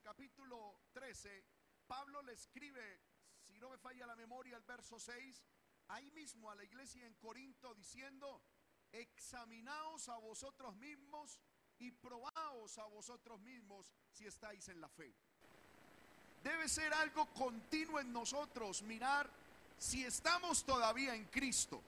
Capítulo 0.00 0.80
13, 0.92 1.44
Pablo 1.86 2.22
le 2.22 2.32
escribe, 2.32 3.00
si 3.46 3.58
no 3.58 3.70
me 3.70 3.78
falla 3.78 4.06
la 4.06 4.16
memoria, 4.16 4.56
el 4.56 4.62
verso 4.62 4.98
6, 4.98 5.42
ahí 5.88 6.10
mismo 6.12 6.50
a 6.50 6.54
la 6.54 6.64
iglesia 6.64 7.06
en 7.06 7.14
Corinto 7.14 7.74
diciendo, 7.74 8.42
examinaos 8.92 10.08
a 10.08 10.16
vosotros 10.18 10.76
mismos 10.76 11.38
y 11.78 11.90
probaos 11.90 12.78
a 12.78 12.86
vosotros 12.86 13.40
mismos 13.40 13.90
si 14.10 14.26
estáis 14.26 14.68
en 14.68 14.80
la 14.80 14.88
fe. 14.88 15.12
Debe 16.42 16.68
ser 16.68 16.92
algo 16.94 17.26
continuo 17.26 18.00
en 18.00 18.12
nosotros 18.12 18.82
mirar 18.82 19.28
si 19.78 20.04
estamos 20.04 20.64
todavía 20.64 21.14
en 21.14 21.24
Cristo. 21.26 21.82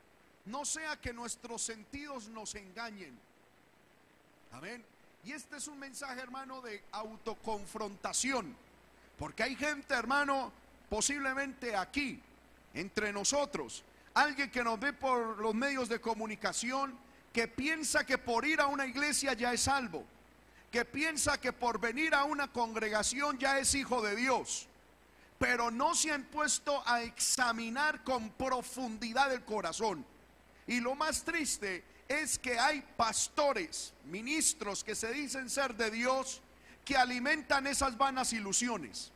No 0.47 0.65
sea 0.65 1.01
que 1.01 1.13
nuestros 1.13 1.63
sentidos 1.63 2.29
nos 2.29 2.55
engañen. 2.55 3.19
Amén. 4.53 4.85
Y 5.25 5.33
este 5.33 5.57
es 5.57 5.69
un 5.69 5.79
mensaje, 5.79 6.21
hermano, 6.21 6.61
de 6.61 6.83
autoconfrontación. 6.93 8.55
Porque 9.19 9.43
hay 9.43 9.57
gente, 9.57 9.95
hermano, 9.95 10.53
posiblemente 10.91 11.75
aquí, 11.75 12.21
entre 12.75 13.13
nosotros, 13.13 13.83
alguien 14.13 14.51
que 14.51 14.63
nos 14.63 14.79
ve 14.79 14.93
por 14.93 15.39
los 15.39 15.55
medios 15.55 15.89
de 15.89 16.01
comunicación, 16.01 16.99
que 17.33 17.49
piensa 17.49 18.05
que 18.05 18.19
por 18.19 18.45
ir 18.45 18.61
a 18.61 18.67
una 18.67 18.87
iglesia 18.87 19.33
ya 19.33 19.53
es 19.53 19.63
salvo, 19.63 20.05
que 20.71 20.85
piensa 20.85 21.41
que 21.41 21.53
por 21.53 21.81
venir 21.81 22.15
a 22.15 22.25
una 22.25 22.53
congregación 22.53 23.39
ya 23.39 23.59
es 23.59 23.75
hijo 23.75 24.03
de 24.03 24.17
Dios, 24.17 24.69
pero 25.39 25.71
no 25.71 25.95
se 25.95 26.13
han 26.13 26.25
puesto 26.25 26.83
a 26.87 27.03
examinar 27.03 28.05
con 28.05 28.31
profundidad 28.31 29.33
el 29.33 29.45
corazón. 29.45 30.05
Y 30.67 30.81
lo 30.81 30.95
más 30.95 31.25
triste 31.25 31.83
es 32.09 32.39
que 32.39 32.59
hay 32.59 32.83
pastores, 32.97 33.93
ministros 34.05 34.85
que 34.85 34.95
se 34.95 35.13
dicen 35.13 35.49
ser 35.49 35.75
de 35.75 35.91
Dios, 35.91 36.41
que 36.85 36.97
alimentan 36.97 37.67
esas 37.67 37.97
vanas 37.97 38.33
ilusiones, 38.33 39.11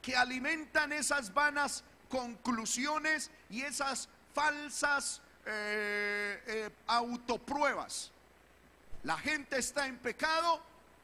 que 0.00 0.16
alimentan 0.16 0.92
esas 0.92 1.34
vanas 1.34 1.82
conclusiones 2.08 3.30
y 3.48 3.62
esas 3.62 4.08
falsas 4.34 5.20
eh, 5.46 6.42
eh, 6.46 6.70
autopruebas. 6.86 8.10
La 9.02 9.16
gente 9.16 9.58
está 9.58 9.86
en 9.86 9.98
pecado, 9.98 10.62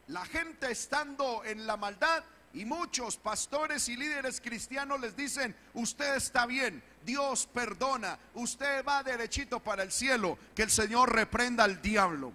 la 0.09 0.25
gente 0.27 0.71
estando 0.71 1.45
en 1.45 1.67
la 1.67 1.77
maldad 1.77 2.23
y 2.57 2.65
muchos 2.65 3.19
pastores 3.19 3.87
y 3.91 3.97
líderes 3.99 4.41
cristianos 4.41 4.99
les 4.99 5.15
dicen, 5.15 5.55
usted 5.75 6.17
está 6.17 6.47
bien, 6.47 6.83
Dios 7.05 7.47
perdona, 7.47 8.19
usted 8.33 8.83
va 8.83 9.03
derechito 9.03 9.61
para 9.61 9.83
el 9.83 9.93
cielo, 9.93 10.39
que 10.55 10.63
el 10.63 10.71
Señor 10.71 11.15
reprenda 11.15 11.65
al 11.65 11.83
diablo. 11.83 12.33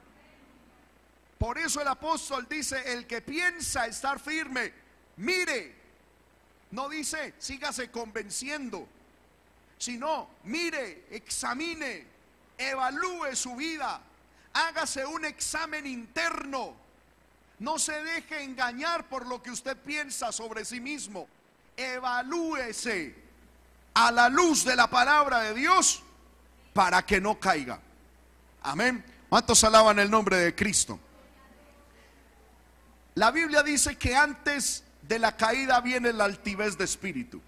Por 1.39 1.58
eso 1.58 1.81
el 1.81 1.88
apóstol 1.88 2.47
dice, 2.47 2.94
el 2.94 3.08
que 3.08 3.22
piensa 3.22 3.88
estar 3.88 4.19
firme, 4.19 4.72
mire, 5.17 5.75
no 6.69 6.88
dice, 6.88 7.33
sígase 7.39 7.89
convenciendo, 7.89 8.88
sino, 9.80 10.30
mire, 10.44 11.08
examine, 11.09 12.06
evalúe 12.59 13.35
su 13.35 13.56
vida, 13.56 14.00
hágase 14.53 15.03
un 15.03 15.25
examen 15.25 15.88
interno. 15.88 16.75
No 17.61 17.77
se 17.77 17.93
deje 18.01 18.41
engañar 18.41 19.07
por 19.07 19.27
lo 19.27 19.43
que 19.43 19.51
usted 19.51 19.77
piensa 19.77 20.31
sobre 20.31 20.65
sí 20.65 20.79
mismo. 20.79 21.27
Evalúese 21.77 23.13
a 23.93 24.11
la 24.11 24.29
luz 24.29 24.65
de 24.65 24.75
la 24.75 24.89
palabra 24.89 25.41
de 25.41 25.53
Dios 25.53 26.01
para 26.73 27.05
que 27.05 27.21
no 27.21 27.39
caiga. 27.39 27.79
Amén. 28.63 29.05
¿Cuántos 29.29 29.63
alaban 29.63 29.99
el 29.99 30.09
nombre 30.09 30.37
de 30.37 30.55
Cristo? 30.55 30.99
La 33.13 33.29
Biblia 33.29 33.61
dice 33.61 33.95
que 33.95 34.15
antes 34.15 34.83
de 35.03 35.19
la 35.19 35.37
caída 35.37 35.81
viene 35.81 36.13
la 36.13 36.23
altivez 36.23 36.75
de 36.79 36.85
espíritu. 36.85 37.39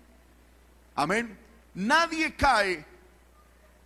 Amén. 0.94 1.40
Nadie 1.74 2.36
cae 2.36 2.86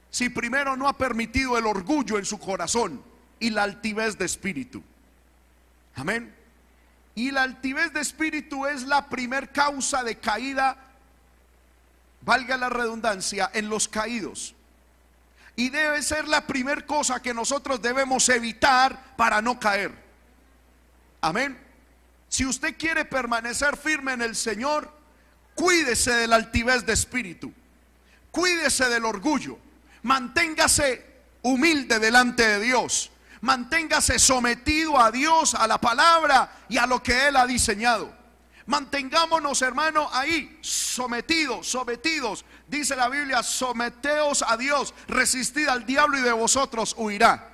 si 0.09 0.28
primero 0.28 0.75
no 0.75 0.89
ha 0.89 0.98
permitido 0.98 1.58
el 1.58 1.66
orgullo 1.66 2.17
en 2.17 2.26
su 2.26 2.37
corazón 2.37 3.02
y 3.39 3.49
la 3.49 3.64
altivez 3.64 4.17
de 4.17 4.26
espíritu. 4.26 4.83
Amén. 5.98 6.34
Y 7.16 7.32
la 7.32 7.44
altivez 7.44 7.92
de 7.92 8.00
espíritu 8.00 8.66
es 8.66 8.84
la 8.84 9.10
primer 9.10 9.52
causa 9.52 10.04
de 10.04 10.18
caída 10.18 10.88
valga 12.28 12.58
la 12.58 12.68
redundancia, 12.70 13.50
en 13.54 13.70
los 13.70 13.88
caídos. 13.88 14.54
Y 15.56 15.70
debe 15.70 16.04
ser 16.04 16.28
la 16.28 16.46
primera 16.46 16.86
cosa 16.86 17.22
que 17.22 17.34
nosotros 17.34 17.82
debemos 17.82 18.28
evitar 18.28 19.16
para 19.16 19.42
no 19.42 19.58
caer. 19.58 19.92
Amén. 21.22 21.58
Si 22.28 22.46
usted 22.46 22.78
quiere 22.78 23.06
permanecer 23.06 23.78
firme 23.78 24.12
en 24.12 24.22
el 24.22 24.36
Señor, 24.36 24.92
cuídese 25.56 26.12
de 26.12 26.28
la 26.28 26.36
altivez 26.36 26.86
de 26.86 26.94
espíritu. 26.94 27.54
Cuídese 28.30 28.90
del 28.90 29.06
orgullo. 29.06 29.58
Manténgase 30.04 31.06
humilde 31.44 31.98
delante 31.98 32.46
de 32.46 32.60
Dios. 32.60 33.10
Manténgase 33.42 34.20
sometido 34.20 34.99
a 34.99 35.11
Dios, 35.11 35.53
a 35.53 35.67
la 35.67 35.80
palabra 35.80 36.52
y 36.70 36.77
a 36.77 36.87
lo 36.87 37.02
que 37.02 37.27
Él 37.27 37.36
ha 37.36 37.45
diseñado. 37.45 38.11
Mantengámonos, 38.65 39.61
hermano, 39.61 40.09
ahí, 40.11 40.59
sometidos, 40.61 41.67
sometidos. 41.67 42.43
Dice 42.67 42.98
la 42.98 43.08
Biblia, 43.08 43.42
someteos 43.42 44.43
a 44.45 44.58
Dios, 44.58 44.93
resistid 45.08 45.70
al 45.70 45.86
diablo 45.86 46.17
y 46.17 46.21
de 46.21 46.33
vosotros 46.33 46.93
huirá. 46.98 47.49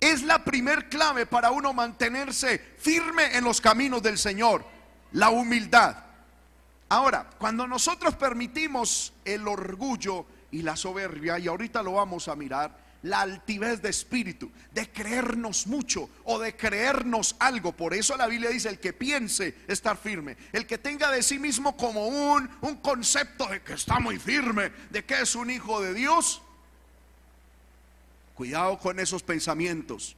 Es 0.00 0.22
la 0.22 0.44
primer 0.44 0.90
clave 0.90 1.24
para 1.24 1.50
uno 1.50 1.72
mantenerse 1.72 2.58
firme 2.78 3.36
en 3.36 3.44
los 3.44 3.62
caminos 3.62 4.02
del 4.02 4.18
Señor, 4.18 4.62
la 5.12 5.30
humildad. 5.30 5.96
Ahora, 6.90 7.30
cuando 7.38 7.66
nosotros 7.66 8.14
permitimos 8.14 9.14
el 9.24 9.48
orgullo 9.48 10.26
y 10.50 10.60
la 10.60 10.76
soberbia, 10.76 11.38
y 11.38 11.48
ahorita 11.48 11.82
lo 11.82 11.92
vamos 11.92 12.28
a 12.28 12.36
mirar, 12.36 12.83
la 13.04 13.20
altivez 13.20 13.82
de 13.82 13.90
espíritu, 13.90 14.50
de 14.72 14.90
creernos 14.90 15.66
mucho 15.66 16.08
o 16.24 16.38
de 16.38 16.56
creernos 16.56 17.36
algo. 17.38 17.72
Por 17.72 17.92
eso 17.92 18.16
la 18.16 18.26
Biblia 18.26 18.48
dice, 18.48 18.70
el 18.70 18.80
que 18.80 18.94
piense 18.94 19.54
estar 19.68 19.98
firme, 19.98 20.38
el 20.52 20.66
que 20.66 20.78
tenga 20.78 21.10
de 21.10 21.22
sí 21.22 21.38
mismo 21.38 21.76
como 21.76 22.08
un, 22.08 22.48
un 22.62 22.76
concepto 22.76 23.46
de 23.46 23.62
que 23.62 23.74
está 23.74 24.00
muy 24.00 24.18
firme, 24.18 24.72
de 24.90 25.04
que 25.04 25.20
es 25.20 25.34
un 25.34 25.50
hijo 25.50 25.82
de 25.82 25.92
Dios. 25.92 26.40
Cuidado 28.34 28.78
con 28.78 28.98
esos 28.98 29.22
pensamientos, 29.22 30.16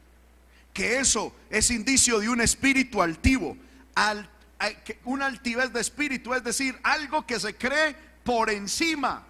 que 0.73 1.01
eso 1.01 1.35
es 1.51 1.73
indicio 1.73 2.21
de 2.21 2.29
un 2.29 2.41
espíritu 2.41 3.03
altivo, 3.03 3.57
una 5.05 5.27
altivez 5.27 5.73
de 5.73 5.81
espíritu, 5.81 6.35
es 6.35 6.45
decir, 6.45 6.79
algo 6.85 7.27
que 7.27 7.41
se 7.41 7.57
cree 7.57 7.97
por 8.23 8.49
encima. 8.49 9.25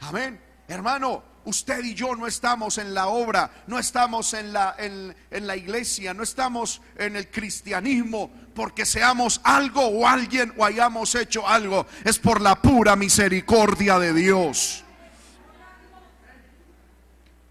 Amén. 0.00 0.40
Hermano, 0.68 1.29
usted 1.50 1.84
y 1.84 1.94
yo 1.94 2.16
no 2.16 2.26
estamos 2.26 2.78
en 2.78 2.94
la 2.94 3.08
obra, 3.08 3.50
no 3.66 3.78
estamos 3.78 4.32
en 4.32 4.52
la, 4.52 4.74
en, 4.78 5.14
la 5.46 5.56
iglesia, 5.56 6.14
no 6.14 6.22
estamos 6.22 6.80
en 6.96 7.16
el 7.16 7.30
cristianismo 7.30 8.30
porque 8.54 8.86
seamos 8.86 9.40
algo 9.44 9.82
o 9.82 10.06
alguien 10.06 10.54
o 10.56 10.64
hayamos 10.64 11.14
hecho 11.14 11.46
algo. 11.46 11.86
Es 12.04 12.18
por 12.18 12.40
la 12.40 12.54
pura 12.54 12.96
misericordia 12.96 13.98
de 13.98 14.14
Dios. 14.14 14.84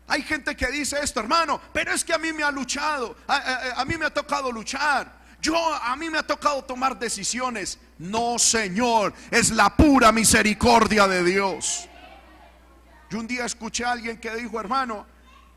Hay 0.08 0.24
gente 0.24 0.56
que 0.56 0.68
dice 0.68 0.98
esto, 1.04 1.20
hermano, 1.20 1.62
pero 1.72 1.94
es 1.94 2.04
que 2.04 2.14
a 2.14 2.18
mí 2.18 2.34
me 2.34 2.42
ha 2.42 2.50
luchado, 2.50 3.16
a, 3.28 3.80
a 3.80 3.86
mí 3.86 3.96
me 3.98 4.06
ha 4.06 4.14
tocado 4.14 4.52
luchar. 4.52 5.20
Yo 5.42 5.56
a 5.56 5.96
mí 5.96 6.10
me 6.10 6.18
ha 6.18 6.24
tocado 6.24 6.64
tomar 6.64 6.98
decisiones. 7.00 7.80
No, 7.98 8.40
Señor, 8.40 9.14
es 9.32 9.52
la 9.52 9.76
pura 9.76 10.12
misericordia 10.12 11.08
de 11.08 11.24
Dios. 11.24 11.90
Yo 13.10 13.20
un 13.20 13.28
día 13.28 13.46
escuché 13.46 13.86
a 13.86 13.92
alguien 13.92 14.18
que 14.18 14.36
dijo, 14.36 14.60
hermano, 14.60 15.06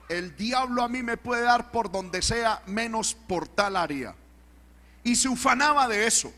el 0.09 0.37
diablo 0.37 0.83
a 0.83 0.89
mí 0.89 1.03
me 1.03 1.17
puede 1.17 1.43
dar 1.43 1.71
por 1.71 1.91
donde 1.91 2.23
sea, 2.23 2.63
menos 2.67 3.15
por 3.15 3.49
tal 3.49 3.77
área. 3.77 4.15
Y 5.05 5.17
se 5.17 5.29
ufanaba 5.29 5.89
de 5.89 6.07
eso. 6.07 6.33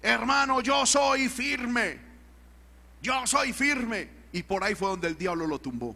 Hermano, 0.00 0.60
yo 0.60 0.84
soy 0.86 1.28
firme. 1.28 1.98
Yo 3.00 3.26
soy 3.26 3.52
firme. 3.52 4.08
Y 4.32 4.42
por 4.42 4.64
ahí 4.64 4.74
fue 4.74 4.88
donde 4.88 5.08
el 5.08 5.18
diablo 5.18 5.46
lo 5.46 5.60
tumbó. 5.60 5.94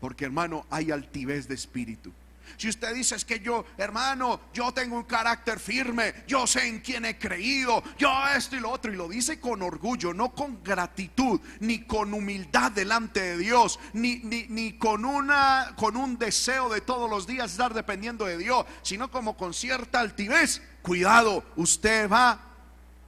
Porque 0.00 0.24
hermano, 0.24 0.66
hay 0.70 0.90
altivez 0.90 1.48
de 1.48 1.54
espíritu. 1.54 2.12
Si 2.56 2.68
usted 2.68 2.94
dice 2.94 3.16
es 3.16 3.24
que 3.24 3.40
yo, 3.40 3.64
hermano, 3.76 4.40
yo 4.52 4.72
tengo 4.72 4.96
un 4.96 5.04
carácter 5.04 5.58
firme, 5.58 6.24
yo 6.26 6.46
sé 6.46 6.66
en 6.66 6.80
quién 6.80 7.04
he 7.04 7.18
creído, 7.18 7.82
yo 7.98 8.10
esto 8.36 8.56
y 8.56 8.60
lo 8.60 8.70
otro, 8.70 8.92
y 8.92 8.96
lo 8.96 9.08
dice 9.08 9.40
con 9.40 9.62
orgullo, 9.62 10.14
no 10.14 10.34
con 10.34 10.62
gratitud, 10.62 11.40
ni 11.60 11.84
con 11.84 12.14
humildad 12.14 12.72
delante 12.72 13.20
de 13.20 13.38
Dios, 13.38 13.78
ni, 13.92 14.16
ni, 14.18 14.46
ni 14.48 14.72
con, 14.74 15.04
una, 15.04 15.74
con 15.76 15.96
un 15.96 16.18
deseo 16.18 16.68
de 16.68 16.80
todos 16.80 17.08
los 17.08 17.26
días 17.26 17.52
estar 17.52 17.74
dependiendo 17.74 18.24
de 18.24 18.38
Dios, 18.38 18.66
sino 18.82 19.10
como 19.10 19.36
con 19.36 19.54
cierta 19.54 20.00
altivez. 20.00 20.62
Cuidado, 20.82 21.44
usted 21.56 22.08
va, 22.10 22.40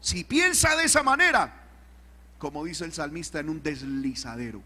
si 0.01 0.25
piensa 0.25 0.77
de 0.77 0.85
esa 0.85 1.03
manera, 1.03 1.69
como 2.39 2.65
dice 2.65 2.85
el 2.85 2.93
salmista, 2.93 3.41
en 3.41 3.49
un 3.49 3.63
deslizadero. 3.63 4.63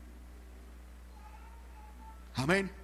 Amén 2.36 2.83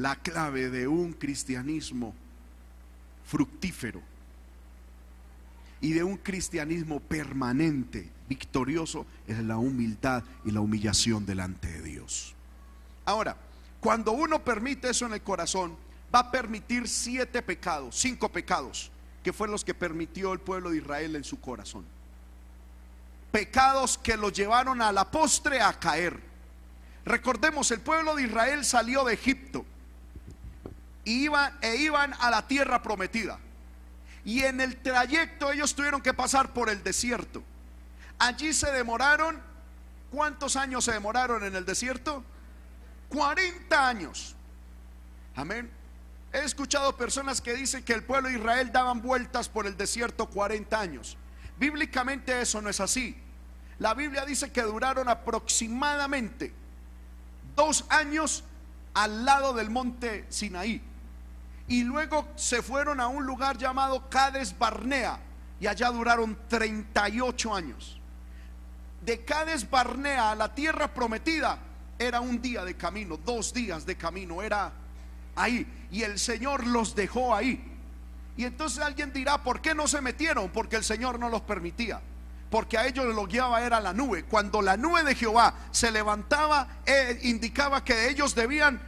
la 0.00 0.14
clave 0.14 0.70
de 0.70 0.86
un 0.86 1.12
cristianismo 1.12 2.14
fructífero 3.26 4.00
y 5.80 5.92
de 5.92 6.04
un 6.04 6.16
cristianismo 6.16 7.00
permanente, 7.00 8.08
victorioso, 8.28 9.06
es 9.26 9.38
la 9.40 9.58
humildad 9.58 10.22
y 10.44 10.52
la 10.52 10.60
humillación 10.60 11.26
delante 11.26 11.68
de 11.68 11.82
Dios. 11.82 12.34
Ahora, 13.04 13.36
cuando 13.80 14.12
uno 14.12 14.44
permite 14.44 14.90
eso 14.90 15.06
en 15.06 15.14
el 15.14 15.22
corazón, 15.22 15.76
va 16.14 16.20
a 16.20 16.30
permitir 16.30 16.88
siete 16.88 17.42
pecados, 17.42 17.96
cinco 17.96 18.28
pecados, 18.28 18.92
que 19.24 19.32
fueron 19.32 19.52
los 19.52 19.64
que 19.64 19.74
permitió 19.74 20.32
el 20.32 20.38
pueblo 20.38 20.70
de 20.70 20.78
Israel 20.78 21.16
en 21.16 21.24
su 21.24 21.40
corazón. 21.40 21.84
Pecados 23.32 23.98
que 23.98 24.16
lo 24.16 24.30
llevaron 24.30 24.80
a 24.80 24.92
la 24.92 25.10
postre 25.10 25.60
a 25.60 25.72
caer. 25.72 26.20
Recordemos, 27.04 27.70
el 27.72 27.80
pueblo 27.80 28.14
de 28.14 28.24
Israel 28.24 28.64
salió 28.64 29.04
de 29.04 29.14
Egipto 29.14 29.64
iban, 31.12 31.56
e 31.60 31.76
iban 31.76 32.14
a 32.20 32.30
la 32.30 32.46
tierra 32.46 32.82
prometida. 32.82 33.38
Y 34.24 34.44
en 34.44 34.60
el 34.60 34.76
trayecto 34.76 35.52
ellos 35.52 35.74
tuvieron 35.74 36.02
que 36.02 36.12
pasar 36.12 36.52
por 36.52 36.68
el 36.68 36.82
desierto. 36.82 37.42
Allí 38.18 38.52
se 38.52 38.70
demoraron, 38.72 39.40
¿cuántos 40.10 40.56
años 40.56 40.84
se 40.84 40.92
demoraron 40.92 41.44
en 41.44 41.54
el 41.54 41.64
desierto? 41.64 42.24
40 43.08 43.88
años. 43.88 44.34
Amén. 45.34 45.70
He 46.32 46.40
escuchado 46.40 46.96
personas 46.96 47.40
que 47.40 47.54
dicen 47.54 47.82
que 47.84 47.94
el 47.94 48.04
pueblo 48.04 48.28
de 48.28 48.34
Israel 48.34 48.70
daban 48.70 49.00
vueltas 49.00 49.48
por 49.48 49.66
el 49.66 49.76
desierto 49.76 50.26
40 50.26 50.78
años. 50.78 51.16
Bíblicamente 51.58 52.40
eso 52.40 52.60
no 52.60 52.68
es 52.68 52.80
así. 52.80 53.16
La 53.78 53.94
Biblia 53.94 54.24
dice 54.26 54.52
que 54.52 54.62
duraron 54.62 55.08
aproximadamente 55.08 56.52
dos 57.56 57.84
años 57.88 58.44
al 58.94 59.24
lado 59.24 59.54
del 59.54 59.70
monte 59.70 60.26
Sinaí. 60.28 60.82
Y 61.68 61.84
luego 61.84 62.26
se 62.34 62.62
fueron 62.62 62.98
a 63.00 63.08
un 63.08 63.26
lugar 63.26 63.58
llamado 63.58 64.08
Cades 64.08 64.58
Barnea 64.58 65.20
y 65.60 65.66
allá 65.66 65.90
duraron 65.90 66.36
38 66.48 67.54
años. 67.54 68.00
De 69.02 69.24
Cades 69.24 69.68
Barnea 69.68 70.32
a 70.32 70.34
la 70.34 70.54
tierra 70.54 70.92
prometida 70.92 71.58
era 71.98 72.20
un 72.20 72.40
día 72.40 72.64
de 72.64 72.74
camino, 72.74 73.16
dos 73.16 73.52
días 73.52 73.84
de 73.84 73.96
camino, 73.96 74.42
era 74.42 74.72
ahí. 75.36 75.66
Y 75.90 76.02
el 76.02 76.18
Señor 76.18 76.66
los 76.66 76.94
dejó 76.94 77.34
ahí. 77.34 77.62
Y 78.36 78.44
entonces 78.44 78.82
alguien 78.82 79.12
dirá, 79.12 79.42
¿por 79.42 79.60
qué 79.60 79.74
no 79.74 79.88
se 79.88 80.00
metieron? 80.00 80.50
Porque 80.50 80.76
el 80.76 80.84
Señor 80.84 81.18
no 81.18 81.28
los 81.28 81.42
permitía. 81.42 82.00
Porque 82.50 82.78
a 82.78 82.86
ellos 82.86 83.04
lo 83.14 83.26
guiaba 83.26 83.62
era 83.62 83.80
la 83.80 83.92
nube. 83.92 84.24
Cuando 84.24 84.62
la 84.62 84.76
nube 84.76 85.02
de 85.02 85.14
Jehová 85.14 85.54
se 85.70 85.90
levantaba, 85.90 86.78
eh, 86.86 87.18
indicaba 87.24 87.84
que 87.84 88.08
ellos 88.08 88.34
debían 88.34 88.80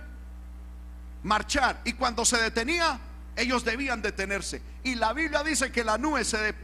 marchar 1.22 1.80
y 1.84 1.92
cuando 1.94 2.24
se 2.24 2.38
detenía, 2.38 2.98
ellos 3.36 3.64
debían 3.64 4.02
detenerse. 4.02 4.62
Y 4.82 4.94
la 4.94 5.12
Biblia 5.12 5.42
dice 5.42 5.72
que 5.72 5.84
la 5.84 5.98
nube 5.98 6.24
se 6.24 6.54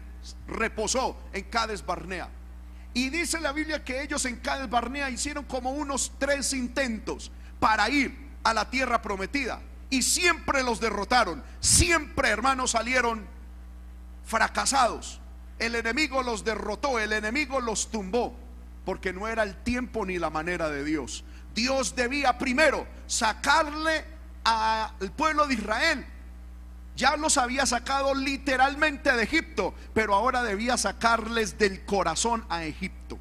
reposó 0.49 1.19
en 1.33 1.45
Cades 1.45 1.85
Barnea. 1.85 2.29
Y 2.95 3.11
dice 3.11 3.41
la 3.41 3.53
Biblia 3.53 3.85
que 3.85 4.03
ellos 4.03 4.25
en 4.25 4.37
Cades 4.37 4.71
Barnea 4.71 5.11
hicieron 5.11 5.45
como 5.45 5.73
unos 5.73 6.13
tres 6.19 6.53
intentos 6.53 7.31
para 7.61 7.89
ir 7.91 8.17
a 8.43 8.55
la 8.55 8.71
tierra 8.71 9.03
prometida. 9.03 9.61
Y 9.91 10.03
siempre 10.03 10.63
los 10.63 10.81
derrotaron. 10.81 11.43
Siempre, 11.61 12.31
hermanos, 12.31 12.73
salieron 12.73 13.27
fracasados. 14.25 15.21
El 15.59 15.75
enemigo 15.75 16.23
los 16.23 16.45
derrotó, 16.45 16.99
el 16.99 17.13
enemigo 17.13 17.61
los 17.61 17.91
tumbó, 17.91 18.37
porque 18.85 19.13
no 19.13 19.29
era 19.29 19.43
el 19.43 19.57
tiempo 19.63 20.05
ni 20.05 20.19
la 20.19 20.29
manera 20.29 20.69
de 20.69 20.85
Dios. 20.85 21.25
Dios 21.55 21.97
debía 21.97 22.37
primero 22.37 22.87
sacarle 23.07 24.05
al 24.47 25.11
pueblo 25.13 25.47
de 25.47 25.55
Israel. 25.55 26.07
Ya 26.97 27.17
los 27.17 27.37
había 27.37 27.67
sacado 27.67 28.15
literalmente 28.15 29.13
de 29.13 29.23
Egipto, 29.23 29.75
pero 29.93 30.15
ahora 30.15 30.43
debía 30.43 30.79
sacarles 30.79 31.59
del 31.59 31.85
corazón 31.85 32.47
a 32.49 32.65
Egipto. 32.65 33.19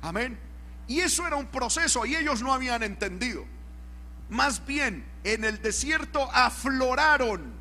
Amén. 0.00 0.38
Y 0.88 1.00
eso 1.00 1.26
era 1.26 1.36
un 1.36 1.46
proceso 1.46 2.06
y 2.06 2.16
ellos 2.16 2.42
no 2.42 2.54
habían 2.54 2.82
entendido. 2.82 3.44
Más 4.30 4.64
bien, 4.64 5.04
en 5.24 5.44
el 5.44 5.60
desierto 5.60 6.30
afloraron 6.32 7.52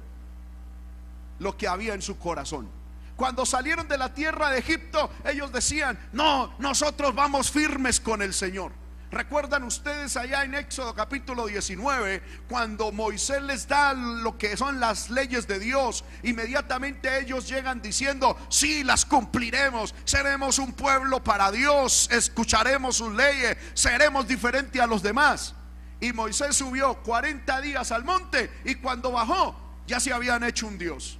lo 1.39 1.57
que 1.57 1.67
había 1.67 1.93
en 1.93 2.01
su 2.01 2.17
corazón. 2.17 2.69
Cuando 3.17 3.45
salieron 3.45 3.87
de 3.89 3.97
la 3.97 4.13
tierra 4.13 4.51
de 4.51 4.59
Egipto, 4.59 5.11
ellos 5.25 5.51
decían, 5.51 5.99
no, 6.13 6.53
nosotros 6.59 7.13
vamos 7.13 7.51
firmes 7.51 7.99
con 7.99 8.21
el 8.21 8.33
Señor. 8.33 8.71
¿Recuerdan 9.11 9.63
ustedes 9.63 10.15
allá 10.17 10.43
en 10.43 10.53
Éxodo 10.53 10.93
capítulo 10.93 11.47
19 11.47 12.21
cuando 12.47 12.91
Moisés 12.91 13.41
les 13.41 13.67
da 13.67 13.93
lo 13.93 14.37
que 14.37 14.55
son 14.55 14.79
las 14.79 15.09
leyes 15.09 15.47
de 15.47 15.57
Dios? 15.57 16.03
Inmediatamente 16.21 17.19
ellos 17.19 17.47
llegan 17.49 17.81
diciendo, 17.81 18.37
sí, 18.49 18.83
las 18.83 19.05
cumpliremos, 19.05 19.95
seremos 20.05 20.59
un 20.59 20.73
pueblo 20.73 21.23
para 21.23 21.51
Dios, 21.51 22.07
escucharemos 22.11 22.97
sus 22.97 23.11
leyes, 23.15 23.57
seremos 23.73 24.27
diferentes 24.27 24.79
a 24.79 24.85
los 24.85 25.01
demás. 25.01 25.55
Y 25.99 26.13
Moisés 26.13 26.55
subió 26.55 27.01
40 27.01 27.61
días 27.61 27.91
al 27.91 28.05
monte 28.05 28.51
y 28.63 28.75
cuando 28.75 29.11
bajó 29.11 29.55
ya 29.87 29.99
se 29.99 30.13
habían 30.13 30.43
hecho 30.43 30.67
un 30.67 30.77
Dios. 30.77 31.17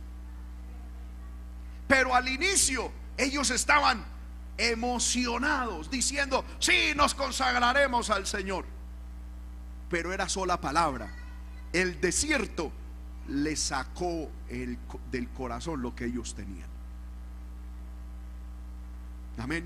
Pero 1.88 2.14
al 2.14 2.30
inicio 2.30 2.92
ellos 3.18 3.50
estaban 3.50 4.06
emocionados, 4.60 5.90
diciendo, 5.90 6.44
sí, 6.60 6.92
nos 6.96 7.16
consagraremos 7.16 8.10
al 8.10 8.28
Señor. 8.28 8.66
Pero 9.90 10.14
era 10.14 10.28
sola 10.28 10.60
palabra. 10.60 11.10
El 11.72 12.02
desierto 12.02 12.72
le 13.30 13.56
sacó 13.56 14.30
el, 14.50 14.78
del 15.12 15.30
corazón 15.30 15.82
lo 15.82 15.96
que 15.96 16.06
ellos 16.06 16.36
tenían. 16.36 16.68
Amén. 19.38 19.66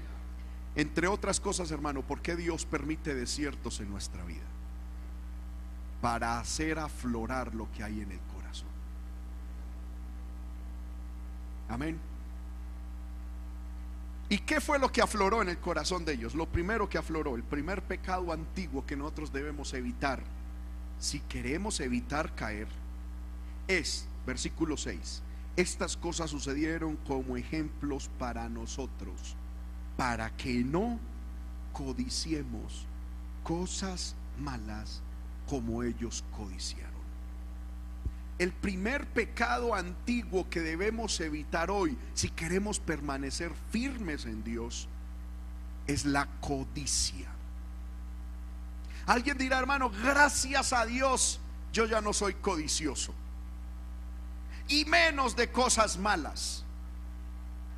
Entre 0.76 1.08
otras 1.08 1.40
cosas, 1.40 1.72
hermano, 1.72 2.02
¿por 2.04 2.22
qué 2.22 2.36
Dios 2.36 2.66
permite 2.66 3.16
desiertos 3.16 3.80
en 3.80 3.90
nuestra 3.90 4.24
vida? 4.24 4.42
Para 6.02 6.40
hacer 6.40 6.80
aflorar 6.80 7.56
lo 7.56 7.72
que 7.72 7.84
hay 7.84 8.02
en 8.02 8.12
el 8.12 8.20
corazón. 8.34 8.68
Amén. 11.70 12.00
¿Y 14.34 14.40
qué 14.40 14.60
fue 14.60 14.80
lo 14.80 14.92
que 14.92 15.04
afloró 15.04 15.44
en 15.44 15.50
el 15.50 15.60
corazón 15.60 16.06
de 16.06 16.14
ellos? 16.14 16.34
Lo 16.34 16.48
primero 16.48 16.90
que 16.90 16.98
afloró, 16.98 17.36
el 17.36 17.44
primer 17.44 17.84
pecado 17.84 18.34
antiguo 18.34 18.84
que 18.84 18.96
nosotros 18.96 19.32
debemos 19.32 19.76
evitar, 19.76 20.24
si 20.98 21.20
queremos 21.20 21.80
evitar 21.80 22.34
caer, 22.34 22.68
es, 23.68 24.08
versículo 24.26 24.76
6, 24.76 25.22
estas 25.56 25.96
cosas 25.96 26.32
sucedieron 26.32 26.96
como 27.06 27.38
ejemplos 27.38 28.10
para 28.18 28.50
nosotros, 28.50 29.36
para 29.98 30.36
que 30.36 30.64
no 30.64 30.98
codiciemos 31.72 32.88
cosas 33.44 34.16
malas 34.40 35.04
como 35.48 35.84
ellos 35.84 36.26
codiciaron. 36.36 36.93
El 38.40 38.52
primer 38.52 39.06
pecado 39.08 39.76
antiguo 39.76 40.50
que 40.50 40.62
debemos 40.62 41.20
evitar 41.20 41.70
hoy, 41.70 41.98
si 42.14 42.30
queremos 42.30 42.80
permanecer 42.80 43.52
firmes 43.72 44.26
en 44.26 44.44
Dios, 44.44 44.88
es 45.86 46.06
la 46.06 46.28
codicia. 46.42 47.30
Alguien 49.06 49.38
dirá, 49.38 49.60
hermano, 49.60 49.90
gracias 49.90 50.74
a 50.74 50.86
Dios, 50.86 51.40
yo 51.72 51.86
ya 51.86 52.02
no 52.02 52.14
soy 52.14 52.34
codicioso. 52.36 53.14
Y 54.68 54.86
menos 54.86 55.36
de 55.36 55.52
cosas 55.52 55.98
malas. 55.98 56.64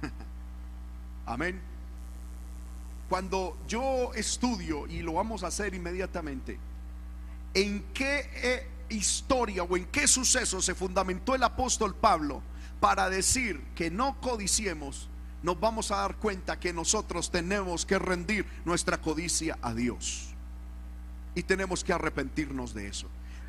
Amén. 1.26 1.60
Cuando 3.10 3.58
yo 3.68 4.14
estudio, 4.14 4.88
y 4.88 5.02
lo 5.02 5.14
vamos 5.14 5.44
a 5.44 5.48
hacer 5.48 5.74
inmediatamente, 5.74 6.60
¿en 7.54 7.84
qué 7.94 8.70
historia 8.90 9.64
o 9.64 9.78
en 9.78 9.86
qué 9.86 10.08
suceso 10.08 10.62
se 10.62 10.76
fundamentó 10.76 11.36
el 11.36 11.44
apóstol 11.44 11.96
Pablo 11.96 12.42
para 12.80 13.10
decir 13.10 13.62
que 13.76 13.90
no 13.90 14.20
codiciemos, 14.22 15.10
nos 15.44 15.60
vamos 15.60 15.92
a 15.92 15.98
dar 15.98 16.16
cuenta 16.18 16.60
que 16.60 16.74
nosotros 16.74 17.32
tenemos 17.32 17.86
que 17.86 18.00
rendir 18.00 18.46
nuestra 18.66 19.00
codicia 19.00 19.58
a 19.62 19.74
Dios. 19.74 20.30
Y 21.36 21.44
tenemos 21.44 21.84
que 21.84 21.94
arrepentirnos 21.94 22.74
de 22.74 22.88
eso. 22.88 23.08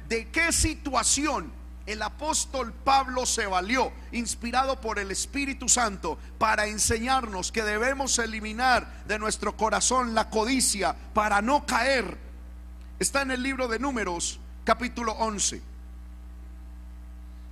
¿De 0.09 0.29
qué 0.29 0.53
situación 0.53 1.53
el 1.87 2.03
apóstol 2.03 2.73
Pablo 2.73 3.27
se 3.27 3.47
valió, 3.47 3.93
inspirado 4.13 4.81
por 4.81 4.99
el 4.99 5.11
Espíritu 5.11 5.69
Santo, 5.69 6.19
para 6.39 6.67
enseñarnos 6.67 7.53
que 7.53 7.63
debemos 7.63 8.19
eliminar 8.19 9.05
de 9.07 9.19
nuestro 9.19 9.57
corazón 9.57 10.15
la 10.15 10.29
codicia 10.29 10.95
para 11.15 11.41
no 11.43 11.65
caer? 11.65 12.19
Está 12.99 13.23
en 13.23 13.31
el 13.31 13.43
libro 13.43 13.69
de 13.69 13.79
números 13.79 14.41
capítulo 14.67 15.13
11. 15.13 15.63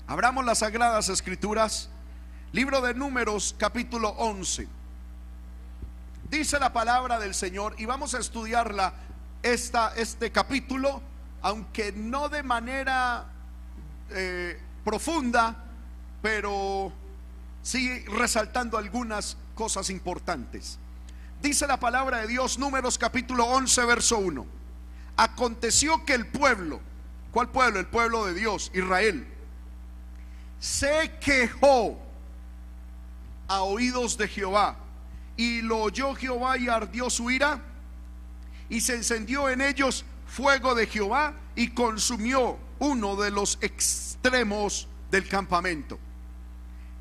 Abramos 0.08 0.44
las 0.44 0.58
sagradas 0.58 1.08
escrituras, 1.08 1.88
libro 2.52 2.80
de 2.80 2.92
números 2.92 3.54
capítulo 3.56 4.08
11. 4.18 4.66
Dice 6.28 6.58
la 6.58 6.72
palabra 6.72 7.20
del 7.20 7.32
Señor 7.32 7.76
y 7.78 7.84
vamos 7.84 8.14
a 8.14 8.18
estudiarla 8.18 8.94
esta, 9.44 9.94
este 9.94 10.32
capítulo, 10.32 11.00
aunque 11.40 11.92
no 11.92 12.28
de 12.28 12.42
manera 12.42 13.26
eh, 14.10 14.60
profunda, 14.84 15.54
pero 16.20 16.92
sigue 17.62 18.06
resaltando 18.08 18.76
algunas 18.76 19.36
cosas 19.54 19.88
importantes. 19.88 20.80
Dice 21.40 21.68
la 21.68 21.78
palabra 21.78 22.22
de 22.22 22.26
Dios, 22.26 22.58
números 22.58 22.98
capítulo 22.98 23.44
11, 23.44 23.84
verso 23.84 24.18
1. 24.18 24.46
Aconteció 25.16 26.04
que 26.04 26.14
el 26.14 26.26
pueblo, 26.26 26.80
¿cuál 27.34 27.50
pueblo? 27.50 27.80
El 27.80 27.86
pueblo 27.86 28.24
de 28.26 28.32
Dios, 28.32 28.70
Israel, 28.72 29.26
se 30.60 31.18
quejó 31.20 31.98
a 33.48 33.62
oídos 33.62 34.16
de 34.16 34.28
Jehová. 34.28 34.76
Y 35.36 35.60
lo 35.62 35.80
oyó 35.80 36.14
Jehová 36.14 36.56
y 36.56 36.68
ardió 36.68 37.10
su 37.10 37.32
ira. 37.32 37.60
Y 38.68 38.80
se 38.80 38.94
encendió 38.94 39.50
en 39.50 39.60
ellos 39.60 40.04
fuego 40.28 40.76
de 40.76 40.86
Jehová 40.86 41.34
y 41.56 41.70
consumió 41.70 42.56
uno 42.78 43.16
de 43.16 43.32
los 43.32 43.58
extremos 43.60 44.86
del 45.10 45.28
campamento. 45.28 45.98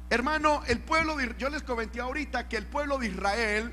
Hermano, 0.09 0.63
el 0.65 0.79
pueblo 0.79 1.15
de, 1.15 1.35
yo 1.37 1.49
les 1.49 1.61
comenté 1.61 2.01
ahorita 2.01 2.49
que 2.49 2.57
el 2.57 2.65
pueblo 2.65 2.97
de 2.97 3.07
Israel 3.07 3.71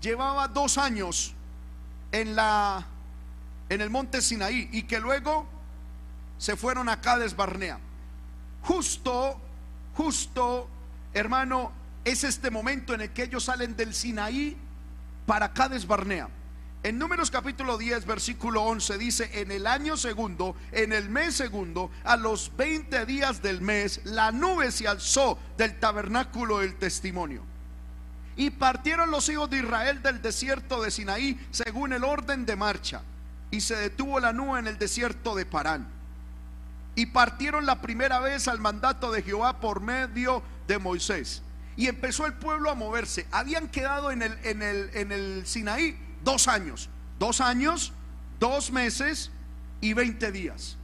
llevaba 0.00 0.48
dos 0.48 0.78
años 0.78 1.34
en 2.10 2.34
la 2.34 2.86
en 3.68 3.80
el 3.80 3.90
monte 3.90 4.22
Sinaí 4.22 4.68
y 4.72 4.84
que 4.84 4.98
luego 5.00 5.46
se 6.38 6.56
fueron 6.56 6.88
a 6.88 7.00
Cades 7.00 7.36
Barnea. 7.36 7.78
Justo, 8.62 9.40
justo, 9.94 10.68
hermano, 11.12 11.72
es 12.04 12.24
este 12.24 12.50
momento 12.50 12.94
en 12.94 13.02
el 13.02 13.10
que 13.10 13.24
ellos 13.24 13.44
salen 13.44 13.76
del 13.76 13.94
Sinaí 13.94 14.56
para 15.26 15.52
Cades 15.52 15.86
Barnea. 15.86 16.28
En 16.84 16.96
Números 16.96 17.32
capítulo 17.32 17.76
10, 17.76 18.06
versículo 18.06 18.62
11 18.62 18.98
dice, 18.98 19.30
en 19.40 19.50
el 19.50 19.66
año 19.66 19.96
segundo, 19.96 20.54
en 20.70 20.92
el 20.92 21.10
mes 21.10 21.34
segundo, 21.34 21.90
a 22.04 22.16
los 22.16 22.56
20 22.56 23.04
días 23.04 23.42
del 23.42 23.60
mes, 23.60 24.00
la 24.04 24.30
nube 24.30 24.70
se 24.70 24.86
alzó 24.86 25.38
del 25.56 25.78
tabernáculo 25.80 26.60
del 26.60 26.76
testimonio. 26.76 27.42
Y 28.36 28.50
partieron 28.50 29.10
los 29.10 29.28
hijos 29.28 29.50
de 29.50 29.58
Israel 29.58 30.00
del 30.00 30.22
desierto 30.22 30.80
de 30.80 30.92
Sinaí 30.92 31.44
según 31.50 31.92
el 31.92 32.04
orden 32.04 32.46
de 32.46 32.54
marcha. 32.54 33.02
Y 33.50 33.60
se 33.60 33.74
detuvo 33.74 34.20
la 34.20 34.32
nube 34.32 34.60
en 34.60 34.68
el 34.68 34.78
desierto 34.78 35.34
de 35.34 35.44
Parán. 35.44 35.97
Y 36.98 37.06
partieron 37.06 37.64
la 37.64 37.80
primera 37.80 38.18
vez 38.18 38.48
al 38.48 38.58
mandato 38.58 39.12
de 39.12 39.22
Jehová 39.22 39.60
por 39.60 39.80
medio 39.80 40.42
de 40.66 40.80
Moisés. 40.80 41.44
Y 41.76 41.86
empezó 41.86 42.26
el 42.26 42.32
pueblo 42.32 42.72
a 42.72 42.74
moverse. 42.74 43.24
Habían 43.30 43.68
quedado 43.68 44.10
en 44.10 44.20
el, 44.20 44.36
en 44.42 44.62
el, 44.64 44.90
en 44.92 45.12
el 45.12 45.46
Sinaí 45.46 45.96
dos 46.24 46.48
años. 46.48 46.90
Dos 47.20 47.40
años, 47.40 47.92
dos 48.40 48.72
meses 48.72 49.30
y 49.80 49.92
veinte 49.92 50.32
días. 50.32 50.76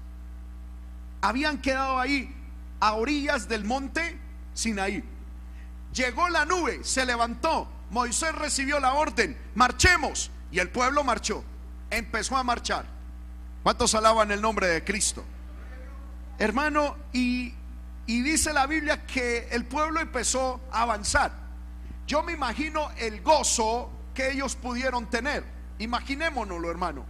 Habían 1.21 1.61
quedado 1.61 1.99
ahí 1.99 2.33
a 2.79 2.95
orillas 2.95 3.49
del 3.49 3.65
monte 3.65 4.17
Sinaí. 4.53 5.03
Llegó 5.93 6.29
la 6.29 6.45
nube, 6.45 6.85
se 6.85 7.05
levantó. 7.05 7.69
Moisés 7.91 8.33
recibió 8.37 8.79
la 8.79 8.95
orden, 8.95 9.37
marchemos. 9.57 10.31
Y 10.53 10.61
el 10.61 10.71
pueblo 10.71 11.03
marchó. 11.03 11.43
Empezó 11.91 12.37
a 12.37 12.45
marchar. 12.45 12.87
¿Cuántos 13.65 13.97
alaban 13.97 14.31
el 14.31 14.41
nombre 14.41 14.69
de 14.69 14.85
Cristo? 14.85 15.25
Hermano, 16.39 16.97
y, 17.13 17.55
y 18.07 18.23
dice 18.23 18.53
la 18.53 18.67
Biblia 18.67 19.07
que 19.07 19.49
el 19.51 19.65
pueblo 19.65 20.01
empezó 20.01 20.61
a 20.73 20.83
avanzar. 20.83 21.33
Yo 22.07 22.23
me 22.23 22.33
imagino 22.33 22.91
el 22.99 23.23
gozo 23.23 23.91
que 24.15 24.33
ellos 24.33 24.57
pudieron 24.57 25.09
tener. 25.09 25.45
Imaginémonoslo, 25.79 26.71
hermano. 26.71 27.05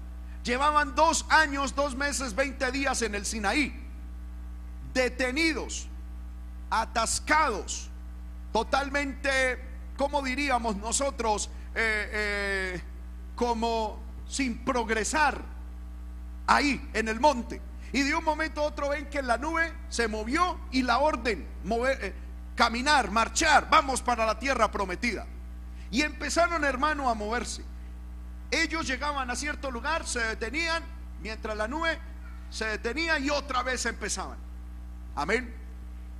Llevaban 0.44 0.94
dos 0.94 1.26
años, 1.30 1.74
dos 1.74 1.96
meses, 1.96 2.34
veinte 2.34 2.70
días 2.70 3.00
en 3.02 3.14
el 3.14 3.24
Sinaí, 3.24 3.74
detenidos, 4.92 5.88
atascados, 6.70 7.88
totalmente, 8.52 9.58
como 9.96 10.22
diríamos 10.22 10.76
nosotros, 10.76 11.48
eh, 11.74 12.10
eh, 12.12 12.82
como 13.34 13.98
sin 14.28 14.58
progresar 14.58 15.40
ahí 16.46 16.90
en 16.92 17.08
el 17.08 17.20
monte. 17.20 17.60
Y 17.94 18.02
de 18.02 18.12
un 18.12 18.24
momento 18.24 18.60
a 18.60 18.64
otro 18.64 18.88
ven 18.88 19.08
que 19.08 19.22
la 19.22 19.38
nube 19.38 19.72
se 19.88 20.08
movió 20.08 20.58
y 20.72 20.82
la 20.82 20.98
orden, 20.98 21.46
mover, 21.62 22.04
eh, 22.04 22.12
caminar, 22.56 23.12
marchar, 23.12 23.70
vamos 23.70 24.02
para 24.02 24.26
la 24.26 24.36
tierra 24.36 24.68
prometida. 24.68 25.24
Y 25.92 26.02
empezaron, 26.02 26.64
hermano, 26.64 27.08
a 27.08 27.14
moverse. 27.14 27.62
Ellos 28.50 28.84
llegaban 28.84 29.30
a 29.30 29.36
cierto 29.36 29.70
lugar, 29.70 30.04
se 30.08 30.18
detenían, 30.18 30.82
mientras 31.22 31.56
la 31.56 31.68
nube 31.68 31.96
se 32.50 32.64
detenía 32.64 33.20
y 33.20 33.30
otra 33.30 33.62
vez 33.62 33.86
empezaban. 33.86 34.38
Amén. 35.14 35.54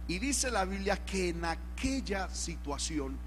Y 0.07 0.21
dice 0.21 0.52
la 0.52 0.64
Biblia 0.64 1.04
que 1.04 1.31
en 1.31 1.45
aquella 1.45 2.28
situación, 2.28 3.19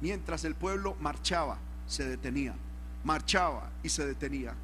mientras 0.00 0.44
el 0.44 0.54
pueblo 0.54 0.96
marchaba, 1.00 1.58
se 1.88 2.08
detenía, 2.08 2.54
marchaba 3.02 3.70
y 3.82 3.88
se 3.88 4.06
detenía, 4.06 4.54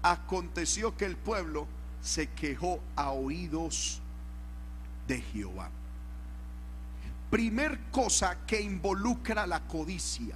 aconteció 0.00 0.96
que 0.96 1.06
el 1.06 1.16
pueblo 1.16 1.66
se 2.02 2.28
quejó 2.28 2.80
a 2.96 3.10
oídos 3.10 4.00
de 5.06 5.20
Jehová 5.20 5.70
primer 7.30 7.78
cosa 7.92 8.38
que 8.46 8.60
involucra 8.60 9.46
la 9.46 9.60
codicia 9.60 10.34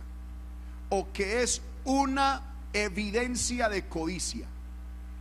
o 0.90 1.12
que 1.12 1.42
es 1.42 1.61
una 1.85 2.40
evidencia 2.73 3.68
de 3.68 3.87
codicia 3.88 4.47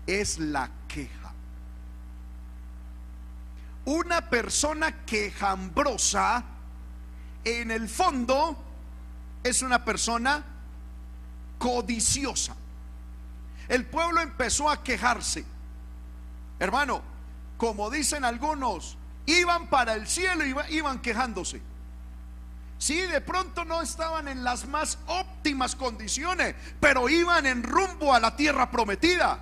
es 0.05 0.37
la 0.37 0.69
queja. 0.87 1.33
Una 3.85 4.29
persona 4.29 5.03
quejambrosa 5.03 6.43
en 7.43 7.71
el 7.71 7.89
fondo 7.89 8.57
es 9.43 9.61
una 9.61 9.83
persona 9.83 10.43
codiciosa. 11.57 12.55
El 13.67 13.85
pueblo 13.85 14.21
empezó 14.21 14.69
a 14.69 14.83
quejarse. 14.83 15.43
Hermano, 16.63 17.01
como 17.57 17.89
dicen 17.89 18.23
algunos, 18.25 18.97
Iban 19.25 19.67
para 19.67 19.93
el 19.93 20.07
cielo 20.07 20.45
y 20.45 20.75
iban 20.75 20.99
quejándose. 20.99 21.61
Sí, 22.77 22.99
de 23.01 23.21
pronto 23.21 23.63
no 23.63 23.81
estaban 23.81 24.27
en 24.27 24.43
las 24.43 24.67
más 24.67 24.97
óptimas 25.07 25.75
condiciones, 25.75 26.55
pero 26.81 27.07
iban 27.07 27.45
en 27.45 27.63
rumbo 27.63 28.13
a 28.13 28.19
la 28.19 28.35
tierra 28.35 28.69
prometida. 28.69 29.39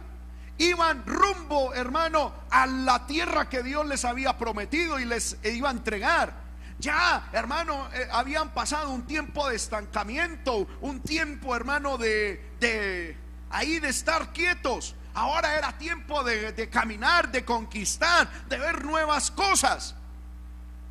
Iban 0.59 1.03
rumbo, 1.07 1.73
hermano, 1.73 2.31
a 2.51 2.67
la 2.67 3.07
tierra 3.07 3.49
que 3.49 3.63
Dios 3.63 3.87
les 3.87 4.05
había 4.05 4.37
prometido 4.37 4.99
y 4.99 5.05
les 5.05 5.37
iba 5.43 5.69
a 5.69 5.71
entregar. 5.71 6.33
Ya, 6.77 7.29
hermano, 7.31 7.87
eh, 7.93 8.07
habían 8.11 8.53
pasado 8.53 8.91
un 8.91 9.07
tiempo 9.07 9.49
de 9.49 9.55
estancamiento, 9.55 10.67
un 10.81 10.99
tiempo, 10.99 11.55
hermano, 11.55 11.97
de, 11.97 12.51
de 12.59 13.17
ahí 13.49 13.79
de 13.79 13.89
estar 13.89 14.31
quietos. 14.33 14.95
Ahora 15.13 15.57
era 15.57 15.77
tiempo 15.77 16.23
de, 16.23 16.69
caminar, 16.69 17.31
de 17.31 17.43
conquistar, 17.43 18.47
de 18.47 18.57
ver 18.57 18.85
nuevas 18.85 19.29
cosas. 19.29 19.95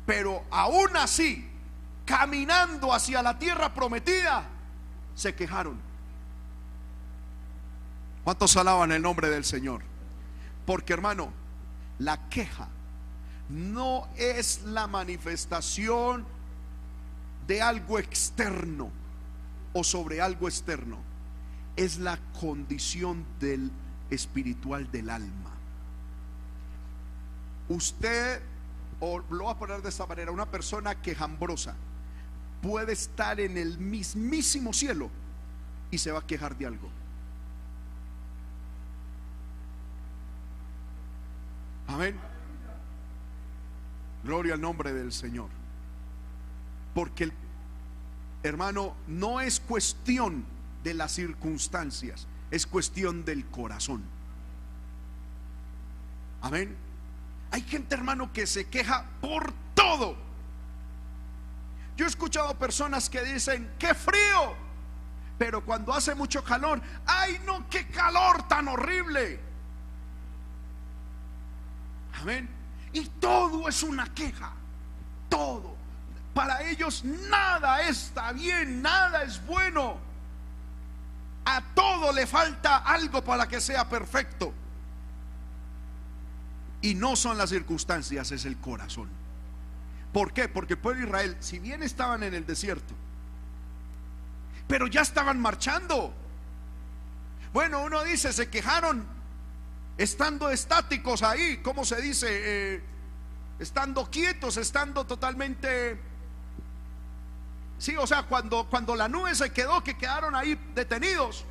Pero 0.05 0.43
aún 0.51 0.95
así, 0.95 1.49
caminando 2.05 2.93
hacia 2.93 3.21
la 3.21 3.37
tierra 3.39 3.73
prometida, 3.73 4.45
se 5.15 5.33
quejaron. 5.33 5.79
¿Cuántos 8.23 8.55
alaban 8.57 8.91
el 8.91 9.01
nombre 9.01 9.29
del 9.29 9.43
Señor? 9.43 9.81
Porque 10.65 10.93
hermano, 10.93 11.33
la 11.97 12.29
queja 12.29 12.67
no 13.49 14.07
es 14.15 14.61
la 14.65 14.87
manifestación 14.87 16.25
de 17.47 17.61
algo 17.61 17.97
externo 17.97 18.91
o 19.73 19.83
sobre 19.83 20.21
algo 20.21 20.47
externo. 20.47 20.97
Es 21.75 21.97
la 21.97 22.19
condición 22.39 23.25
del 23.39 23.71
espiritual 24.11 24.91
del 24.91 25.09
alma. 25.09 25.51
Usted, 27.69 28.41
lo 28.99 29.23
voy 29.29 29.51
a 29.51 29.57
poner 29.57 29.81
de 29.81 29.89
esta 29.89 30.05
manera, 30.05 30.31
una 30.31 30.45
persona 30.45 31.01
quejambrosa 31.01 31.75
puede 32.61 32.93
estar 32.93 33.39
en 33.39 33.57
el 33.57 33.77
mismísimo 33.79 34.71
cielo 34.71 35.09
y 35.89 35.97
se 35.97 36.11
va 36.11 36.19
a 36.19 36.27
quejar 36.27 36.55
de 36.57 36.67
algo. 36.67 36.89
Amén. 41.87 42.15
Gloria 44.23 44.53
al 44.53 44.61
nombre 44.61 44.93
del 44.93 45.11
Señor. 45.11 45.49
Porque 46.93 47.25
el 47.25 47.33
hermano 48.43 48.95
no 49.07 49.41
es 49.41 49.59
cuestión 49.59 50.45
de 50.83 50.93
las 50.93 51.13
circunstancias, 51.13 52.27
es 52.51 52.67
cuestión 52.67 53.23
del 53.23 53.45
corazón. 53.47 54.03
Amén. 56.41 56.75
Hay 57.51 57.61
gente, 57.61 57.95
hermano, 57.95 58.31
que 58.33 58.45
se 58.45 58.67
queja 58.67 59.05
por 59.21 59.53
todo. 59.73 60.15
Yo 61.95 62.05
he 62.05 62.09
escuchado 62.09 62.57
personas 62.57 63.09
que 63.09 63.21
dicen, 63.23 63.71
qué 63.79 63.93
frío. 63.93 64.55
Pero 65.37 65.63
cuando 65.65 65.93
hace 65.93 66.13
mucho 66.13 66.43
calor, 66.43 66.81
ay 67.05 67.41
no, 67.45 67.67
qué 67.69 67.87
calor 67.87 68.47
tan 68.47 68.67
horrible. 68.67 69.39
Amén. 72.21 72.49
Y 72.93 73.07
todo 73.07 73.67
es 73.67 73.81
una 73.81 74.13
queja. 74.13 74.51
Todo. 75.29 75.75
Para 76.33 76.63
ellos 76.63 77.03
nada 77.03 77.81
está 77.81 78.31
bien, 78.33 78.81
nada 78.81 79.23
es 79.23 79.43
bueno. 79.45 80.10
A 81.45 81.61
todo 81.73 82.11
le 82.11 82.27
falta 82.27 82.77
algo 82.77 83.23
para 83.23 83.47
que 83.47 83.59
sea 83.59 83.89
perfecto. 83.89 84.53
Y 86.81 86.95
no 86.95 87.15
son 87.15 87.37
las 87.37 87.49
circunstancias, 87.49 88.31
es 88.31 88.45
el 88.45 88.57
corazón. 88.57 89.09
¿Por 90.13 90.33
qué? 90.33 90.49
Porque 90.49 90.73
el 90.73 90.79
pueblo 90.79 91.01
de 91.01 91.07
Israel, 91.07 91.37
si 91.39 91.59
bien 91.59 91.83
estaban 91.83 92.23
en 92.23 92.33
el 92.33 92.45
desierto, 92.45 92.93
pero 94.67 94.87
ya 94.87 95.01
estaban 95.01 95.39
marchando. 95.39 96.13
Bueno, 97.53 97.83
uno 97.83 98.03
dice, 98.03 98.33
se 98.33 98.49
quejaron 98.49 99.05
estando 99.97 100.49
estáticos 100.49 101.23
ahí, 101.23 101.57
¿cómo 101.57 101.85
se 101.85 102.01
dice? 102.01 102.27
Eh, 102.29 102.81
estando 103.59 104.09
quietos, 104.09 104.57
estando 104.57 105.05
totalmente... 105.05 106.10
Sí, 107.81 107.95
o 107.97 108.05
sea, 108.05 108.21
cuando, 108.21 108.67
cuando 108.69 108.95
la 108.95 109.07
nube 109.07 109.33
se 109.33 109.51
quedó, 109.51 109.83
que 109.83 109.97
quedaron 109.97 110.35
ahí 110.35 110.53
detenidos. 110.75 111.45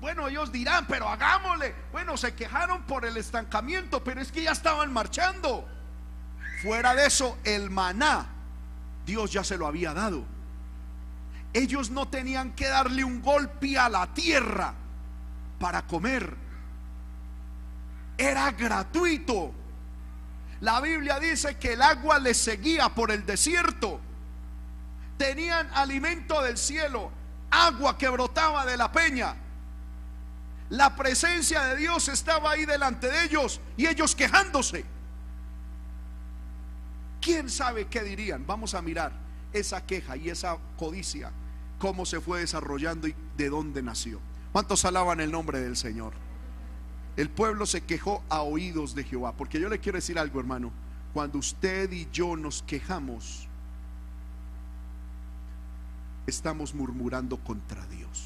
Bueno, 0.00 0.26
ellos 0.26 0.50
dirán, 0.50 0.88
pero 0.88 1.08
hagámosle. 1.08 1.72
Bueno, 1.92 2.16
se 2.16 2.34
quejaron 2.34 2.82
por 2.82 3.04
el 3.04 3.16
estancamiento, 3.16 4.02
pero 4.02 4.20
es 4.20 4.32
que 4.32 4.42
ya 4.42 4.50
estaban 4.50 4.92
marchando. 4.92 5.68
Fuera 6.62 6.96
de 6.96 7.06
eso, 7.06 7.38
el 7.44 7.70
maná, 7.70 8.26
Dios 9.06 9.30
ya 9.30 9.44
se 9.44 9.56
lo 9.56 9.68
había 9.68 9.94
dado. 9.94 10.24
Ellos 11.52 11.90
no 11.90 12.08
tenían 12.08 12.56
que 12.56 12.66
darle 12.66 13.04
un 13.04 13.22
golpe 13.22 13.78
a 13.78 13.88
la 13.88 14.12
tierra 14.12 14.74
para 15.60 15.86
comer. 15.86 16.34
Era 18.16 18.50
gratuito. 18.50 19.54
La 20.60 20.80
Biblia 20.80 21.20
dice 21.20 21.56
que 21.56 21.74
el 21.74 21.82
agua 21.82 22.18
les 22.18 22.36
seguía 22.36 22.88
por 22.88 23.12
el 23.12 23.24
desierto. 23.24 24.07
Tenían 25.18 25.68
alimento 25.74 26.40
del 26.42 26.56
cielo, 26.56 27.10
agua 27.50 27.98
que 27.98 28.08
brotaba 28.08 28.64
de 28.64 28.76
la 28.76 28.90
peña. 28.90 29.34
La 30.70 30.94
presencia 30.96 31.64
de 31.64 31.76
Dios 31.76 32.08
estaba 32.08 32.52
ahí 32.52 32.64
delante 32.64 33.08
de 33.08 33.24
ellos 33.24 33.60
y 33.76 33.86
ellos 33.86 34.14
quejándose. 34.14 34.84
¿Quién 37.20 37.50
sabe 37.50 37.88
qué 37.88 38.02
dirían? 38.02 38.46
Vamos 38.46 38.74
a 38.74 38.82
mirar 38.82 39.12
esa 39.52 39.84
queja 39.84 40.16
y 40.16 40.30
esa 40.30 40.56
codicia, 40.76 41.32
cómo 41.78 42.06
se 42.06 42.20
fue 42.20 42.40
desarrollando 42.40 43.08
y 43.08 43.14
de 43.36 43.48
dónde 43.48 43.82
nació. 43.82 44.20
¿Cuántos 44.52 44.84
alaban 44.84 45.20
el 45.20 45.32
nombre 45.32 45.60
del 45.60 45.76
Señor? 45.76 46.12
El 47.16 47.30
pueblo 47.30 47.66
se 47.66 47.80
quejó 47.80 48.22
a 48.28 48.42
oídos 48.42 48.94
de 48.94 49.02
Jehová. 49.02 49.32
Porque 49.32 49.58
yo 49.58 49.68
le 49.68 49.80
quiero 49.80 49.98
decir 49.98 50.18
algo, 50.20 50.38
hermano. 50.38 50.70
Cuando 51.12 51.38
usted 51.38 51.90
y 51.90 52.06
yo 52.12 52.36
nos 52.36 52.62
quejamos, 52.62 53.47
estamos 56.28 56.74
murmurando 56.74 57.38
contra 57.38 57.84
Dios. 57.86 58.24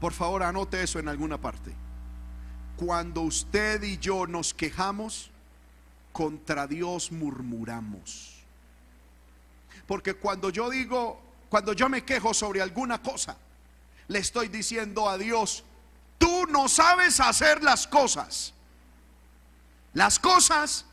Por 0.00 0.12
favor, 0.12 0.42
anote 0.42 0.82
eso 0.82 0.98
en 0.98 1.08
alguna 1.08 1.38
parte. 1.38 1.72
Cuando 2.76 3.20
usted 3.20 3.82
y 3.82 3.98
yo 3.98 4.26
nos 4.26 4.54
quejamos, 4.54 5.30
contra 6.12 6.66
Dios 6.66 7.12
murmuramos. 7.12 8.36
Porque 9.86 10.14
cuando 10.14 10.50
yo 10.50 10.70
digo, 10.70 11.20
cuando 11.48 11.72
yo 11.72 11.88
me 11.88 12.04
quejo 12.04 12.32
sobre 12.32 12.62
alguna 12.62 13.02
cosa, 13.02 13.36
le 14.08 14.18
estoy 14.18 14.48
diciendo 14.48 15.08
a 15.08 15.18
Dios, 15.18 15.62
tú 16.18 16.46
no 16.46 16.68
sabes 16.68 17.20
hacer 17.20 17.62
las 17.62 17.86
cosas. 17.86 18.54
Las 19.92 20.18
cosas 20.18 20.86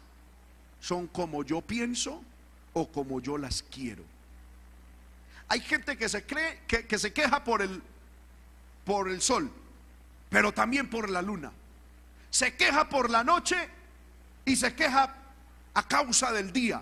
son 0.82 1.08
como 1.08 1.44
yo 1.44 1.62
pienso 1.62 2.22
o 2.74 2.88
como 2.88 3.22
yo 3.22 3.38
las 3.38 3.64
quiero. 3.64 4.04
Hay 5.50 5.62
gente 5.62 5.98
que 5.98 6.10
se 6.10 6.26
cree 6.26 6.62
que, 6.68 7.00
se 7.00 7.14
queja 7.14 7.44
por 7.44 7.62
el 7.62 7.82
por 8.86 9.10
el 9.10 9.22
sol, 9.22 9.52
pero 10.30 10.54
también 10.54 10.90
por 10.90 11.10
la 11.10 11.22
luna. 11.22 11.52
Se 12.30 12.56
queja 12.56 12.88
por 12.88 13.10
la 13.10 13.24
noche 13.24 13.70
y 14.46 14.56
se 14.56 14.74
queja 14.76 15.14
a 15.74 15.88
causa 15.88 16.32
del 16.32 16.54
día. 16.54 16.82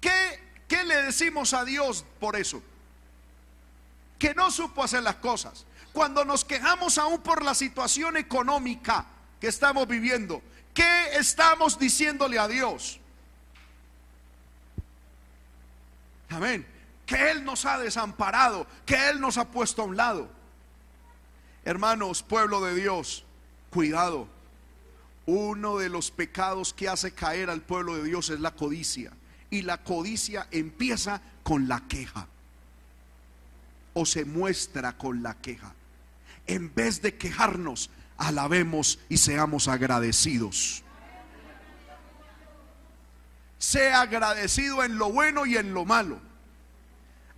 ¿Qué, 0.00 0.40
qué 0.68 0.84
le 0.84 1.02
decimos 1.02 1.54
a 1.54 1.64
Dios 1.64 2.04
por 2.20 2.36
eso? 2.36 2.62
Que 4.18 4.34
no 4.34 4.50
supo 4.50 4.84
hacer 4.84 5.02
las 5.02 5.16
cosas. 5.16 5.64
Cuando 5.92 6.24
nos 6.24 6.44
quejamos 6.44 6.98
aún 6.98 7.22
por 7.22 7.42
la 7.42 7.54
situación 7.54 8.18
económica 8.18 9.06
que 9.40 9.48
estamos 9.48 9.88
viviendo, 9.88 10.42
¿qué 10.74 11.16
estamos 11.16 11.78
diciéndole 11.78 12.38
a 12.38 12.46
Dios? 12.46 13.00
Amén. 16.28 16.77
Que 17.08 17.30
Él 17.30 17.42
nos 17.42 17.64
ha 17.64 17.78
desamparado, 17.78 18.66
que 18.84 19.08
Él 19.08 19.18
nos 19.18 19.38
ha 19.38 19.48
puesto 19.48 19.80
a 19.80 19.86
un 19.86 19.96
lado. 19.96 20.28
Hermanos, 21.64 22.22
pueblo 22.22 22.60
de 22.60 22.74
Dios, 22.74 23.24
cuidado. 23.70 24.28
Uno 25.24 25.78
de 25.78 25.88
los 25.88 26.10
pecados 26.10 26.74
que 26.74 26.86
hace 26.86 27.12
caer 27.12 27.48
al 27.48 27.62
pueblo 27.62 27.96
de 27.96 28.04
Dios 28.04 28.28
es 28.28 28.40
la 28.40 28.50
codicia. 28.50 29.10
Y 29.48 29.62
la 29.62 29.78
codicia 29.78 30.48
empieza 30.50 31.22
con 31.42 31.66
la 31.66 31.80
queja. 31.88 32.26
O 33.94 34.04
se 34.04 34.26
muestra 34.26 34.98
con 34.98 35.22
la 35.22 35.32
queja. 35.32 35.72
En 36.46 36.74
vez 36.74 37.00
de 37.00 37.16
quejarnos, 37.16 37.88
alabemos 38.18 38.98
y 39.08 39.16
seamos 39.16 39.66
agradecidos. 39.66 40.82
Sea 43.56 44.02
agradecido 44.02 44.84
en 44.84 44.98
lo 44.98 45.10
bueno 45.10 45.46
y 45.46 45.56
en 45.56 45.72
lo 45.72 45.86
malo. 45.86 46.27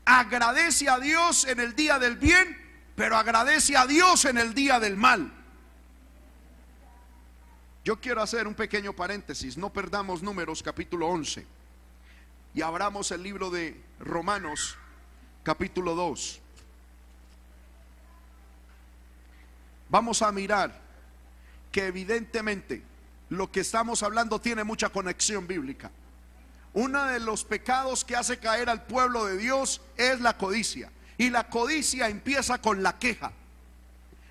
Agradece 0.04 0.88
a 0.88 0.98
Dios 0.98 1.44
en 1.44 1.60
el 1.60 1.74
día 1.74 1.98
del 1.98 2.16
bien 2.16 2.60
pero 3.00 3.16
agradece 3.16 3.78
a 3.78 3.86
Dios 3.86 4.26
en 4.26 4.36
el 4.36 4.52
día 4.52 4.78
del 4.78 4.94
mal. 4.94 5.32
Yo 7.82 7.98
quiero 7.98 8.20
hacer 8.20 8.46
un 8.46 8.52
pequeño 8.52 8.92
paréntesis, 8.92 9.56
no 9.56 9.72
perdamos 9.72 10.22
números 10.22 10.62
capítulo 10.62 11.08
11 11.08 11.46
y 12.52 12.60
abramos 12.60 13.10
el 13.10 13.22
libro 13.22 13.48
de 13.48 13.80
Romanos 14.00 14.76
capítulo 15.42 15.94
2. 15.94 16.40
Vamos 19.88 20.20
a 20.20 20.30
mirar 20.30 20.78
que 21.72 21.86
evidentemente 21.86 22.82
lo 23.30 23.50
que 23.50 23.60
estamos 23.60 24.02
hablando 24.02 24.42
tiene 24.42 24.62
mucha 24.62 24.90
conexión 24.90 25.46
bíblica. 25.46 25.90
Uno 26.72 27.04
de 27.06 27.20
los 27.20 27.44
pecados 27.44 28.04
que 28.04 28.16
hace 28.16 28.38
caer 28.38 28.68
al 28.70 28.84
pueblo 28.84 29.26
de 29.26 29.36
Dios 29.36 29.80
es 29.96 30.20
la 30.20 30.36
codicia. 30.36 30.90
Y 31.18 31.30
la 31.30 31.48
codicia 31.48 32.08
empieza 32.08 32.58
con 32.58 32.82
la 32.82 32.98
queja. 32.98 33.32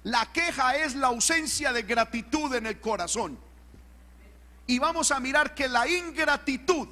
La 0.03 0.31
queja 0.31 0.75
es 0.77 0.95
la 0.95 1.07
ausencia 1.07 1.73
de 1.73 1.83
gratitud 1.83 2.53
en 2.55 2.65
el 2.65 2.79
corazón. 2.79 3.37
Y 4.67 4.79
vamos 4.79 5.11
a 5.11 5.19
mirar 5.19 5.53
que 5.53 5.67
la 5.67 5.87
ingratitud 5.87 6.87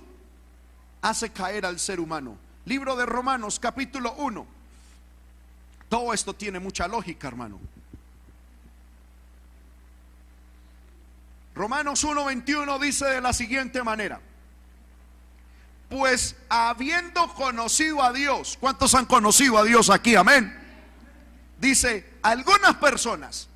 hace 1.02 1.32
caer 1.32 1.66
al 1.66 1.80
ser 1.80 2.00
humano. 2.00 2.38
Libro 2.66 2.96
de 2.96 3.06
Romanos 3.06 3.60
capítulo 3.60 4.14
1. 4.14 4.46
Todo 5.88 6.14
esto 6.14 6.34
tiene 6.34 6.60
mucha 6.60 6.88
lógica, 6.88 7.30
hermano. 7.30 7.60
Romanos 11.56 12.04
1:21 12.04 12.80
dice 12.80 13.06
de 13.06 13.22
la 13.22 13.32
siguiente 13.32 13.82
manera: 13.84 14.20
pues 15.90 16.36
habiendo 16.50 17.34
conocido 17.34 18.04
a 18.04 18.12
Dios, 18.12 18.58
¿cuántos 18.60 18.94
han 18.94 19.06
conocido 19.06 19.58
a 19.58 19.64
Dios 19.64 19.90
aquí? 19.90 20.16
Amén. 20.16 20.54
Dice, 21.60 22.18
algunas 22.22 22.76
personas, 22.76 23.48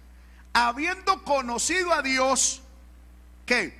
habiendo 0.54 1.24
conocido 1.24 1.94
a 1.94 2.02
Dios, 2.02 2.62
¿qué? 3.46 3.80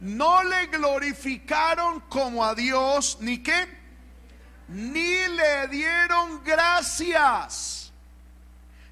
No 0.00 0.44
le 0.44 0.66
glorificaron 0.66 2.00
como 2.00 2.44
a 2.44 2.54
Dios, 2.54 3.18
ni 3.20 3.38
qué, 3.38 3.66
ni 4.68 5.16
le 5.28 5.68
dieron 5.68 6.44
gracias, 6.44 7.90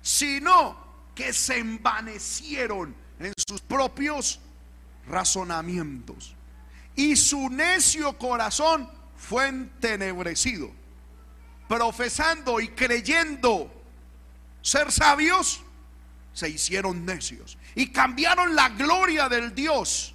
sino 0.00 0.82
que 1.14 1.34
se 1.34 1.58
envanecieron 1.58 2.94
en 3.18 3.32
sus 3.46 3.60
propios 3.60 4.40
razonamientos 5.06 6.33
y 6.96 7.16
su 7.16 7.48
necio 7.50 8.16
corazón 8.18 8.88
fue 9.16 9.48
entenebrecido. 9.48 10.70
Profesando 11.68 12.60
y 12.60 12.68
creyendo 12.68 13.72
ser 14.62 14.92
sabios, 14.92 15.62
se 16.32 16.48
hicieron 16.48 17.06
necios 17.06 17.56
y 17.74 17.90
cambiaron 17.90 18.54
la 18.54 18.68
gloria 18.70 19.28
del 19.28 19.54
Dios 19.54 20.14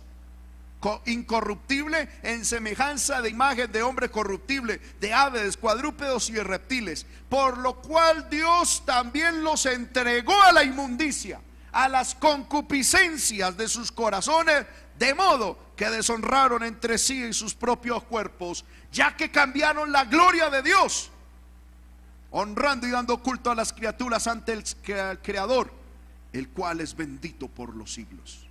incorruptible 1.06 2.08
en 2.24 2.46
semejanza 2.46 3.22
de 3.22 3.30
imagen 3.30 3.72
de 3.72 3.84
hombre 3.84 4.10
corruptible, 4.10 4.80
de 5.00 5.13
aves, 5.13 5.58
cuadrúpedos 5.58 6.30
y 6.30 6.34
de 6.34 6.44
reptiles, 6.44 7.06
por 7.28 7.58
lo 7.58 7.82
cual 7.82 8.30
Dios 8.30 8.84
también 8.86 9.44
los 9.44 9.65
entregó 9.65 10.42
a 10.42 10.54
la 10.54 10.63
inmundicia, 10.63 11.42
a 11.72 11.89
las 11.89 12.15
concupiscencias 12.15 13.58
de 13.58 13.68
sus 13.68 13.92
corazones, 13.92 14.65
De 15.00 15.16
modo 15.16 15.58
que 15.78 15.90
deshonraron 15.90 16.62
entre 16.62 16.98
sí 16.98 17.24
en 17.24 17.34
sus 17.34 17.56
propios 17.56 18.04
cuerpos, 18.04 18.66
ya 18.92 19.16
que 19.16 19.32
cambiaron 19.32 19.94
la 19.94 20.04
gloria 20.04 20.50
de 20.50 20.62
Dios, 20.62 21.10
honrando 22.32 22.86
y 22.86 22.92
dando 22.92 23.24
culto 23.24 23.50
a 23.50 23.56
las 23.56 23.72
criaturas 23.72 24.28
ante 24.28 24.52
el 24.52 24.64
Creador, 25.22 25.72
el 26.34 26.50
cual 26.50 26.82
es 26.82 26.98
bendito 26.98 27.48
por 27.48 27.78
los 27.78 27.94
siglos. 27.94 28.46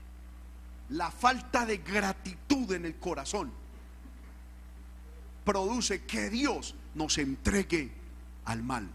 La 0.88 1.10
falta 1.10 1.66
de 1.66 1.76
gratitud 1.76 2.72
en 2.72 2.86
el 2.86 2.96
corazón 2.96 3.52
produce 5.44 6.06
que 6.06 6.30
Dios 6.30 6.74
nos 6.94 7.18
entregue 7.18 7.92
al 8.46 8.62
mal. 8.62 8.88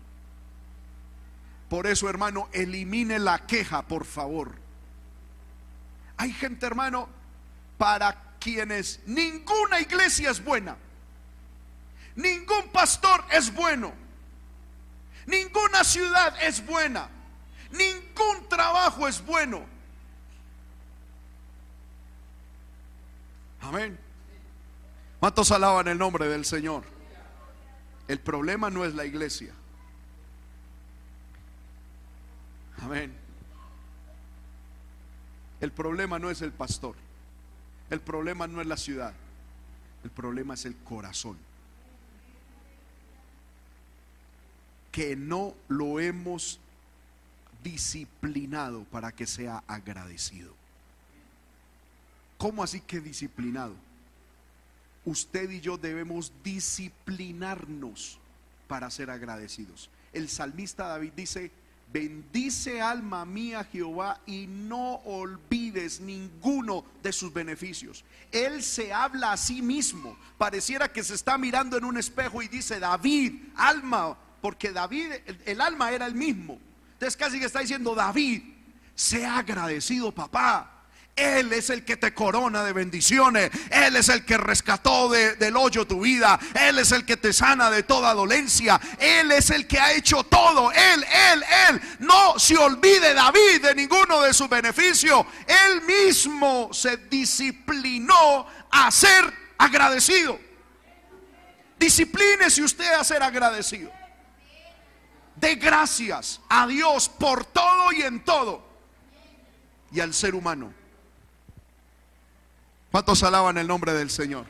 Por 1.69 1.85
eso, 1.85 2.09
hermano, 2.09 2.49
elimine 2.51 3.19
la 3.19 3.45
queja, 3.45 3.83
por 3.83 4.05
favor. 4.05 4.55
Hay 6.17 6.31
gente, 6.31 6.65
hermano, 6.65 7.21
para 7.83 8.15
quienes 8.39 9.01
ninguna 9.05 9.81
iglesia 9.81 10.29
es 10.29 10.41
buena. 10.41 10.77
Ningún 12.15 12.69
pastor 12.71 13.25
es 13.29 13.53
bueno. 13.53 13.91
Ninguna 15.25 15.83
ciudad 15.83 16.33
es 16.41 16.65
buena. 16.65 17.09
Ningún 17.71 18.47
trabajo 18.47 19.05
es 19.05 19.21
bueno. 19.25 19.65
Amén. 23.59 23.99
¿Cuántos 25.19 25.51
alaban 25.51 25.89
el 25.89 25.97
nombre 25.97 26.29
del 26.29 26.45
Señor? 26.45 26.85
El 28.07 28.21
problema 28.21 28.69
no 28.69 28.85
es 28.85 28.95
la 28.95 29.03
iglesia. 29.03 29.53
Amén. 32.81 33.13
El 35.59 35.73
problema 35.73 36.17
no 36.17 36.29
es 36.29 36.41
el 36.41 36.53
pastor. 36.53 36.95
El 37.93 38.01
problema 38.01 38.47
no 38.47 38.59
es 38.59 38.65
la 38.65 38.75
ciudad. 38.75 39.13
El 40.03 40.09
problema 40.09 40.55
es 40.55 40.65
el 40.65 40.75
corazón. 40.77 41.37
Que 44.91 45.15
no 45.15 45.53
lo 45.67 45.99
hemos 45.99 46.59
disciplinado 47.63 48.83
para 48.85 49.11
que 49.11 49.27
sea 49.27 49.63
agradecido. 49.67 50.55
¿Cómo 52.39 52.63
así 52.63 52.81
que 52.81 52.99
disciplinado? 52.99 53.75
Usted 55.05 55.51
y 55.51 55.61
yo 55.61 55.77
debemos 55.77 56.33
disciplinarnos 56.43 58.17
para 58.67 58.89
ser 58.89 59.11
agradecidos. 59.11 59.91
El 60.13 60.29
salmista 60.29 60.87
David 60.87 61.13
dice, 61.15 61.51
Bendice 61.93 62.81
alma 62.81 63.23
mía 63.23 63.63
Jehová 63.71 64.19
y 64.25 64.47
no 64.47 64.95
olvides 65.05 65.99
ninguno 65.99 66.83
de 67.03 67.13
sus 67.13 67.31
beneficios. 67.31 68.03
Él 68.31 68.63
se 68.63 68.91
habla 68.91 69.33
a 69.33 69.37
sí 69.37 69.61
mismo. 69.61 70.17
Pareciera 70.39 70.91
que 70.91 71.03
se 71.03 71.13
está 71.13 71.37
mirando 71.37 71.77
en 71.77 71.85
un 71.85 71.95
espejo 71.97 72.41
y 72.41 72.47
dice, 72.47 72.79
David, 72.79 73.35
alma, 73.55 74.17
porque 74.41 74.71
David, 74.71 75.11
el, 75.45 75.61
alma 75.61 75.91
era 75.91 76.07
el 76.07 76.15
mismo. 76.15 76.57
Entonces 76.93 77.15
casi 77.15 77.39
que 77.39 77.45
está 77.45 77.59
diciendo, 77.59 77.93
David, 77.93 78.41
sea 78.95 79.37
agradecido 79.37 80.11
papá. 80.11 80.72
Él 81.15 81.53
es 81.53 81.69
el 81.69 81.85
que 81.85 81.95
te 81.95 82.13
corona 82.13 82.63
de 82.63 82.73
bendiciones. 82.73 83.51
Él 83.69 83.95
es 83.95 84.09
el 84.09 84.25
que 84.25 84.35
rescató 84.37 85.09
del 85.09 85.55
hoyo 85.55 85.85
tu 85.85 86.01
vida. 86.01 86.39
Él 86.59 86.79
es 86.79 86.91
el 86.91 87.05
que 87.05 87.17
te 87.17 87.31
sana 87.31 87.69
de 87.69 87.83
toda 87.83 88.13
dolencia. 88.15 88.81
Él 88.97 89.31
es 89.31 89.51
el 89.51 89.67
que 89.67 89.79
ha 89.79 89.93
hecho 89.93 90.23
todo. 90.23 90.71
Él, 90.71 91.05
él, 91.31 91.43
él. 91.69 91.81
No 91.99 92.39
se 92.39 92.57
olvide 92.57 93.13
David 93.13 93.61
de 93.61 93.75
ninguno 93.75 94.21
de 94.21 94.33
sus 94.33 94.49
beneficios. 94.49 95.23
Él 95.45 95.83
mismo 95.83 96.69
se 96.73 96.97
disciplinó 96.97 98.47
a 98.71 98.89
ser 98.89 99.31
agradecido. 99.59 100.39
Disciplínese 101.77 102.63
usted 102.63 102.91
a 102.91 103.03
ser 103.03 103.21
agradecido. 103.21 103.91
De 105.35 105.55
gracias 105.55 106.41
a 106.49 106.65
Dios 106.65 107.07
por 107.07 107.45
todo 107.45 107.91
y 107.91 108.01
en 108.01 108.23
todo. 108.23 108.67
Y 109.91 109.99
al 109.99 110.11
ser 110.15 110.33
humano. 110.33 110.82
¿Cuántos 112.93 113.23
alaban 113.23 113.57
el 113.57 113.65
nombre 113.65 113.91
del 113.91 114.11
Señor? 114.11 114.45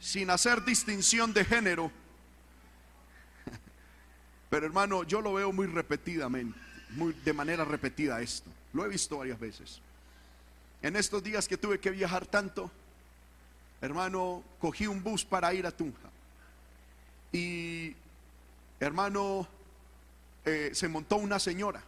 Sin 0.00 0.28
hacer 0.30 0.64
distinción 0.64 1.32
de 1.32 1.44
género. 1.44 1.92
Pero 4.50 4.66
hermano, 4.66 5.04
yo 5.04 5.20
lo 5.20 5.32
veo 5.32 5.52
muy 5.52 5.68
repetidamente, 5.68 6.58
muy 6.90 7.12
de 7.12 7.32
manera 7.32 7.64
repetida 7.64 8.20
esto. 8.20 8.50
Lo 8.72 8.84
he 8.84 8.88
visto 8.88 9.18
varias 9.18 9.38
veces. 9.38 9.80
En 10.82 10.96
estos 10.96 11.22
días 11.22 11.46
que 11.46 11.56
tuve 11.56 11.78
que 11.78 11.92
viajar 11.92 12.26
tanto, 12.26 12.68
hermano, 13.80 14.42
cogí 14.58 14.88
un 14.88 15.04
bus 15.04 15.24
para 15.24 15.54
ir 15.54 15.68
a 15.68 15.70
Tunja. 15.70 16.10
Y, 17.30 17.94
hermano, 18.80 19.46
eh, 20.44 20.70
se 20.74 20.88
montó 20.88 21.14
una 21.14 21.38
señora. 21.38 21.80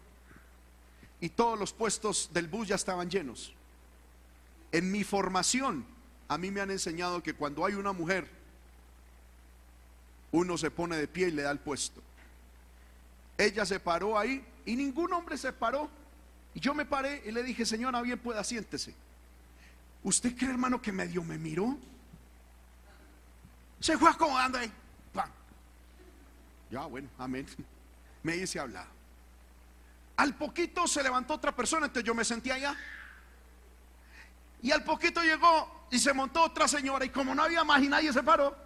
Y 1.20 1.30
todos 1.30 1.58
los 1.58 1.72
puestos 1.72 2.30
del 2.32 2.48
bus 2.48 2.68
ya 2.68 2.74
estaban 2.74 3.10
llenos. 3.10 3.52
En 4.72 4.90
mi 4.90 5.04
formación, 5.04 5.86
a 6.28 6.36
mí 6.38 6.50
me 6.50 6.60
han 6.60 6.70
enseñado 6.70 7.22
que 7.22 7.34
cuando 7.34 7.64
hay 7.64 7.74
una 7.74 7.92
mujer, 7.92 8.28
uno 10.32 10.58
se 10.58 10.70
pone 10.70 10.96
de 10.96 11.08
pie 11.08 11.28
y 11.28 11.30
le 11.30 11.42
da 11.42 11.50
el 11.50 11.58
puesto. 11.58 12.02
Ella 13.38 13.64
se 13.64 13.80
paró 13.80 14.18
ahí 14.18 14.44
y 14.64 14.76
ningún 14.76 15.12
hombre 15.12 15.38
se 15.38 15.52
paró. 15.52 15.88
Y 16.54 16.60
yo 16.60 16.74
me 16.74 16.84
paré 16.84 17.22
y 17.24 17.30
le 17.32 17.42
dije, 17.42 17.64
señora, 17.64 18.02
bien 18.02 18.18
pueda, 18.18 18.42
siéntese. 18.44 18.94
¿Usted 20.02 20.36
cree, 20.36 20.50
hermano, 20.50 20.80
que 20.80 20.92
medio 20.92 21.22
me 21.22 21.38
miró? 21.38 21.76
Se 23.80 23.96
fue 23.98 24.10
acomodando 24.10 24.58
ahí. 24.58 24.72
Ya, 26.70 26.86
bueno, 26.86 27.08
amén. 27.18 27.46
Me 28.22 28.36
hice 28.36 28.58
hablar. 28.58 28.86
Al 30.16 30.34
poquito 30.34 30.86
se 30.86 31.02
levantó 31.02 31.34
otra 31.34 31.54
persona, 31.54 31.86
entonces 31.86 32.06
yo 32.06 32.14
me 32.14 32.24
sentí 32.24 32.50
allá. 32.50 32.76
Y 34.62 34.70
al 34.70 34.82
poquito 34.82 35.22
llegó 35.22 35.86
y 35.90 35.98
se 35.98 36.12
montó 36.12 36.42
otra 36.44 36.66
señora 36.66 37.04
y 37.04 37.10
como 37.10 37.34
no 37.34 37.42
había 37.42 37.62
más 37.64 37.82
y 37.82 37.88
nadie 37.88 38.12
se 38.12 38.22
paró, 38.22 38.56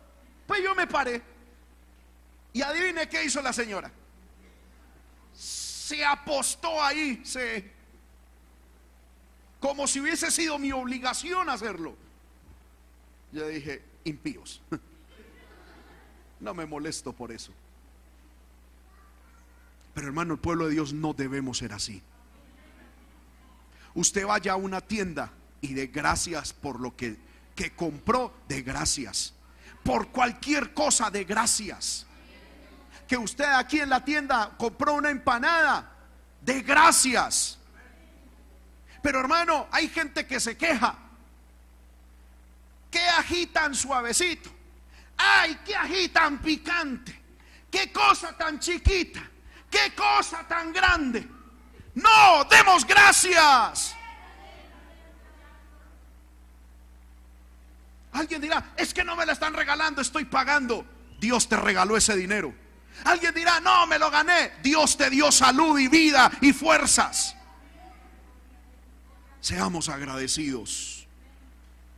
pues 0.47 0.63
yo 0.63 0.75
me 0.75 0.87
paré. 0.87 1.23
Y 2.53 2.63
adivine 2.63 3.09
qué 3.09 3.25
hizo 3.25 3.43
la 3.43 3.53
señora. 3.53 3.91
Se 5.35 6.05
apostó 6.05 6.83
ahí, 6.83 7.21
se 7.25 7.81
como 9.61 9.87
si 9.87 10.01
hubiese 10.01 10.31
sido 10.31 10.59
mi 10.59 10.73
obligación 10.73 11.49
hacerlo. 11.51 11.95
Yo 13.33 13.47
dije, 13.47 13.83
impíos. 14.05 14.61
No 16.41 16.55
me 16.55 16.65
molesto 16.65 17.13
por 17.13 17.31
eso. 17.33 17.53
Pero 19.95 20.07
hermano, 20.07 20.35
el 20.35 20.41
pueblo 20.41 20.67
de 20.67 20.73
Dios 20.73 20.93
no 20.93 21.13
debemos 21.13 21.59
ser 21.59 21.73
así. 21.73 22.03
Usted 23.95 24.25
vaya 24.27 24.53
a 24.53 24.57
una 24.57 24.81
tienda 24.81 25.33
y 25.61 25.75
de 25.75 25.89
gracias 25.89 26.53
por 26.53 26.81
lo 26.81 26.97
que, 26.97 27.17
que 27.55 27.75
compró, 27.75 28.35
de 28.49 28.63
gracias. 28.63 29.35
Por 29.83 30.09
cualquier 30.09 30.73
cosa, 30.75 31.11
de 31.11 31.25
gracias. 31.25 32.07
Que 33.09 33.17
usted 33.17 33.45
aquí 33.45 33.81
en 33.81 33.91
la 33.91 34.05
tienda 34.05 34.55
compró 34.57 34.95
una 34.95 35.11
empanada, 35.11 35.93
de 36.41 36.63
gracias. 36.63 37.59
Pero 39.03 39.21
hermano, 39.21 39.67
hay 39.73 39.89
gente 39.89 40.27
que 40.27 40.39
se 40.39 40.57
queja. 40.57 40.97
Que 42.91 43.01
agitan 43.01 43.75
suavecito. 43.75 44.51
Ay, 45.17 45.59
que 45.65 45.75
agitan 45.75 46.39
picante. 46.41 47.19
Qué 47.71 47.93
cosa 47.93 48.37
tan 48.37 48.59
chiquita. 48.59 49.30
Qué 49.71 49.95
cosa 49.95 50.47
tan 50.49 50.73
grande. 50.73 51.27
No, 51.95 52.45
demos 52.45 52.87
gracias. 52.87 53.95
Alguien 58.13 58.41
dirá, 58.41 58.73
es 58.77 58.93
que 58.93 59.05
no 59.05 59.15
me 59.15 59.25
la 59.25 59.33
están 59.33 59.55
regalando, 59.55 60.03
estoy 60.03 60.25
pagando. 60.25 60.85
Dios 61.21 61.49
te 61.49 61.57
regaló 61.57 61.97
ese 61.97 62.17
dinero. 62.17 62.53
Alguien 63.05 63.35
dirá, 63.35 63.61
no, 63.61 63.87
me 63.87 63.99
lo 63.99 64.11
gané. 64.11 64.53
Dios 64.63 64.97
te 64.97 65.09
dio 65.11 65.31
salud 65.31 65.79
y 65.79 65.89
vida 65.89 66.31
y 66.41 66.53
fuerzas. 66.53 67.37
Seamos 69.41 69.89
agradecidos. 69.89 71.07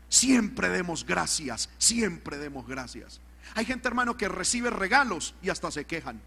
Siempre 0.08 0.68
demos 0.68 1.06
gracias, 1.06 1.70
siempre 1.78 2.36
demos 2.36 2.66
gracias. 2.66 3.20
Hay 3.54 3.64
gente, 3.64 3.88
hermano, 3.88 4.16
que 4.16 4.28
recibe 4.28 4.68
regalos 4.68 5.34
y 5.42 5.48
hasta 5.48 5.70
se 5.70 5.86
quejan. 5.86 6.20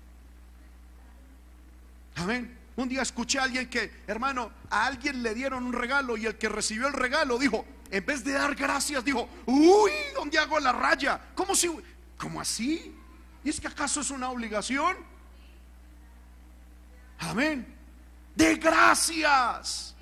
Amén. 2.15 2.57
Un 2.75 2.89
día 2.89 3.01
escuché 3.01 3.39
a 3.39 3.43
alguien 3.43 3.69
que, 3.69 4.03
hermano, 4.07 4.51
a 4.69 4.85
alguien 4.85 5.23
le 5.23 5.33
dieron 5.33 5.65
un 5.65 5.73
regalo 5.73 6.17
y 6.17 6.25
el 6.25 6.37
que 6.37 6.49
recibió 6.49 6.87
el 6.87 6.93
regalo 6.93 7.37
dijo, 7.37 7.65
en 7.89 8.05
vez 8.05 8.23
de 8.23 8.33
dar 8.33 8.53
gracias, 8.55 9.03
dijo, 9.05 9.29
uy, 9.45 9.91
¿dónde 10.13 10.37
hago 10.37 10.59
la 10.59 10.73
raya? 10.73 11.19
¿Cómo 11.35 11.55
si, 11.55 11.69
cómo 12.17 12.41
así? 12.41 12.93
¿Y 13.43 13.49
es 13.49 13.61
que 13.61 13.67
acaso 13.67 14.01
es 14.01 14.09
una 14.11 14.29
obligación? 14.29 14.97
Amén. 17.19 17.65
De 18.35 18.55
gracias. 18.55 19.95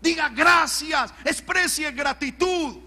Diga 0.00 0.28
gracias, 0.28 1.12
exprese 1.24 1.90
gratitud. 1.92 2.85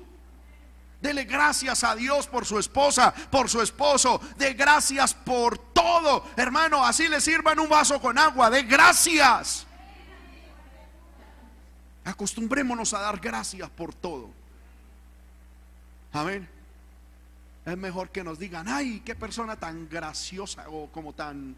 Dele 1.02 1.24
gracias 1.24 1.84
a 1.86 1.96
Dios 1.96 2.28
por 2.28 2.46
su 2.46 2.60
esposa, 2.60 3.14
por 3.32 3.50
su 3.50 3.62
esposo. 3.62 4.20
De 4.38 4.54
gracias 4.54 5.14
por 5.14 5.58
todo. 5.58 6.26
Hermano, 6.36 6.86
así 6.86 7.08
le 7.08 7.22
sirvan 7.22 7.60
un 7.60 7.70
vaso 7.70 8.02
con 8.02 8.18
agua. 8.18 8.50
De 8.50 8.64
gracias. 8.64 9.66
Acostumbrémonos 12.04 12.94
a 12.94 13.00
dar 13.00 13.20
gracias 13.20 13.70
por 13.70 13.94
todo. 13.94 14.30
Amén. 16.12 16.50
Es 17.66 17.78
mejor 17.78 18.10
que 18.10 18.24
nos 18.24 18.40
digan, 18.40 18.68
ay, 18.68 19.02
qué 19.06 19.16
persona 19.16 19.56
tan 19.56 19.88
graciosa 19.88 20.70
o 20.70 20.88
como 20.88 21.14
tan 21.14 21.56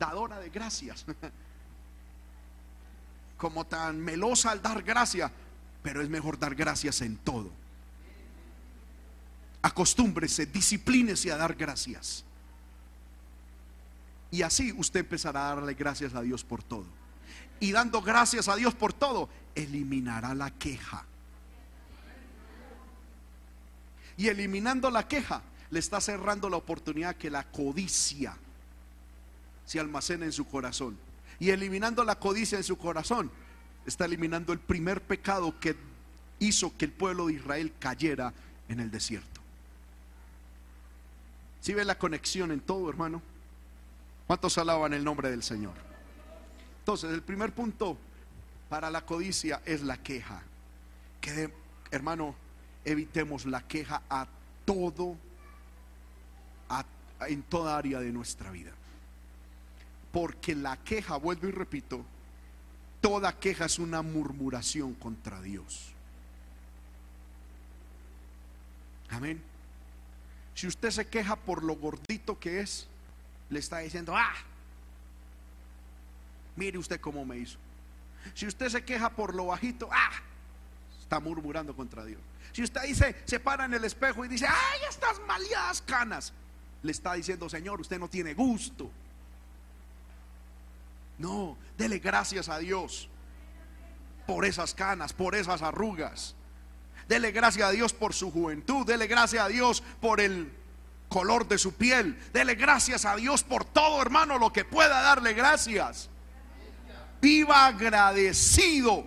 dadora 0.00 0.40
de 0.40 0.50
gracias. 0.50 1.04
como 3.36 3.66
tan 3.66 4.00
melosa 4.00 4.50
al 4.50 4.62
dar 4.62 4.82
gracias. 4.82 5.30
Pero 5.82 6.02
es 6.02 6.08
mejor 6.08 6.40
dar 6.40 6.56
gracias 6.56 7.00
en 7.02 7.18
todo. 7.18 7.63
Acostúmbrese, 9.64 10.44
disciplínese 10.44 11.32
a 11.32 11.38
dar 11.38 11.54
gracias. 11.54 12.22
Y 14.30 14.42
así 14.42 14.74
usted 14.76 15.00
empezará 15.00 15.46
a 15.50 15.54
darle 15.54 15.72
gracias 15.72 16.14
a 16.14 16.20
Dios 16.20 16.44
por 16.44 16.62
todo. 16.62 16.84
Y 17.60 17.72
dando 17.72 18.02
gracias 18.02 18.48
a 18.48 18.56
Dios 18.56 18.74
por 18.74 18.92
todo, 18.92 19.30
eliminará 19.54 20.34
la 20.34 20.50
queja. 20.50 21.06
Y 24.18 24.28
eliminando 24.28 24.90
la 24.90 25.08
queja, 25.08 25.40
le 25.70 25.78
está 25.78 25.98
cerrando 25.98 26.50
la 26.50 26.58
oportunidad 26.58 27.16
que 27.16 27.30
la 27.30 27.44
codicia 27.44 28.36
se 29.64 29.80
almacena 29.80 30.26
en 30.26 30.32
su 30.32 30.46
corazón. 30.46 30.98
Y 31.40 31.48
eliminando 31.48 32.04
la 32.04 32.18
codicia 32.18 32.58
en 32.58 32.64
su 32.64 32.76
corazón, 32.76 33.30
está 33.86 34.04
eliminando 34.04 34.52
el 34.52 34.58
primer 34.58 35.00
pecado 35.00 35.58
que 35.58 35.74
hizo 36.38 36.76
que 36.76 36.84
el 36.84 36.92
pueblo 36.92 37.28
de 37.28 37.32
Israel 37.32 37.72
cayera 37.78 38.34
en 38.68 38.80
el 38.80 38.90
desierto. 38.90 39.43
Si 41.64 41.70
¿Sí 41.70 41.74
ve 41.74 41.86
la 41.86 41.98
conexión 41.98 42.52
en 42.52 42.60
todo, 42.60 42.90
hermano? 42.90 43.22
¿Cuántos 44.26 44.58
alaban 44.58 44.92
el 44.92 45.02
nombre 45.02 45.30
del 45.30 45.42
Señor? 45.42 45.72
Entonces, 46.80 47.10
el 47.10 47.22
primer 47.22 47.54
punto 47.54 47.96
para 48.68 48.90
la 48.90 49.06
codicia 49.06 49.62
es 49.64 49.80
la 49.80 49.96
queja. 49.96 50.42
Que, 51.22 51.50
hermano, 51.90 52.34
evitemos 52.84 53.46
la 53.46 53.66
queja 53.66 54.02
a 54.10 54.28
todo, 54.66 55.16
en 57.20 57.42
toda 57.44 57.78
área 57.78 57.98
de 57.98 58.12
nuestra 58.12 58.50
vida. 58.50 58.72
Porque 60.12 60.54
la 60.54 60.76
queja, 60.76 61.16
vuelvo 61.16 61.48
y 61.48 61.52
repito, 61.52 62.04
toda 63.00 63.40
queja 63.40 63.64
es 63.64 63.78
una 63.78 64.02
murmuración 64.02 64.92
contra 64.92 65.40
Dios. 65.40 65.94
Amén. 69.08 69.53
Si 70.54 70.66
usted 70.66 70.90
se 70.90 71.06
queja 71.06 71.36
por 71.36 71.62
lo 71.64 71.76
gordito 71.76 72.38
que 72.38 72.60
es, 72.60 72.86
le 73.50 73.58
está 73.58 73.78
diciendo, 73.78 74.14
ah, 74.16 74.34
mire 76.56 76.78
usted 76.78 77.00
cómo 77.00 77.24
me 77.24 77.38
hizo. 77.38 77.58
Si 78.34 78.46
usted 78.46 78.68
se 78.68 78.84
queja 78.84 79.10
por 79.10 79.34
lo 79.34 79.46
bajito, 79.46 79.88
ah, 79.92 80.12
está 81.00 81.20
murmurando 81.20 81.74
contra 81.74 82.04
Dios. 82.04 82.20
Si 82.52 82.62
usted 82.62 82.82
dice, 82.82 83.16
se 83.24 83.40
para 83.40 83.64
en 83.64 83.74
el 83.74 83.84
espejo 83.84 84.24
y 84.24 84.28
dice, 84.28 84.46
ay, 84.46 84.80
estas 84.88 85.20
maleadas 85.26 85.82
canas, 85.82 86.32
le 86.82 86.92
está 86.92 87.14
diciendo, 87.14 87.48
Señor, 87.48 87.80
usted 87.80 87.98
no 87.98 88.08
tiene 88.08 88.34
gusto. 88.34 88.90
No, 91.18 91.56
dele 91.76 91.98
gracias 91.98 92.48
a 92.48 92.58
Dios 92.58 93.08
por 94.26 94.44
esas 94.44 94.74
canas, 94.74 95.12
por 95.12 95.34
esas 95.34 95.62
arrugas. 95.62 96.34
Dele 97.08 97.32
gracias 97.32 97.68
a 97.68 97.70
Dios 97.70 97.92
por 97.92 98.14
su 98.14 98.30
juventud. 98.30 98.86
Dele 98.86 99.06
gracias 99.06 99.44
a 99.44 99.48
Dios 99.48 99.82
por 100.00 100.20
el 100.20 100.52
color 101.08 101.46
de 101.46 101.58
su 101.58 101.74
piel. 101.74 102.18
Dele 102.32 102.54
gracias 102.54 103.04
a 103.04 103.16
Dios 103.16 103.42
por 103.42 103.64
todo, 103.64 104.00
hermano, 104.02 104.38
lo 104.38 104.52
que 104.52 104.64
pueda 104.64 105.02
darle 105.02 105.32
gracias. 105.32 106.08
Viva 107.20 107.66
agradecido. 107.66 109.04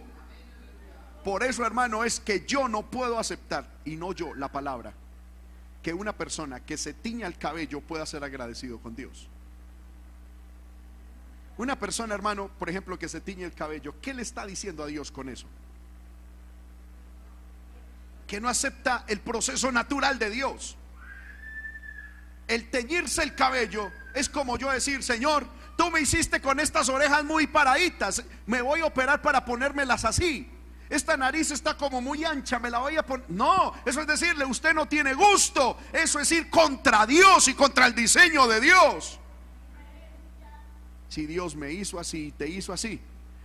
Por 1.23 1.43
eso, 1.43 1.65
hermano, 1.65 2.03
es 2.03 2.19
que 2.19 2.45
yo 2.45 2.69
no 2.69 2.83
puedo 2.83 3.19
aceptar, 3.19 3.67
y 3.83 3.97
no 3.97 4.13
yo, 4.13 4.33
la 4.33 4.49
palabra, 4.49 4.93
que 5.83 5.93
una 5.93 6.13
persona 6.13 6.61
que 6.61 6.77
se 6.77 6.93
tiña 6.93 7.27
el 7.27 7.37
cabello 7.37 7.81
pueda 7.81 8.05
ser 8.05 8.23
agradecido 8.23 8.79
con 8.79 8.95
Dios. 8.95 9.27
Una 11.57 11.77
persona, 11.77 12.15
hermano, 12.15 12.49
por 12.59 12.69
ejemplo, 12.69 12.97
que 12.97 13.09
se 13.09 13.19
tiñe 13.19 13.43
el 13.43 13.53
cabello, 13.53 13.95
¿qué 14.01 14.13
le 14.13 14.21
está 14.21 14.45
diciendo 14.45 14.83
a 14.83 14.87
Dios 14.87 15.11
con 15.11 15.27
eso? 15.27 15.47
Que 18.27 18.39
no 18.41 18.49
acepta 18.49 19.05
el 19.07 19.21
proceso 19.21 19.71
natural 19.71 20.19
de 20.19 20.29
Dios. 20.29 20.77
El 22.47 22.69
teñirse 22.69 23.23
el 23.23 23.35
cabello 23.35 23.91
es 24.13 24.29
como 24.29 24.57
yo 24.57 24.71
decir, 24.71 25.03
Señor, 25.03 25.47
tú 25.77 25.89
me 25.91 26.01
hiciste 26.01 26.41
con 26.41 26.59
estas 26.59 26.89
orejas 26.89 27.23
muy 27.23 27.47
paraditas, 27.47 28.23
me 28.45 28.61
voy 28.61 28.81
a 28.81 28.85
operar 28.85 29.21
para 29.21 29.43
ponérmelas 29.45 30.05
así. 30.05 30.49
Esta 30.89 31.17
nariz 31.17 31.51
está 31.51 31.75
como 31.75 32.01
muy 32.01 32.23
ancha, 32.23 32.59
me 32.59 32.69
la 32.69 32.79
voy 32.79 32.95
a 32.95 33.05
poner. 33.05 33.29
No, 33.29 33.73
eso 33.85 34.01
es 34.01 34.07
decirle, 34.07 34.45
usted 34.45 34.73
no 34.73 34.87
tiene 34.87 35.13
gusto. 35.13 35.77
Eso 35.91 36.19
es 36.19 36.31
ir 36.31 36.49
contra 36.49 37.05
Dios 37.05 37.47
y 37.49 37.53
contra 37.53 37.87
el 37.87 37.95
diseño 37.95 38.47
de 38.47 38.61
Dios. 38.61 39.19
Si 41.09 41.25
Dios 41.25 41.55
me 41.55 41.73
hizo 41.73 41.99
así 41.99 42.27
y 42.27 42.31
te 42.31 42.47
hizo 42.47 42.71
así, 42.71 43.01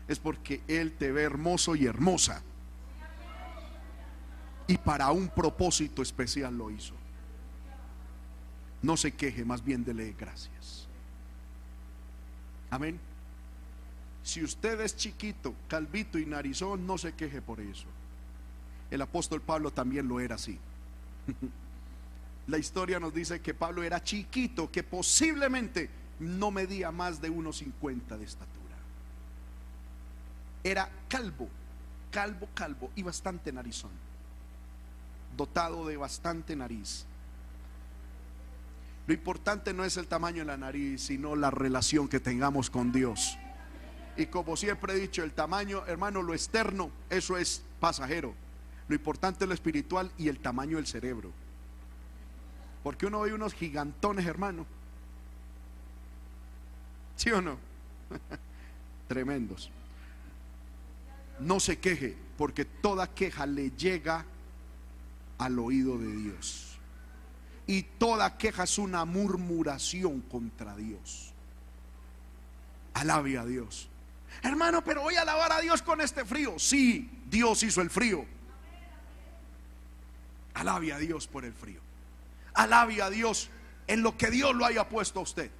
es 0.06 0.20
porque 0.20 0.62
Él 0.68 0.92
te 0.92 1.10
ve 1.10 1.22
hermoso 1.22 1.74
y 1.74 1.86
hermosa. 1.86 2.42
Y 4.66 4.78
para 4.78 5.10
un 5.10 5.28
propósito 5.28 6.02
especial 6.02 6.56
lo 6.56 6.70
hizo. 6.70 6.94
No 8.82 8.96
se 8.96 9.12
queje, 9.12 9.44
más 9.44 9.64
bien 9.64 9.84
dele 9.84 10.14
gracias. 10.18 10.88
Amén. 12.70 12.98
Si 14.22 14.42
usted 14.42 14.80
es 14.80 14.96
chiquito, 14.96 15.54
calvito 15.68 16.18
y 16.18 16.26
narizón, 16.26 16.86
no 16.86 16.96
se 16.96 17.12
queje 17.12 17.42
por 17.42 17.60
eso. 17.60 17.86
El 18.90 19.02
apóstol 19.02 19.40
Pablo 19.40 19.70
también 19.70 20.06
lo 20.08 20.20
era 20.20 20.36
así. 20.36 20.58
La 22.46 22.58
historia 22.58 22.98
nos 22.98 23.14
dice 23.14 23.40
que 23.40 23.54
Pablo 23.54 23.82
era 23.82 24.02
chiquito, 24.02 24.70
que 24.70 24.82
posiblemente 24.82 25.88
no 26.18 26.50
medía 26.50 26.90
más 26.90 27.20
de 27.20 27.30
1,50 27.30 28.18
de 28.18 28.24
estatura. 28.24 28.76
Era 30.64 30.90
calvo, 31.08 31.48
calvo, 32.10 32.48
calvo 32.54 32.90
y 32.96 33.02
bastante 33.02 33.52
narizón. 33.52 33.90
Dotado 35.36 35.86
de 35.86 35.96
bastante 35.96 36.54
nariz. 36.56 37.06
Lo 39.06 39.14
importante 39.14 39.72
no 39.72 39.84
es 39.84 39.96
el 39.96 40.06
tamaño 40.06 40.38
de 40.38 40.44
la 40.44 40.56
nariz, 40.56 41.02
sino 41.02 41.34
la 41.34 41.50
relación 41.50 42.08
que 42.08 42.20
tengamos 42.20 42.70
con 42.70 42.92
Dios. 42.92 43.36
Y 44.16 44.26
como 44.26 44.56
siempre 44.56 44.92
he 44.92 44.96
dicho, 44.96 45.24
el 45.24 45.32
tamaño, 45.32 45.84
hermano, 45.86 46.22
lo 46.22 46.34
externo, 46.34 46.90
eso 47.10 47.36
es 47.36 47.62
pasajero. 47.80 48.34
Lo 48.88 48.94
importante 48.94 49.44
es 49.44 49.48
lo 49.48 49.54
espiritual 49.54 50.12
y 50.18 50.28
el 50.28 50.38
tamaño 50.38 50.76
del 50.76 50.86
cerebro. 50.86 51.30
Porque 52.82 53.06
uno 53.06 53.20
ve 53.20 53.32
unos 53.32 53.54
gigantones, 53.54 54.26
hermano. 54.26 54.66
¿Sí 57.16 57.30
o 57.30 57.40
no? 57.40 57.56
Tremendos. 59.08 59.70
No 61.40 61.58
se 61.58 61.78
queje, 61.78 62.16
porque 62.36 62.64
toda 62.64 63.12
queja 63.12 63.46
le 63.46 63.70
llega 63.70 64.24
al 65.42 65.58
oído 65.58 65.98
de 65.98 66.14
Dios. 66.14 66.78
Y 67.66 67.82
toda 67.82 68.38
queja 68.38 68.64
es 68.64 68.78
una 68.78 69.04
murmuración 69.04 70.20
contra 70.22 70.76
Dios. 70.76 71.32
Alabe 72.94 73.38
a 73.38 73.44
Dios. 73.44 73.88
Hermano, 74.42 74.82
pero 74.84 75.02
voy 75.02 75.16
a 75.16 75.22
alabar 75.22 75.52
a 75.52 75.60
Dios 75.60 75.82
con 75.82 76.00
este 76.00 76.24
frío. 76.24 76.58
Sí, 76.58 77.10
Dios 77.28 77.62
hizo 77.62 77.80
el 77.80 77.90
frío. 77.90 78.24
Alabe 80.54 80.92
a 80.92 80.98
Dios 80.98 81.26
por 81.26 81.44
el 81.44 81.52
frío. 81.52 81.80
Alabe 82.54 83.02
a 83.02 83.10
Dios 83.10 83.50
en 83.86 84.02
lo 84.02 84.16
que 84.16 84.30
Dios 84.30 84.54
lo 84.54 84.64
haya 84.64 84.88
puesto 84.88 85.20
a 85.20 85.22
usted. 85.22 85.50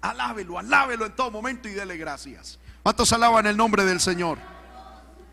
Alábelo, 0.00 0.58
alábelo 0.58 1.04
en 1.04 1.14
todo 1.14 1.30
momento 1.30 1.68
y 1.68 1.72
dele 1.72 1.96
gracias. 1.96 2.58
¿Cuántos 2.82 3.12
alaban 3.12 3.46
el 3.46 3.56
nombre 3.56 3.84
del 3.84 4.00
Señor? 4.00 4.38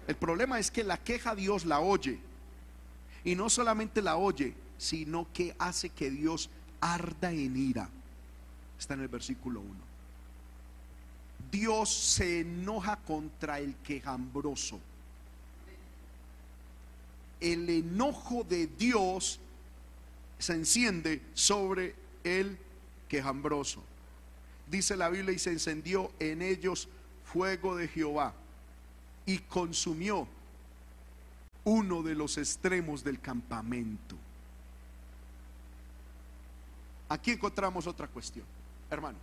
El 0.07 0.15
problema 0.15 0.59
es 0.59 0.71
que 0.71 0.83
la 0.83 0.97
queja 0.97 1.35
Dios 1.35 1.65
la 1.65 1.79
oye. 1.79 2.19
Y 3.27 3.35
no 3.35 3.49
solamente 3.49 4.01
la 4.01 4.15
oye, 4.15 4.53
sino 4.77 5.27
que 5.33 5.53
hace 5.59 5.89
que 5.89 6.09
Dios 6.09 6.49
arda 6.79 7.29
en 7.29 7.57
ira. 7.57 7.89
Está 8.79 8.93
en 8.93 9.01
el 9.01 9.09
versículo 9.09 9.59
1. 9.59 9.69
Dios 11.51 11.93
se 11.93 12.39
enoja 12.39 12.95
contra 12.95 13.59
el 13.59 13.75
quejambroso. 13.83 14.79
El 17.41 17.69
enojo 17.69 18.45
de 18.45 18.67
Dios 18.67 19.41
se 20.39 20.53
enciende 20.53 21.21
sobre 21.33 21.95
el 22.23 22.57
quejambroso. 23.09 23.83
Dice 24.71 24.95
la 24.95 25.09
Biblia 25.09 25.35
y 25.35 25.39
se 25.39 25.51
encendió 25.51 26.13
en 26.19 26.41
ellos 26.41 26.87
fuego 27.25 27.75
de 27.75 27.89
Jehová 27.89 28.33
y 29.25 29.39
consumió 29.39 30.29
uno 31.67 32.01
de 32.01 32.15
los 32.15 32.37
extremos 32.37 33.03
del 33.03 33.19
campamento. 33.19 34.15
Aquí 37.09 37.31
encontramos 37.31 37.85
otra 37.87 38.07
cuestión, 38.07 38.45
hermano. 38.89 39.17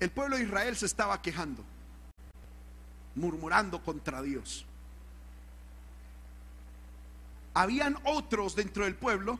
El 0.00 0.10
pueblo 0.10 0.38
de 0.38 0.44
Israel 0.44 0.74
se 0.74 0.86
estaba 0.86 1.20
quejando, 1.20 1.62
murmurando 3.14 3.82
contra 3.82 4.22
Dios. 4.22 4.64
Habían 7.52 7.98
otros 8.04 8.56
dentro 8.56 8.84
del 8.84 8.94
pueblo 8.94 9.38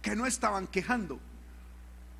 que 0.00 0.16
no 0.16 0.24
estaban 0.24 0.66
quejando. 0.68 1.18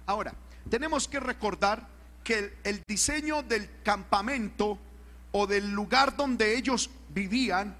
Ahora, 0.04 0.34
tenemos 0.68 1.08
que 1.08 1.20
recordar 1.20 1.88
que 2.24 2.56
el, 2.64 2.82
diseño 2.86 3.42
del 3.42 3.68
campamento 3.82 4.78
o 5.32 5.46
del 5.46 5.70
lugar 5.70 6.16
donde 6.16 6.56
ellos 6.56 6.90
vivían, 7.08 7.76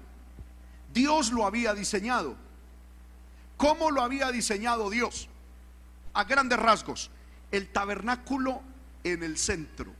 Dios 0.93 1.31
lo 1.31 1.45
había 1.45 1.73
diseñado. 1.73 2.35
¿Cómo 3.57 3.91
lo 3.91 4.01
había 4.01 4.31
diseñado 4.31 4.89
Dios? 4.89 5.27
A 6.13 6.23
grandes 6.23 6.59
rasgos, 6.59 7.11
el 7.51 7.69
tabernáculo 7.69 8.61
en 9.03 9.23
el 9.23 9.37
centro. 9.37 9.93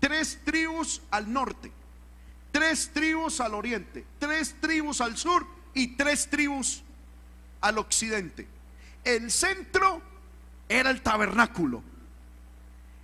Tres 0.00 0.40
tribus 0.44 1.02
al 1.10 1.32
norte, 1.32 1.72
tres 2.52 2.90
tribus 2.92 3.40
al 3.40 3.54
oriente, 3.54 4.04
tres 4.18 4.54
tribus 4.60 5.00
al 5.00 5.16
sur 5.16 5.46
y 5.74 5.96
tres 5.96 6.28
tribus 6.30 6.82
al 7.60 7.78
occidente. 7.78 8.46
El 9.04 9.30
centro 9.30 10.00
era 10.68 10.90
el 10.90 11.02
tabernáculo. 11.02 11.82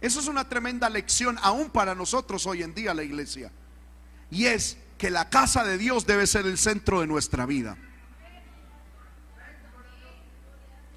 Eso 0.02 0.18
es 0.18 0.26
una 0.26 0.48
tremenda 0.48 0.90
lección 0.90 1.38
aún 1.42 1.70
para 1.70 1.94
nosotros 1.94 2.44
hoy 2.46 2.64
en 2.64 2.74
día, 2.74 2.92
la 2.92 3.04
iglesia. 3.04 3.52
Y 4.32 4.46
es 4.46 4.76
que 4.98 5.10
la 5.10 5.30
casa 5.30 5.62
de 5.62 5.78
Dios 5.78 6.06
debe 6.06 6.26
ser 6.26 6.44
el 6.44 6.58
centro 6.58 7.00
de 7.00 7.06
nuestra 7.06 7.46
vida. 7.46 7.76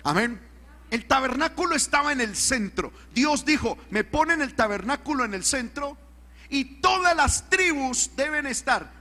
Amén. 0.04 0.42
El 0.90 1.06
tabernáculo 1.06 1.76
estaba 1.76 2.14
en 2.14 2.22
el 2.22 2.36
centro. 2.36 2.92
Dios 3.14 3.46
dijo, 3.46 3.78
me 3.92 4.04
ponen 4.04 4.42
el 4.42 4.56
tabernáculo 4.56 5.24
en 5.24 5.36
el 5.36 5.44
centro 5.44 5.98
y 6.50 6.82
todas 6.82 7.16
las 7.16 7.48
tribus 7.48 8.10
deben 8.16 8.48
estar. 8.48 8.92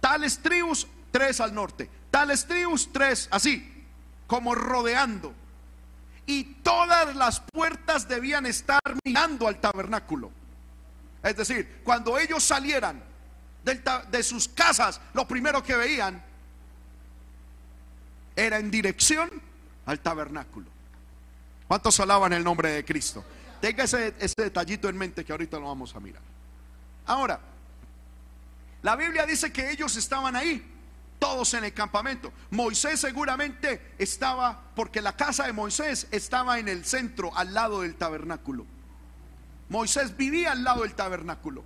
Tales 0.00 0.38
tribus, 0.40 0.86
tres 1.10 1.40
al 1.40 1.54
norte. 1.54 1.88
Tales 2.10 2.46
tribus, 2.46 2.92
tres, 2.92 3.26
así, 3.30 3.86
como 4.26 4.54
rodeando 4.54 5.34
y 6.26 6.44
todas 6.62 7.14
las 7.14 7.40
puertas 7.40 8.08
debían 8.08 8.46
estar 8.46 8.80
mirando 9.04 9.46
al 9.46 9.60
tabernáculo. 9.60 10.30
Es 11.22 11.36
decir, 11.36 11.80
cuando 11.84 12.18
ellos 12.18 12.42
salieran 12.42 13.02
de 13.62 14.22
sus 14.22 14.48
casas, 14.48 15.00
lo 15.14 15.26
primero 15.26 15.62
que 15.62 15.76
veían 15.76 16.22
era 18.34 18.58
en 18.58 18.70
dirección 18.70 19.30
al 19.86 20.00
tabernáculo. 20.00 20.66
¿Cuántos 21.66 21.98
alaban 22.00 22.32
el 22.32 22.44
nombre 22.44 22.70
de 22.70 22.84
Cristo? 22.84 23.24
Tenga 23.60 23.84
ese, 23.84 24.14
ese 24.20 24.34
detallito 24.36 24.88
en 24.88 24.96
mente 24.96 25.24
que 25.24 25.32
ahorita 25.32 25.58
lo 25.58 25.66
vamos 25.66 25.94
a 25.96 26.00
mirar. 26.00 26.22
Ahora, 27.06 27.40
la 28.82 28.94
Biblia 28.94 29.26
dice 29.26 29.52
que 29.52 29.70
ellos 29.70 29.96
estaban 29.96 30.36
ahí 30.36 30.75
todos 31.18 31.54
en 31.54 31.64
el 31.64 31.72
campamento. 31.72 32.32
Moisés 32.50 33.00
seguramente 33.00 33.94
estaba, 33.98 34.62
porque 34.74 35.00
la 35.00 35.16
casa 35.16 35.46
de 35.46 35.52
Moisés 35.52 36.06
estaba 36.10 36.58
en 36.58 36.68
el 36.68 36.84
centro, 36.84 37.36
al 37.36 37.54
lado 37.54 37.82
del 37.82 37.96
tabernáculo. 37.96 38.66
Moisés 39.68 40.16
vivía 40.16 40.52
al 40.52 40.64
lado 40.64 40.82
del 40.82 40.94
tabernáculo. 40.94 41.64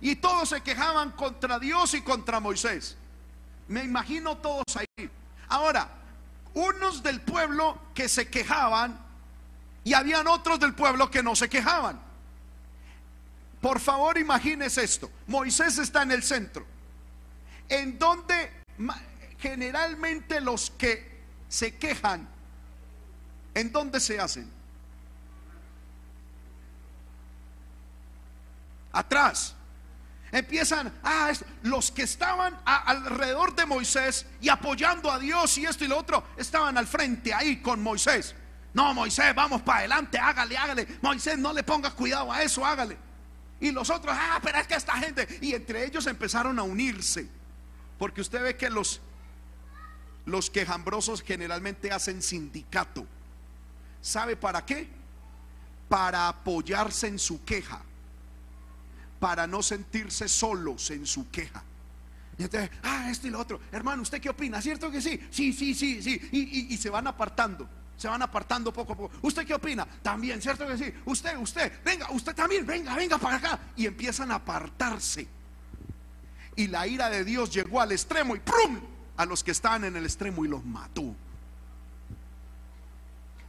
Y 0.00 0.16
todos 0.16 0.50
se 0.50 0.60
quejaban 0.60 1.12
contra 1.12 1.58
Dios 1.58 1.94
y 1.94 2.02
contra 2.02 2.40
Moisés. 2.40 2.96
Me 3.68 3.84
imagino 3.84 4.36
todos 4.38 4.64
ahí. 4.76 5.10
Ahora, 5.48 5.88
unos 6.54 7.02
del 7.02 7.20
pueblo 7.20 7.78
que 7.94 8.08
se 8.08 8.28
quejaban 8.28 8.98
y 9.84 9.94
habían 9.94 10.26
otros 10.26 10.58
del 10.58 10.74
pueblo 10.74 11.10
que 11.10 11.22
no 11.22 11.36
se 11.36 11.48
quejaban. 11.48 12.00
Por 13.60 13.80
favor, 13.80 14.18
imagínese 14.18 14.84
esto. 14.84 15.10
Moisés 15.26 15.78
está 15.78 16.02
en 16.02 16.12
el 16.12 16.22
centro. 16.22 16.66
En 17.68 17.98
donde 17.98 18.50
generalmente 19.38 20.40
los 20.40 20.70
que 20.70 21.16
se 21.48 21.76
quejan, 21.76 22.28
¿en 23.54 23.72
dónde 23.72 24.00
se 24.00 24.18
hacen? 24.18 24.50
Atrás. 28.92 29.54
Empiezan, 30.32 30.92
ah, 31.04 31.32
los 31.62 31.90
que 31.92 32.02
estaban 32.02 32.58
alrededor 32.64 33.54
de 33.54 33.64
Moisés 33.64 34.26
y 34.40 34.48
apoyando 34.48 35.10
a 35.10 35.18
Dios 35.18 35.56
y 35.58 35.64
esto 35.64 35.84
y 35.84 35.88
lo 35.88 35.98
otro, 35.98 36.24
estaban 36.36 36.76
al 36.76 36.86
frente 36.86 37.32
ahí 37.32 37.58
con 37.58 37.80
Moisés. 37.82 38.34
No, 38.74 38.92
Moisés, 38.92 39.34
vamos 39.34 39.62
para 39.62 39.78
adelante, 39.78 40.18
hágale, 40.18 40.56
hágale. 40.56 40.86
Moisés, 41.00 41.38
no 41.38 41.52
le 41.52 41.62
ponga 41.62 41.90
cuidado 41.92 42.32
a 42.32 42.42
eso, 42.42 42.66
hágale. 42.66 42.98
Y 43.60 43.70
los 43.70 43.88
otros, 43.88 44.14
ah, 44.18 44.38
pero 44.42 44.58
es 44.58 44.66
que 44.66 44.74
esta 44.74 44.94
gente, 44.98 45.38
y 45.40 45.54
entre 45.54 45.86
ellos 45.86 46.06
empezaron 46.06 46.58
a 46.58 46.62
unirse. 46.62 47.26
Porque 47.98 48.20
usted 48.20 48.42
ve 48.42 48.56
que 48.56 48.70
los, 48.70 49.00
los 50.26 50.50
quejambrosos 50.50 51.22
generalmente 51.22 51.90
hacen 51.90 52.22
sindicato. 52.22 53.06
¿Sabe 54.00 54.36
para 54.36 54.64
qué? 54.64 54.88
Para 55.88 56.28
apoyarse 56.28 57.06
en 57.06 57.18
su 57.18 57.44
queja. 57.44 57.80
Para 59.18 59.46
no 59.46 59.62
sentirse 59.62 60.28
solos 60.28 60.90
en 60.90 61.06
su 61.06 61.30
queja. 61.30 61.62
Y 62.38 62.42
entonces, 62.42 62.70
ah, 62.82 63.10
esto 63.10 63.28
y 63.28 63.30
lo 63.30 63.40
otro. 63.40 63.60
Hermano, 63.72 64.02
¿usted 64.02 64.20
qué 64.20 64.28
opina? 64.28 64.60
¿Cierto 64.60 64.90
que 64.90 65.00
sí? 65.00 65.18
Sí, 65.30 65.52
sí, 65.54 65.74
sí, 65.74 66.02
sí. 66.02 66.20
Y, 66.32 66.74
y 66.74 66.76
se 66.76 66.90
van 66.90 67.06
apartando. 67.06 67.66
Se 67.96 68.08
van 68.08 68.20
apartando 68.20 68.70
poco 68.74 68.92
a 68.92 68.96
poco. 68.96 69.16
¿Usted 69.22 69.46
qué 69.46 69.54
opina? 69.54 69.86
También, 70.02 70.42
¿cierto 70.42 70.66
que 70.66 70.76
sí? 70.76 70.92
Usted, 71.06 71.38
usted, 71.38 71.82
venga, 71.82 72.10
usted 72.10 72.34
también, 72.34 72.66
venga, 72.66 72.94
venga 72.94 73.16
para 73.16 73.36
acá. 73.36 73.58
Y 73.74 73.86
empiezan 73.86 74.30
a 74.32 74.34
apartarse 74.34 75.26
y 76.56 76.68
la 76.68 76.86
ira 76.86 77.10
de 77.10 77.24
Dios 77.24 77.52
llegó 77.52 77.80
al 77.80 77.92
extremo 77.92 78.34
y 78.34 78.40
¡prum! 78.40 78.80
a 79.16 79.26
los 79.26 79.44
que 79.44 79.50
estaban 79.50 79.84
en 79.84 79.96
el 79.96 80.04
extremo 80.04 80.44
y 80.44 80.48
los 80.48 80.64
mató. 80.64 81.14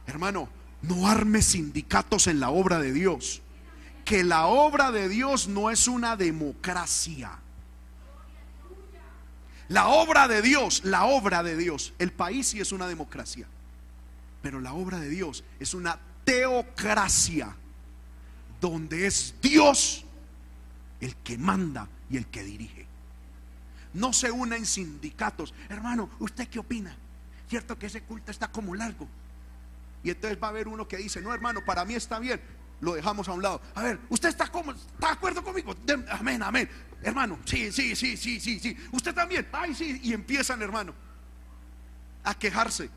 Hermano, 0.06 0.48
no 0.82 1.08
arme 1.08 1.42
sindicatos 1.42 2.26
en 2.26 2.40
la 2.40 2.50
obra 2.50 2.78
de 2.78 2.92
Dios. 2.92 3.42
Que 4.04 4.24
la 4.24 4.46
obra 4.46 4.90
de 4.90 5.08
Dios 5.08 5.48
no 5.48 5.70
es 5.70 5.86
una 5.88 6.16
democracia. 6.16 7.38
La 9.68 9.88
obra 9.88 10.28
de 10.28 10.40
Dios, 10.40 10.82
la 10.84 11.04
obra 11.04 11.42
de 11.42 11.56
Dios. 11.56 11.92
El 11.98 12.12
país 12.12 12.48
sí 12.48 12.60
es 12.60 12.72
una 12.72 12.88
democracia. 12.88 13.46
Pero 14.40 14.60
la 14.60 14.72
obra 14.72 14.98
de 14.98 15.10
Dios 15.10 15.44
es 15.60 15.74
una 15.74 15.98
teocracia. 16.24 17.54
Donde 18.62 19.06
es 19.06 19.34
Dios 19.42 20.04
el 21.00 21.14
que 21.16 21.36
manda 21.36 21.86
y 22.10 22.16
el 22.16 22.26
que 22.26 22.42
dirige 22.42 22.87
no 23.94 24.12
se 24.12 24.30
una 24.30 24.56
en 24.56 24.66
sindicatos. 24.66 25.54
Hermano, 25.68 26.10
¿usted 26.18 26.48
qué 26.48 26.58
opina? 26.58 26.96
Cierto 27.48 27.78
que 27.78 27.86
ese 27.86 28.02
culto 28.02 28.30
está 28.30 28.48
como 28.48 28.74
largo. 28.74 29.08
Y 30.02 30.10
entonces 30.10 30.38
va 30.40 30.48
a 30.48 30.50
haber 30.50 30.68
uno 30.68 30.86
que 30.86 30.96
dice, 30.96 31.20
no 31.20 31.32
hermano, 31.32 31.64
para 31.64 31.84
mí 31.84 31.94
está 31.94 32.18
bien. 32.18 32.40
Lo 32.80 32.94
dejamos 32.94 33.28
a 33.28 33.32
un 33.32 33.42
lado. 33.42 33.60
A 33.74 33.82
ver, 33.82 33.98
¿usted 34.08 34.28
está 34.28 34.46
como, 34.48 34.72
está 34.72 35.08
de 35.08 35.12
acuerdo 35.12 35.42
conmigo? 35.42 35.74
amén, 36.10 36.42
amén. 36.42 36.68
Hermano, 37.02 37.38
sí, 37.44 37.72
sí, 37.72 37.96
sí, 37.96 38.16
sí, 38.16 38.38
sí, 38.38 38.60
sí. 38.60 38.76
Usted 38.92 39.14
también. 39.14 39.48
Ay, 39.52 39.74
sí. 39.74 40.00
Y 40.02 40.12
empiezan, 40.12 40.62
hermano, 40.62 40.94
a 42.24 42.34
quejarse. 42.34 42.90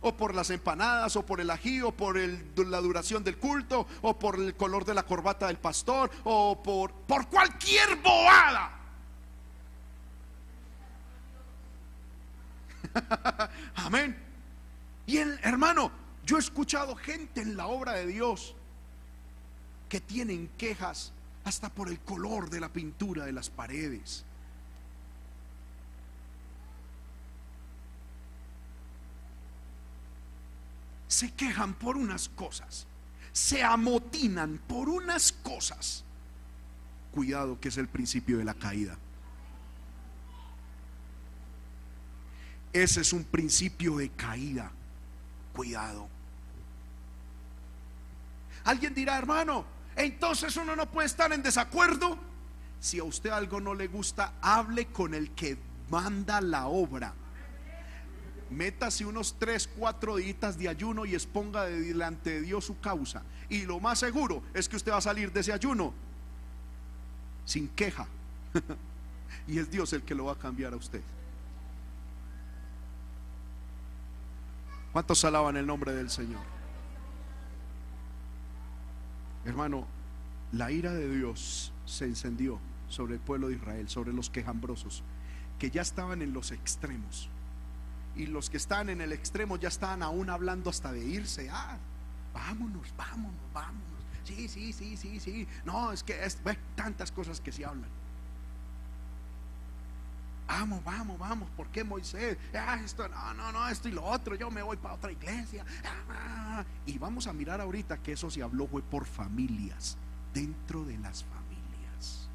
O 0.00 0.16
por 0.16 0.34
las 0.34 0.50
empanadas, 0.50 1.16
o 1.16 1.26
por 1.26 1.40
el 1.40 1.50
ají, 1.50 1.80
o 1.80 1.90
por 1.90 2.16
la 2.18 2.80
duración 2.80 3.24
del 3.24 3.38
culto, 3.38 3.86
o 4.02 4.18
por 4.18 4.36
el 4.36 4.54
color 4.54 4.84
de 4.84 4.94
la 4.94 5.04
corbata 5.04 5.46
del 5.46 5.58
pastor, 5.58 6.10
o 6.24 6.62
por, 6.62 6.92
por 6.92 7.28
cualquier 7.28 7.96
boada. 7.96 8.77
Amén. 13.76 14.16
Y 15.06 15.18
el, 15.18 15.38
hermano, 15.42 15.90
yo 16.24 16.36
he 16.36 16.40
escuchado 16.40 16.94
gente 16.94 17.40
en 17.40 17.56
la 17.56 17.66
obra 17.66 17.92
de 17.92 18.06
Dios 18.06 18.54
que 19.88 20.00
tienen 20.00 20.50
quejas 20.58 21.12
hasta 21.44 21.70
por 21.70 21.88
el 21.88 21.98
color 22.00 22.50
de 22.50 22.60
la 22.60 22.68
pintura 22.68 23.24
de 23.24 23.32
las 23.32 23.48
paredes. 23.48 24.24
Se 31.06 31.32
quejan 31.32 31.72
por 31.72 31.96
unas 31.96 32.28
cosas, 32.28 32.86
se 33.32 33.62
amotinan 33.64 34.60
por 34.68 34.90
unas 34.90 35.32
cosas. 35.32 36.04
Cuidado 37.12 37.58
que 37.58 37.68
es 37.68 37.78
el 37.78 37.88
principio 37.88 38.36
de 38.36 38.44
la 38.44 38.52
caída. 38.52 38.98
Ese 42.72 43.00
es 43.00 43.12
un 43.12 43.24
principio 43.24 43.96
de 43.96 44.10
caída. 44.10 44.70
Cuidado. 45.52 46.08
Alguien 48.64 48.94
dirá, 48.94 49.16
hermano, 49.18 49.64
entonces 49.96 50.56
uno 50.56 50.76
no 50.76 50.90
puede 50.90 51.06
estar 51.06 51.32
en 51.32 51.42
desacuerdo 51.42 52.18
Si 52.80 52.98
a 52.98 53.04
usted 53.04 53.30
algo 53.30 53.60
no 53.60 53.74
le 53.74 53.88
gusta, 53.88 54.34
hable 54.40 54.86
con 54.86 55.14
el 55.14 55.30
que 55.32 55.58
manda 55.90 56.40
la 56.40 56.68
obra. 56.68 57.12
Métase 58.50 59.04
unos 59.04 59.36
3, 59.38 59.68
4 59.76 60.16
días 60.16 60.58
de 60.58 60.68
ayuno 60.68 61.04
y 61.04 61.14
exponga 61.14 61.64
delante 61.64 62.30
de 62.30 62.40
Dios 62.42 62.66
su 62.66 62.78
causa. 62.78 63.22
Y 63.48 63.62
lo 63.62 63.80
más 63.80 63.98
seguro 63.98 64.42
es 64.54 64.68
que 64.68 64.76
usted 64.76 64.92
va 64.92 64.98
a 64.98 65.02
salir 65.02 65.32
de 65.32 65.40
ese 65.40 65.52
ayuno 65.52 65.92
sin 67.44 67.68
queja. 67.68 68.06
y 69.48 69.58
es 69.58 69.70
Dios 69.70 69.92
el 69.92 70.02
que 70.02 70.14
lo 70.14 70.26
va 70.26 70.32
a 70.34 70.38
cambiar 70.38 70.72
a 70.72 70.76
usted. 70.76 71.02
¿Cuántos 74.98 75.24
alaban 75.24 75.56
el 75.56 75.64
nombre 75.64 75.92
del 75.92 76.10
Señor? 76.10 76.42
Hermano, 79.44 79.86
la 80.50 80.72
ira 80.72 80.92
de 80.92 81.08
Dios 81.08 81.72
se 81.84 82.04
encendió 82.04 82.58
sobre 82.88 83.14
el 83.14 83.20
pueblo 83.20 83.46
de 83.46 83.54
Israel, 83.54 83.88
sobre 83.88 84.12
los 84.12 84.28
quejambrosos, 84.28 85.04
que 85.60 85.70
ya 85.70 85.82
estaban 85.82 86.20
en 86.20 86.32
los 86.32 86.50
extremos. 86.50 87.30
Y 88.16 88.26
los 88.26 88.50
que 88.50 88.56
están 88.56 88.88
en 88.88 89.00
el 89.00 89.12
extremo 89.12 89.56
ya 89.56 89.68
estaban 89.68 90.02
aún 90.02 90.30
hablando 90.30 90.68
hasta 90.68 90.90
de 90.90 91.04
irse. 91.04 91.48
Ah, 91.48 91.78
vámonos, 92.34 92.92
vámonos, 92.96 93.52
vámonos. 93.54 94.02
Sí, 94.24 94.48
sí, 94.48 94.72
sí, 94.72 94.96
sí, 94.96 95.20
sí. 95.20 95.46
No, 95.64 95.92
es 95.92 96.02
que 96.02 96.24
es 96.24 96.38
tantas 96.74 97.12
cosas 97.12 97.40
que 97.40 97.52
se 97.52 97.64
hablan. 97.64 97.88
Vamos, 100.48 100.82
vamos, 100.82 101.18
vamos. 101.18 101.50
¿Por 101.50 101.68
qué 101.68 101.84
Moisés? 101.84 102.38
Ah, 102.54 102.80
esto, 102.82 103.06
no, 103.06 103.34
no, 103.34 103.52
no, 103.52 103.68
esto 103.68 103.88
y 103.88 103.92
lo 103.92 104.02
otro. 104.02 104.34
Yo 104.34 104.50
me 104.50 104.62
voy 104.62 104.78
para 104.78 104.94
otra 104.94 105.12
iglesia. 105.12 105.64
Ah, 106.10 106.64
y 106.86 106.96
vamos 106.96 107.26
a 107.26 107.34
mirar 107.34 107.60
ahorita 107.60 107.98
que 107.98 108.12
eso 108.12 108.30
se 108.30 108.42
habló 108.42 108.66
fue 108.66 108.80
por 108.82 109.04
familias, 109.04 109.98
dentro 110.32 110.84
de 110.86 110.96
las 110.98 111.22
familias. 111.22 112.28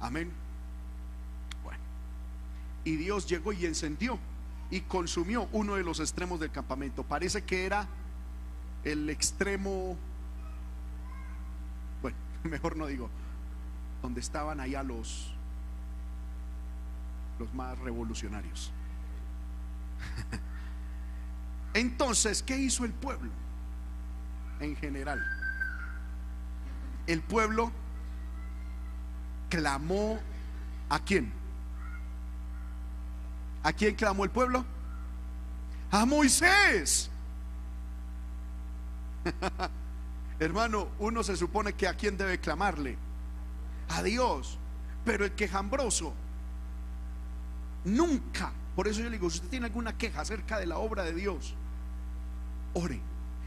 Amén. 0.00 0.30
Bueno. 1.64 1.80
Y 2.84 2.94
Dios 2.94 3.26
llegó 3.26 3.52
y 3.52 3.66
encendió 3.66 4.20
y 4.70 4.82
consumió 4.82 5.48
uno 5.50 5.74
de 5.74 5.82
los 5.82 5.98
extremos 5.98 6.38
del 6.38 6.52
campamento. 6.52 7.02
Parece 7.02 7.42
que 7.42 7.66
era 7.66 7.88
el 8.84 9.10
extremo, 9.10 9.96
bueno, 12.00 12.16
mejor 12.44 12.76
no 12.76 12.86
digo, 12.86 13.10
donde 14.02 14.20
estaban 14.20 14.60
allá 14.60 14.82
los, 14.82 15.32
los 17.38 17.54
más 17.54 17.78
revolucionarios. 17.78 18.72
Entonces, 21.74 22.42
¿qué 22.42 22.58
hizo 22.58 22.84
el 22.84 22.92
pueblo? 22.92 23.30
En 24.60 24.76
general, 24.76 25.24
el 27.06 27.22
pueblo 27.22 27.72
clamó 29.48 30.20
a 30.88 30.98
quién? 30.98 31.32
¿A 33.62 33.72
quién 33.72 33.94
clamó 33.94 34.24
el 34.24 34.30
pueblo? 34.30 34.64
A 35.90 36.04
Moisés. 36.04 37.10
Hermano, 40.40 40.88
uno 40.98 41.22
se 41.22 41.36
supone 41.36 41.72
que 41.74 41.86
a 41.86 41.94
quién 41.94 42.16
debe 42.16 42.38
clamarle 42.40 42.98
a 43.92 44.02
Dios. 44.02 44.58
Pero 45.04 45.24
el 45.24 45.32
quejambroso 45.32 46.12
nunca, 47.84 48.52
por 48.76 48.88
eso 48.88 49.00
yo 49.00 49.06
le 49.06 49.12
digo, 49.12 49.28
si 49.30 49.36
usted 49.36 49.48
tiene 49.48 49.66
alguna 49.66 49.96
queja 49.96 50.20
acerca 50.20 50.58
de 50.58 50.66
la 50.66 50.78
obra 50.78 51.02
de 51.02 51.14
Dios, 51.14 51.54
ore. 52.74 53.00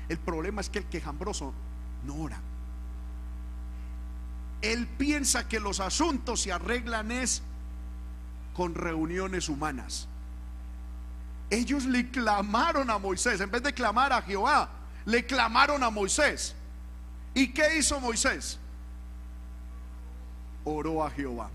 El 0.09 0.17
problema 0.19 0.61
es 0.61 0.69
que 0.69 0.79
el 0.79 0.85
quejambroso 0.85 1.53
no 2.03 2.15
ora. 2.15 2.39
Él 4.61 4.87
piensa 4.87 5.47
que 5.47 5.59
los 5.59 5.79
asuntos 5.79 6.41
se 6.41 6.51
arreglan 6.51 7.11
es 7.11 7.41
con 8.53 8.75
reuniones 8.75 9.49
humanas. 9.49 10.07
Ellos 11.49 11.85
le 11.85 12.09
clamaron 12.09 12.89
a 12.89 12.97
Moisés, 12.97 13.39
en 13.41 13.51
vez 13.51 13.61
de 13.61 13.73
clamar 13.73 14.11
a 14.13 14.21
Jehová, 14.21 14.69
le 15.05 15.25
clamaron 15.25 15.83
a 15.83 15.89
Moisés. 15.89 16.55
¿Y 17.33 17.49
qué 17.49 17.77
hizo 17.77 17.99
Moisés? 17.99 18.59
Oró 20.65 21.03
a 21.03 21.09
Jehová. 21.11 21.49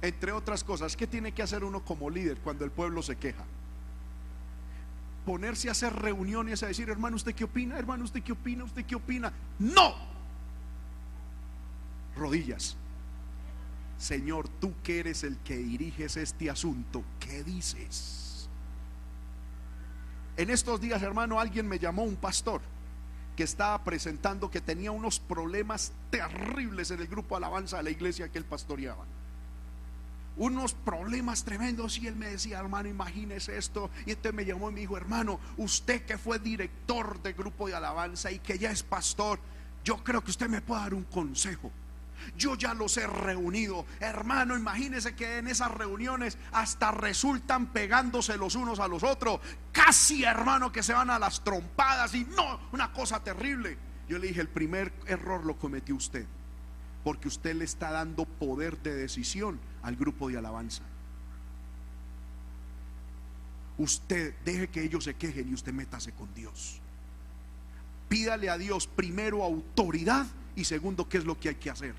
Entre 0.00 0.32
otras 0.32 0.64
cosas, 0.64 0.96
¿qué 0.96 1.06
tiene 1.06 1.32
que 1.32 1.42
hacer 1.42 1.64
uno 1.64 1.84
como 1.84 2.10
líder 2.10 2.38
cuando 2.38 2.64
el 2.64 2.70
pueblo 2.70 3.02
se 3.02 3.16
queja? 3.16 3.44
Ponerse 5.26 5.68
a 5.68 5.72
hacer 5.72 5.92
reuniones 5.92 6.62
a 6.62 6.68
decir, 6.68 6.88
hermano, 6.88 7.16
¿usted 7.16 7.34
qué 7.34 7.44
opina? 7.44 7.78
Hermano, 7.78 8.04
¿usted 8.04 8.22
qué 8.22 8.32
opina? 8.32 8.64
¿Usted 8.64 8.84
qué 8.84 8.94
opina? 8.94 9.32
No. 9.58 9.94
Rodillas. 12.16 12.76
Señor, 13.98 14.48
tú 14.48 14.72
que 14.82 15.00
eres 15.00 15.24
el 15.24 15.36
que 15.38 15.56
diriges 15.56 16.16
este 16.16 16.48
asunto, 16.48 17.02
¿qué 17.18 17.42
dices? 17.42 18.48
En 20.36 20.50
estos 20.50 20.80
días, 20.80 21.02
hermano, 21.02 21.40
alguien 21.40 21.68
me 21.68 21.80
llamó 21.80 22.04
un 22.04 22.16
pastor 22.16 22.60
que 23.38 23.44
estaba 23.44 23.84
presentando 23.84 24.50
que 24.50 24.60
tenía 24.60 24.90
unos 24.90 25.20
problemas 25.20 25.92
terribles 26.10 26.90
en 26.90 26.98
el 26.98 27.06
grupo 27.06 27.36
alabanza 27.36 27.76
de 27.76 27.84
la 27.84 27.90
iglesia 27.90 28.28
que 28.30 28.38
él 28.38 28.44
pastoreaba. 28.44 29.04
Unos 30.36 30.74
problemas 30.74 31.44
tremendos 31.44 31.98
y 31.98 32.08
él 32.08 32.16
me 32.16 32.30
decía, 32.30 32.58
hermano, 32.58 32.88
imagínese 32.88 33.56
esto. 33.56 33.90
Y 34.06 34.10
entonces 34.10 34.34
me 34.34 34.44
llamó 34.44 34.70
y 34.70 34.74
me 34.74 34.80
dijo, 34.80 34.96
hermano, 34.96 35.38
usted 35.56 36.04
que 36.04 36.18
fue 36.18 36.40
director 36.40 37.22
del 37.22 37.34
grupo 37.34 37.68
de 37.68 37.76
alabanza 37.76 38.32
y 38.32 38.40
que 38.40 38.58
ya 38.58 38.72
es 38.72 38.82
pastor, 38.82 39.38
yo 39.84 40.02
creo 40.02 40.20
que 40.20 40.32
usted 40.32 40.48
me 40.48 40.60
puede 40.60 40.80
dar 40.80 40.94
un 40.94 41.04
consejo. 41.04 41.70
Yo 42.36 42.54
ya 42.54 42.74
los 42.74 42.96
he 42.96 43.06
reunido. 43.06 43.86
Hermano, 44.00 44.56
imagínese 44.56 45.14
que 45.14 45.38
en 45.38 45.48
esas 45.48 45.70
reuniones 45.70 46.38
hasta 46.52 46.90
resultan 46.90 47.66
pegándose 47.66 48.36
los 48.36 48.54
unos 48.54 48.80
a 48.80 48.88
los 48.88 49.02
otros. 49.02 49.40
Casi, 49.72 50.24
hermano, 50.24 50.72
que 50.72 50.82
se 50.82 50.92
van 50.92 51.10
a 51.10 51.18
las 51.18 51.42
trompadas 51.42 52.14
y 52.14 52.24
no, 52.24 52.60
una 52.72 52.92
cosa 52.92 53.22
terrible. 53.22 53.76
Yo 54.08 54.18
le 54.18 54.28
dije, 54.28 54.40
el 54.40 54.48
primer 54.48 54.92
error 55.06 55.44
lo 55.44 55.58
cometió 55.58 55.94
usted. 55.94 56.26
Porque 57.04 57.28
usted 57.28 57.54
le 57.54 57.64
está 57.64 57.90
dando 57.90 58.24
poder 58.24 58.78
de 58.78 58.94
decisión 58.94 59.60
al 59.82 59.96
grupo 59.96 60.28
de 60.28 60.38
alabanza. 60.38 60.82
Usted 63.78 64.34
deje 64.44 64.68
que 64.68 64.82
ellos 64.82 65.04
se 65.04 65.14
quejen 65.14 65.48
y 65.48 65.54
usted 65.54 65.72
métase 65.72 66.12
con 66.12 66.32
Dios. 66.34 66.80
Pídale 68.08 68.50
a 68.50 68.58
Dios 68.58 68.86
primero 68.86 69.44
autoridad 69.44 70.26
y 70.56 70.64
segundo 70.64 71.08
qué 71.08 71.18
es 71.18 71.24
lo 71.24 71.38
que 71.38 71.50
hay 71.50 71.54
que 71.54 71.70
hacer. 71.70 71.94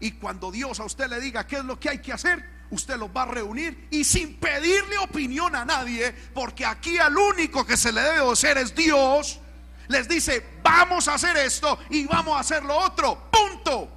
Y 0.00 0.12
cuando 0.12 0.50
Dios 0.50 0.80
a 0.80 0.84
usted 0.84 1.08
le 1.08 1.20
diga 1.20 1.46
qué 1.46 1.56
es 1.56 1.64
lo 1.64 1.78
que 1.78 1.88
hay 1.88 1.98
que 2.00 2.12
hacer, 2.12 2.44
usted 2.70 2.96
los 2.96 3.10
va 3.10 3.22
a 3.22 3.26
reunir 3.26 3.88
y 3.90 4.04
sin 4.04 4.36
pedirle 4.36 4.98
opinión 4.98 5.54
a 5.54 5.64
nadie, 5.64 6.12
porque 6.34 6.64
aquí 6.64 6.98
al 6.98 7.16
único 7.16 7.64
que 7.64 7.76
se 7.76 7.92
le 7.92 8.00
debe 8.00 8.30
hacer 8.30 8.58
es 8.58 8.74
Dios, 8.74 9.40
les 9.88 10.08
dice, 10.08 10.44
vamos 10.62 11.08
a 11.08 11.14
hacer 11.14 11.36
esto 11.36 11.78
y 11.90 12.06
vamos 12.06 12.36
a 12.36 12.40
hacer 12.40 12.64
lo 12.64 12.76
otro, 12.76 13.30
punto. 13.30 13.88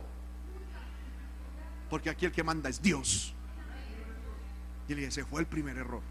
Porque 1.90 2.10
aquí 2.10 2.26
el 2.26 2.32
que 2.32 2.44
manda 2.44 2.70
es 2.70 2.82
Dios. 2.82 3.34
Y 4.88 4.96
le 4.96 5.06
ese 5.06 5.26
fue 5.26 5.42
el 5.42 5.48
primer 5.48 5.78
error. 5.78 6.02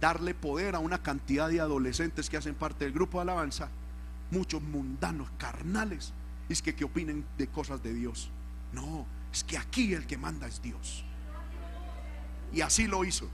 Darle 0.00 0.34
poder 0.34 0.74
a 0.74 0.78
una 0.78 1.02
cantidad 1.02 1.48
de 1.48 1.60
adolescentes 1.60 2.30
que 2.30 2.38
hacen 2.38 2.54
parte 2.54 2.84
del 2.84 2.94
grupo 2.94 3.18
de 3.18 3.22
alabanza, 3.22 3.68
muchos 4.30 4.62
mundanos, 4.62 5.28
carnales, 5.36 6.12
y 6.48 6.54
es 6.54 6.62
que, 6.62 6.84
opinen 6.84 7.24
de 7.36 7.46
cosas 7.48 7.82
de 7.82 7.92
Dios. 7.92 8.30
No, 8.72 9.06
es 9.32 9.44
que 9.44 9.58
aquí 9.58 9.94
el 9.94 10.06
que 10.06 10.18
manda 10.18 10.46
es 10.46 10.60
Dios. 10.60 11.04
Y 12.52 12.62
así 12.62 12.86
lo 12.86 13.04
hizo. 13.04 13.28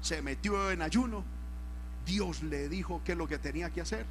Se 0.00 0.22
metió 0.22 0.70
en 0.70 0.82
ayuno. 0.82 1.24
Dios 2.06 2.42
le 2.42 2.68
dijo 2.68 3.02
qué 3.04 3.12
es 3.12 3.18
lo 3.18 3.28
que 3.28 3.38
tenía 3.38 3.70
que 3.70 3.80
hacer. 3.80 4.06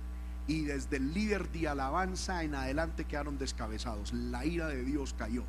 Y 0.47 0.61
desde 0.61 0.97
el 0.97 1.13
líder 1.13 1.49
de 1.51 1.67
alabanza 1.67 2.43
en 2.43 2.53
adelante 2.53 3.05
quedaron 3.05 3.37
descabezados. 3.37 4.13
La 4.13 4.45
ira 4.45 4.67
de 4.67 4.83
Dios 4.83 5.15
cayó. 5.17 5.43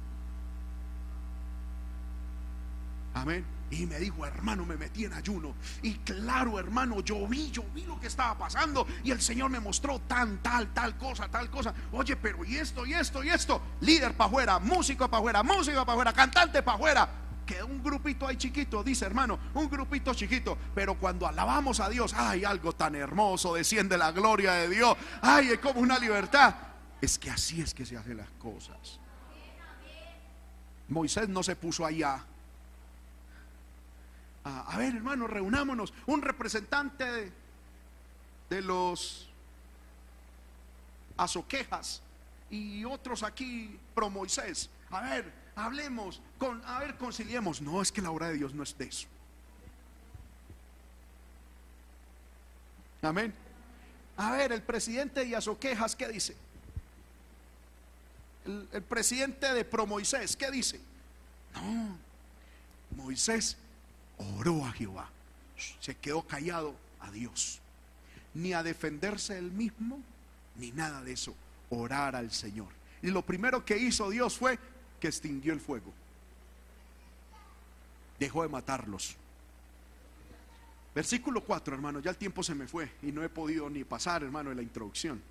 Amén. 3.13 3.56
Y 3.69 3.85
me 3.87 3.99
dijo, 3.99 4.25
hermano, 4.25 4.65
me 4.65 4.77
metí 4.77 5.05
en 5.05 5.13
ayuno. 5.13 5.55
Y 5.83 5.95
claro, 5.95 6.59
hermano, 6.59 7.01
yo 7.01 7.27
vi, 7.27 7.51
yo 7.51 7.65
vi 7.75 7.85
lo 7.85 7.99
que 7.99 8.07
estaba 8.07 8.39
pasando. 8.39 8.87
Y 9.03 9.11
el 9.11 9.21
Señor 9.21 9.51
me 9.51 9.59
mostró 9.59 9.99
tan, 10.01 10.39
tal, 10.39 10.73
tal 10.73 10.97
cosa, 10.97 11.29
tal 11.29 11.51
cosa. 11.51 11.75
Oye, 11.93 12.17
pero 12.17 12.45
y 12.45 12.57
esto, 12.57 12.87
y 12.87 12.95
esto, 12.95 13.25
y 13.25 13.31
esto. 13.31 13.61
Líder 13.81 14.17
para 14.17 14.29
afuera, 14.29 14.59
músico 14.61 15.09
para 15.09 15.19
afuera, 15.19 15.43
músico 15.43 15.85
para 15.85 15.93
afuera, 15.93 16.13
cantante 16.13 16.63
para 16.63 16.77
afuera. 16.77 17.09
Que 17.45 17.63
un 17.63 17.83
grupito 17.83 18.27
ahí 18.27 18.37
chiquito, 18.37 18.83
dice 18.85 19.05
hermano, 19.05 19.39
un 19.55 19.69
grupito 19.69 20.15
chiquito. 20.15 20.57
Pero 20.75 20.95
cuando 20.99 21.27
alabamos 21.27 21.81
a 21.81 21.89
Dios, 21.89 22.15
ay, 22.17 22.45
algo 22.45 22.73
tan 22.73 22.95
hermoso, 22.95 23.55
desciende 23.55 23.99
la 23.99 24.13
gloria 24.13 24.53
de 24.53 24.69
Dios. 24.69 24.97
Ay, 25.23 25.51
es 25.51 25.59
como 25.59 25.81
una 25.81 25.99
libertad. 25.99 26.55
Es 27.01 27.19
que 27.19 27.31
así 27.31 27.61
es 27.61 27.75
que 27.75 27.85
se 27.85 27.97
hacen 27.97 28.17
las 28.17 28.31
cosas. 28.39 29.01
Moisés 30.89 31.29
no 31.29 31.43
se 31.43 31.57
puso 31.57 31.85
allá 31.85 32.25
a, 34.47 34.79
ver 34.79 34.95
hermano, 34.95 35.27
reunámonos, 35.27 35.93
un 36.07 36.23
representante 36.23 37.33
de, 38.49 38.63
los 38.63 39.29
azoquejas 41.17 42.01
y 42.49 42.85
otros 42.85 43.25
aquí 43.25 43.77
pro 43.95 44.09
Moisés. 44.09 44.71
A 44.91 45.01
ver, 45.01 45.33
hablemos, 45.57 46.21
con, 46.39 46.63
a 46.65 46.79
ver, 46.79 46.97
conciliemos. 46.97 47.61
No, 47.61 47.83
es 47.83 47.91
que 47.91 48.01
la 48.01 48.13
obra 48.13 48.29
de 48.29 48.35
Dios 48.35 48.55
no 48.55 48.63
es 48.63 48.79
de 48.79 48.85
eso. 48.85 49.09
Amén. 53.03 53.35
A 54.17 54.31
ver, 54.31 54.53
el 54.53 54.63
presidente 54.63 55.21
de 55.21 55.31
Yazoquejas, 55.31 55.97
¿qué 55.97 56.09
dice? 56.09 56.37
El, 58.45 58.69
el 58.73 58.83
presidente 58.83 59.53
de 59.53 59.65
Pro 59.65 59.87
Moisés, 59.87 60.37
¿qué 60.37 60.53
dice? 60.53 60.81
No, 61.55 61.99
Moisés 62.97 63.57
oró 64.19 64.65
a 64.65 64.73
Jehová, 64.73 65.09
se 65.81 65.95
quedó 65.97 66.23
callado 66.23 66.75
a 67.01 67.11
Dios, 67.11 67.61
ni 68.35 68.53
a 68.53 68.63
defenderse 68.63 69.39
él 69.39 69.51
mismo, 69.51 70.01
ni 70.57 70.73
nada 70.73 71.03
de 71.03 71.13
eso, 71.13 71.35
orar 71.71 72.17
al 72.17 72.31
Señor. 72.33 72.69
Y 73.03 73.11
lo 73.11 73.23
primero 73.23 73.65
que 73.65 73.77
hizo 73.77 74.11
Dios 74.11 74.37
fue 74.37 74.59
que 75.01 75.09
extinguió 75.09 75.53
el 75.53 75.61
fuego, 75.61 75.93
dejó 78.19 78.43
de 78.43 78.49
matarlos. 78.49 79.17
Versículo 80.95 81.43
4, 81.43 81.75
hermano, 81.75 82.01
ya 82.01 82.11
el 82.11 82.17
tiempo 82.17 82.43
se 82.43 82.55
me 82.55 82.67
fue 82.67 82.91
y 83.03 83.13
no 83.13 83.23
he 83.23 83.29
podido 83.29 83.69
ni 83.69 83.85
pasar, 83.85 84.23
hermano, 84.23 84.49
de 84.49 84.57
la 84.57 84.63
introducción. 84.63 85.23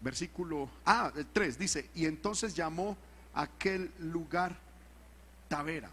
Versículo, 0.00 0.68
ah, 0.84 1.12
el 1.14 1.26
3 1.26 1.56
dice, 1.56 1.88
y 1.94 2.06
entonces 2.06 2.52
llamó 2.54 2.96
aquel 3.34 3.92
lugar 4.00 4.56
Tavera, 5.48 5.88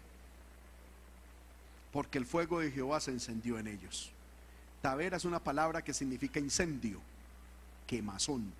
porque 1.92 2.18
el 2.18 2.26
fuego 2.26 2.60
de 2.60 2.70
Jehová 2.70 3.00
se 3.00 3.10
encendió 3.10 3.58
en 3.58 3.66
ellos. 3.66 4.10
Tavera 4.82 5.16
es 5.16 5.24
una 5.24 5.40
palabra 5.40 5.82
que 5.82 5.92
significa 5.92 6.40
incendio, 6.40 7.00
quemazón. 7.86 8.52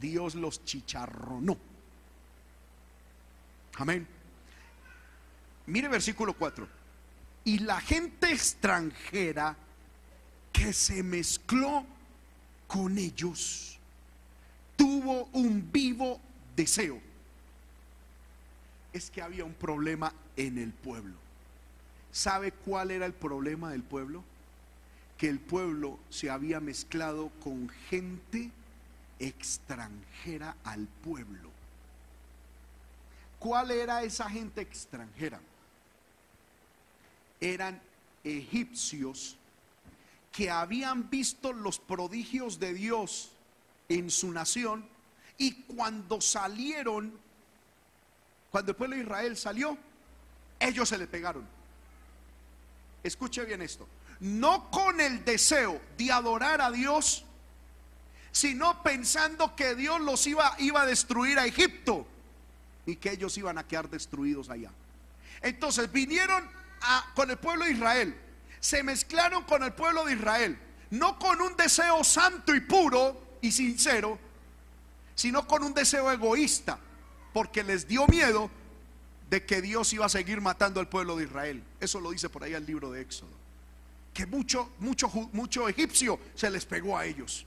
Dios 0.00 0.34
los 0.34 0.64
chicharronó. 0.64 1.56
Amén. 3.76 4.06
Mire 5.66 5.88
versículo 5.88 6.34
4 6.34 6.68
y 7.44 7.58
la 7.60 7.80
gente 7.80 8.30
extranjera 8.30 9.56
que 10.52 10.72
se 10.72 11.02
mezcló 11.02 11.84
con 12.66 12.98
ellos 12.98 13.78
tuvo 14.76 15.28
un 15.32 15.70
vivo 15.70 16.20
deseo. 16.56 17.00
Es 18.92 19.10
que 19.10 19.22
había 19.22 19.44
un 19.44 19.54
problema 19.54 20.12
en 20.36 20.58
el 20.58 20.72
pueblo. 20.72 21.21
¿Sabe 22.12 22.52
cuál 22.52 22.90
era 22.90 23.06
el 23.06 23.14
problema 23.14 23.70
del 23.70 23.82
pueblo? 23.82 24.22
Que 25.18 25.28
el 25.28 25.40
pueblo 25.40 25.98
se 26.10 26.30
había 26.30 26.60
mezclado 26.60 27.30
con 27.42 27.68
gente 27.90 28.50
extranjera 29.18 30.56
al 30.64 30.86
pueblo. 30.86 31.50
¿Cuál 33.38 33.72
era 33.72 34.02
esa 34.02 34.28
gente 34.30 34.60
extranjera? 34.60 35.40
eran 37.42 37.80
egipcios 38.22 39.36
que 40.30 40.48
habían 40.48 41.10
visto 41.10 41.52
los 41.52 41.78
prodigios 41.78 42.58
de 42.58 42.72
Dios 42.72 43.32
en 43.88 44.10
su 44.10 44.30
nación 44.30 44.86
y 45.36 45.52
cuando 45.64 46.20
salieron, 46.20 47.12
cuando 48.50 48.70
el 48.70 48.76
pueblo 48.76 48.96
de 48.96 49.02
Israel 49.02 49.36
salió, 49.36 49.76
ellos 50.60 50.88
se 50.88 50.96
le 50.96 51.06
pegaron. 51.06 51.46
Escuche 53.02 53.44
bien 53.44 53.62
esto, 53.62 53.88
no 54.20 54.70
con 54.70 55.00
el 55.00 55.24
deseo 55.24 55.80
de 55.98 56.12
adorar 56.12 56.60
a 56.60 56.70
Dios, 56.70 57.24
sino 58.30 58.82
pensando 58.82 59.54
que 59.56 59.74
Dios 59.74 60.00
los 60.00 60.26
iba, 60.26 60.54
iba 60.58 60.82
a 60.82 60.86
destruir 60.86 61.38
a 61.38 61.46
Egipto 61.46 62.06
y 62.86 62.96
que 62.96 63.10
ellos 63.10 63.36
iban 63.36 63.58
a 63.58 63.66
quedar 63.66 63.90
destruidos 63.90 64.48
allá. 64.50 64.70
Entonces 65.40 65.90
vinieron 65.90 66.48
con 67.14 67.30
el 67.30 67.36
pueblo 67.36 67.64
de 67.64 67.72
Israel, 67.72 68.16
se 68.60 68.82
mezclaron 68.82 69.44
con 69.44 69.62
el 69.62 69.72
pueblo 69.72 70.04
de 70.04 70.14
Israel, 70.14 70.58
no 70.90 71.18
con 71.18 71.40
un 71.40 71.56
deseo 71.56 72.04
santo 72.04 72.54
y 72.54 72.60
puro 72.60 73.38
y 73.40 73.50
sincero, 73.50 74.18
sino 75.14 75.46
con 75.46 75.64
un 75.64 75.74
deseo 75.74 76.10
egoísta, 76.10 76.78
porque 77.32 77.64
les 77.64 77.88
dio 77.88 78.06
miedo 78.06 78.50
de 79.32 79.46
que 79.46 79.62
Dios 79.62 79.90
iba 79.94 80.04
a 80.04 80.10
seguir 80.10 80.42
matando 80.42 80.78
al 80.78 80.90
pueblo 80.90 81.16
de 81.16 81.24
Israel. 81.24 81.64
Eso 81.80 81.98
lo 82.02 82.10
dice 82.10 82.28
por 82.28 82.44
ahí 82.44 82.52
el 82.52 82.66
libro 82.66 82.90
de 82.90 83.00
Éxodo. 83.00 83.30
Que 84.12 84.26
mucho, 84.26 84.70
mucho, 84.78 85.08
mucho 85.32 85.70
egipcio 85.70 86.20
se 86.34 86.50
les 86.50 86.66
pegó 86.66 86.98
a 86.98 87.06
ellos. 87.06 87.46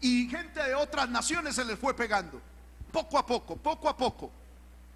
Y 0.00 0.28
gente 0.28 0.62
de 0.62 0.76
otras 0.76 1.08
naciones 1.08 1.56
se 1.56 1.64
les 1.64 1.76
fue 1.76 1.96
pegando. 1.96 2.40
Poco 2.92 3.18
a 3.18 3.26
poco, 3.26 3.56
poco 3.56 3.88
a 3.88 3.96
poco. 3.96 4.30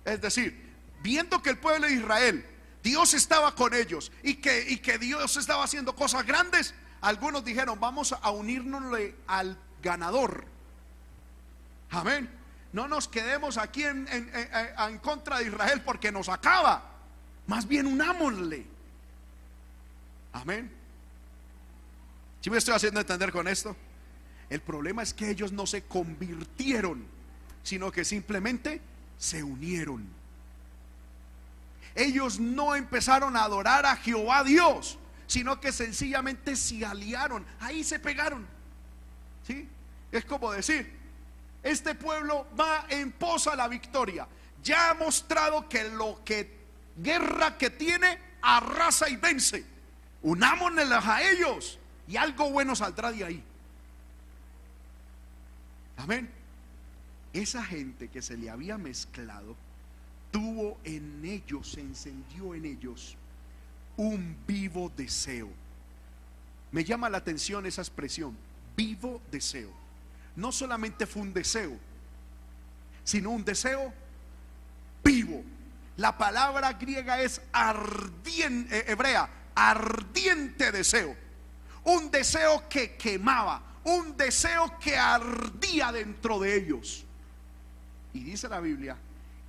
Es 0.05 0.21
decir, 0.21 0.57
viendo 1.03 1.43
que 1.43 1.51
el 1.51 1.59
pueblo 1.59 1.89
de 1.89 1.95
Israel 1.95 2.47
Dios 2.85 3.13
estaba 3.15 3.57
con 3.57 3.75
ellos 3.75 4.13
y 4.23 4.35
que, 4.35 4.71
y 4.71 4.77
que 4.77 4.97
Dios 4.97 5.37
estaba 5.37 5.65
haciendo 5.65 5.97
cosas 5.97 6.25
grandes, 6.25 6.73
algunos 7.01 7.45
dijeron, 7.45 7.81
vamos 7.81 8.13
a 8.13 8.31
unirnos 8.31 8.97
al 9.27 9.59
ganador. 9.83 10.45
Amén. 11.91 12.40
No 12.73 12.87
nos 12.87 13.09
quedemos 13.09 13.59
aquí 13.59 13.85
en, 13.85 14.07
contra 15.03 15.39
de 15.39 15.47
Israel 15.47 15.83
porque 15.85 16.13
nos 16.13 16.29
acaba. 16.29 16.85
Más 17.47 17.67
bien 17.67 17.87
unámosle. 17.87 18.67
Amén. 20.33 20.71
¿Sí 22.41 22.51
me 22.51 22.59
estoy 22.59 22.75
haciendo 22.75 23.01
entender 23.01 23.33
con 23.33 23.49
esto? 23.49 23.77
El 24.49 24.61
problema 24.61 25.03
es 25.03 25.13
que 25.13 25.31
ellos 25.31 25.53
no 25.53 25.67
se 25.67 25.83
convirtieron, 25.83 27.05
sino 27.63 27.91
que 27.91 28.05
simplemente 28.05 28.81
se 29.19 29.43
unieron 29.43 30.21
ellos 31.95 32.39
no 32.39 32.75
empezaron 32.77 33.37
a 33.37 33.45
adorar 33.45 33.87
a 33.87 33.97
Jehová 33.97 34.45
Dios, 34.45 34.99
sino 35.27 35.61
que 35.61 35.73
sencillamente 35.73 36.57
se 36.57 36.85
aliaron, 36.85 37.45
ahí 37.61 37.85
se 37.85 37.99
pegaron. 37.99 38.47
¿Sí? 39.47 39.69
Es 40.13 40.25
como 40.25 40.53
decir, 40.53 40.99
este 41.63 41.95
pueblo 41.95 42.47
va 42.59 42.87
en 42.89 43.13
posa 43.13 43.53
a 43.53 43.57
la 43.57 43.69
victoria. 43.69 44.27
Ya 44.63 44.91
ha 44.91 44.95
mostrado 44.95 45.69
que 45.69 45.89
lo 45.91 46.23
que 46.25 46.59
guerra 46.97 47.57
que 47.57 47.71
tiene 47.71 48.19
arrasa 48.43 49.09
y 49.09 49.17
vence. 49.17 49.65
Unámonos 50.23 51.07
a 51.07 51.23
ellos 51.23 51.79
y 52.07 52.17
algo 52.17 52.51
bueno 52.51 52.75
saldrá 52.75 53.11
de 53.13 53.25
ahí. 53.25 53.45
Amén. 55.97 56.31
Esa 57.33 57.63
gente 57.63 58.09
que 58.09 58.23
se 58.23 58.37
le 58.37 58.51
había 58.51 58.77
mezclado 58.77 59.55
tuvo 60.31 60.79
en 60.85 61.25
ellos, 61.25 61.73
se 61.73 61.81
encendió 61.81 62.55
en 62.55 62.65
ellos 62.65 63.17
un 63.97 64.37
vivo 64.47 64.91
deseo. 64.97 65.49
Me 66.73 66.85
llama 66.85 67.11
la 67.11 67.19
atención 67.19 67.67
esa 67.67 67.83
expresión, 67.83 68.37
vivo 68.77 69.21
deseo. 69.31 69.80
No 70.37 70.53
solamente 70.53 71.07
fue 71.07 71.23
un 71.23 71.33
deseo, 71.33 71.77
sino 73.05 73.31
un 73.31 73.45
deseo 73.45 73.93
vivo. 75.03 75.43
La 75.97 76.17
palabra 76.17 76.73
griega 76.75 77.21
es 77.21 77.41
ardiente, 77.53 78.79
eh, 78.79 78.85
hebrea, 78.89 79.29
ardiente 79.55 80.73
deseo. 80.73 81.17
Un 81.85 82.11
deseo 82.11 82.69
que 82.69 82.97
quemaba, 82.97 83.63
un 83.85 84.17
deseo 84.17 84.79
que 84.79 84.97
ardía 84.97 85.93
dentro 85.93 86.39
de 86.39 86.57
ellos. 86.57 87.05
Y 88.13 88.25
dice 88.25 88.49
la 88.49 88.61
Biblia 88.61 88.97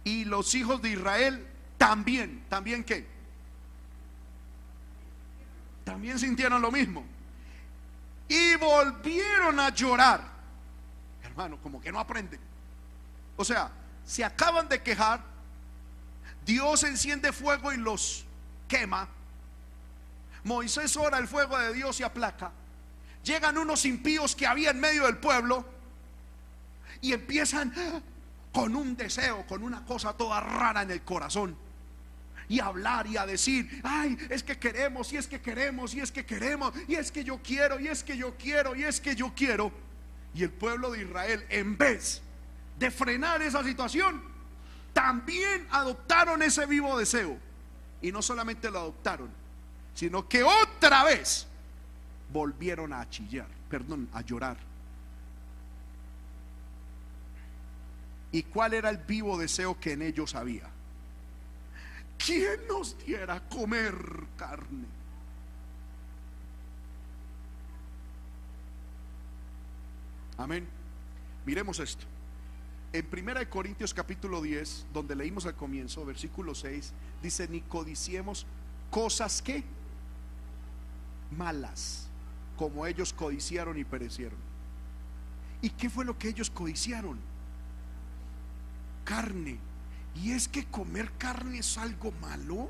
y 0.04 0.26
los 0.26 0.54
hijos 0.56 0.82
de 0.82 0.90
Israel 0.90 1.48
también, 1.78 2.44
también 2.50 2.84
qué? 2.84 3.08
También 5.84 6.20
sintieron 6.20 6.62
lo 6.62 6.72
mismo. 6.72 7.04
Y 8.28 8.56
volvieron 8.56 9.60
a 9.60 9.70
llorar. 9.70 10.31
Hermano, 11.32 11.58
como 11.64 11.80
que 11.82 11.92
no 11.92 12.00
aprenden. 12.00 12.40
O 13.38 13.46
sea, 13.46 13.72
se 14.06 14.24
acaban 14.24 14.68
de 14.68 14.84
quejar. 14.84 15.22
Dios 16.46 16.84
enciende 16.84 17.32
fuego 17.32 17.72
y 17.72 17.78
los 17.78 18.26
quema. 18.68 19.08
Moisés 20.44 20.98
ora 20.98 21.18
el 21.20 21.28
fuego 21.28 21.58
de 21.58 21.74
Dios 21.74 22.00
y 22.02 22.04
aplaca. 22.04 22.52
Llegan 23.24 23.58
unos 23.58 23.86
impíos 23.86 24.36
que 24.36 24.46
había 24.46 24.72
en 24.72 24.80
medio 24.80 25.06
del 25.06 25.18
pueblo 25.18 25.66
y 27.00 27.14
empiezan 27.14 27.74
con 28.52 28.76
un 28.76 28.98
deseo, 28.98 29.46
con 29.48 29.64
una 29.64 29.86
cosa 29.86 30.12
toda 30.12 30.42
rara 30.42 30.82
en 30.82 30.92
el 30.92 31.02
corazón. 31.04 31.56
Y 32.50 32.60
hablar 32.60 33.08
y 33.08 33.16
a 33.16 33.26
decir, 33.26 33.82
ay, 33.86 34.18
es 34.30 34.44
que 34.44 34.60
queremos, 34.60 35.14
y 35.14 35.18
es 35.18 35.28
que 35.28 35.40
queremos, 35.40 35.94
y 35.94 36.02
es 36.02 36.12
que 36.12 36.26
queremos, 36.26 36.74
y 36.90 36.96
es 36.96 37.10
que 37.10 37.24
yo 37.24 37.40
quiero, 37.42 37.80
y 37.80 37.88
es 37.88 38.04
que 38.04 38.18
yo 38.18 38.36
quiero, 38.36 38.76
y 38.76 38.84
es 38.84 39.00
que 39.00 39.16
yo 39.16 39.32
quiero. 39.34 39.72
Y 40.34 40.44
el 40.44 40.50
pueblo 40.50 40.92
de 40.92 41.02
Israel, 41.02 41.46
en 41.50 41.78
vez 41.78 42.22
de 42.80 42.90
frenar 42.90 43.42
esa 43.42 43.64
situación, 43.64 44.22
también 44.94 45.68
adoptaron 45.72 46.42
ese 46.42 46.66
vivo 46.66 46.98
deseo. 46.98 47.38
Y 48.02 48.12
no 48.12 48.22
solamente 48.22 48.72
lo 48.72 48.80
adoptaron, 48.80 49.30
sino 49.94 50.28
que 50.28 50.44
otra 50.44 51.04
vez 51.04 51.48
volvieron 52.32 52.94
a 52.94 53.10
chillar, 53.10 53.48
perdón, 53.70 54.10
a 54.14 54.22
llorar. 54.22 54.58
¿Y 58.32 58.44
cuál 58.44 58.74
era 58.74 58.90
el 58.90 58.98
vivo 58.98 59.38
deseo 59.38 59.80
que 59.80 59.94
en 59.94 60.02
ellos 60.02 60.36
había? 60.36 60.70
¿Quién 62.18 62.68
nos 62.68 62.98
diera 63.06 63.42
comer 63.50 63.94
carne? 64.38 65.01
Amén. 70.42 70.68
Miremos 71.46 71.80
esto. 71.80 72.04
En 72.94 73.06
1 73.06 73.50
Corintios 73.50 73.94
capítulo 73.94 74.42
10, 74.42 74.88
donde 74.92 75.16
leímos 75.16 75.46
al 75.46 75.56
comienzo, 75.56 76.04
versículo 76.04 76.56
6, 76.56 76.94
dice, 77.22 77.48
ni 77.48 77.62
codiciemos 77.62 78.48
cosas 78.90 79.42
que 79.42 79.64
malas, 81.38 82.08
como 82.58 82.88
ellos 82.88 83.14
codiciaron 83.14 83.78
y 83.78 83.84
perecieron. 83.84 84.40
¿Y 85.62 85.70
qué 85.70 85.92
fue 85.92 86.06
lo 86.06 86.18
que 86.18 86.30
ellos 86.30 86.50
codiciaron? 86.50 87.20
Carne. 89.06 89.60
¿Y 90.16 90.32
es 90.32 90.48
que 90.48 90.66
comer 90.66 91.12
carne 91.20 91.60
es 91.60 91.78
algo 91.78 92.12
malo? 92.20 92.68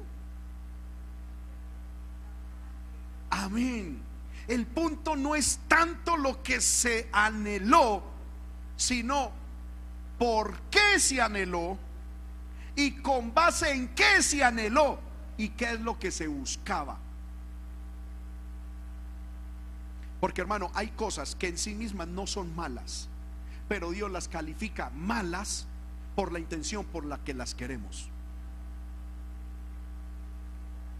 Amén. 3.29 4.10
El 4.47 4.65
punto 4.65 5.15
no 5.15 5.35
es 5.35 5.59
tanto 5.67 6.17
lo 6.17 6.41
que 6.43 6.61
se 6.61 7.09
anheló, 7.11 8.03
sino 8.75 9.31
por 10.17 10.59
qué 10.63 10.99
se 10.99 11.21
anheló 11.21 11.77
y 12.75 12.91
con 13.01 13.33
base 13.33 13.71
en 13.71 13.89
qué 13.89 14.21
se 14.21 14.43
anheló 14.43 14.99
y 15.37 15.49
qué 15.49 15.73
es 15.73 15.79
lo 15.81 15.97
que 15.99 16.11
se 16.11 16.27
buscaba. 16.27 16.97
Porque 20.19 20.41
hermano, 20.41 20.71
hay 20.75 20.89
cosas 20.89 21.35
que 21.35 21.47
en 21.47 21.57
sí 21.57 21.73
mismas 21.73 22.07
no 22.07 22.27
son 22.27 22.55
malas, 22.55 23.09
pero 23.67 23.91
Dios 23.91 24.11
las 24.11 24.27
califica 24.27 24.91
malas 24.91 25.65
por 26.15 26.31
la 26.31 26.39
intención 26.39 26.85
por 26.85 27.05
la 27.05 27.17
que 27.23 27.33
las 27.33 27.55
queremos. 27.55 28.07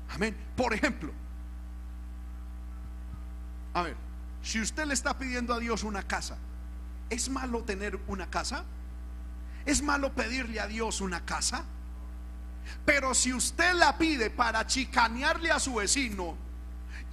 Amén. 0.10 0.36
Por 0.58 0.74
ejemplo, 0.74 1.12
a 3.74 3.84
ver, 3.84 3.96
si 4.42 4.60
usted 4.60 4.86
le 4.86 4.94
está 4.94 5.18
pidiendo 5.18 5.54
a 5.54 5.60
Dios 5.60 5.84
una 5.84 6.04
casa, 6.04 6.38
¿es 7.10 7.30
malo 7.30 7.64
tener 7.64 8.00
una 8.08 8.30
casa? 8.30 8.64
¿Es 9.66 9.82
malo 9.82 10.14
pedirle 10.14 10.60
a 10.60 10.68
Dios 10.68 11.02
una 11.02 11.24
casa? 11.26 11.64
Pero 12.86 13.14
si 13.14 13.34
usted 13.34 13.74
la 13.74 13.98
pide 13.98 14.30
para 14.30 14.66
chicanearle 14.66 15.52
a 15.52 15.60
su 15.60 15.76
vecino, 15.76 16.38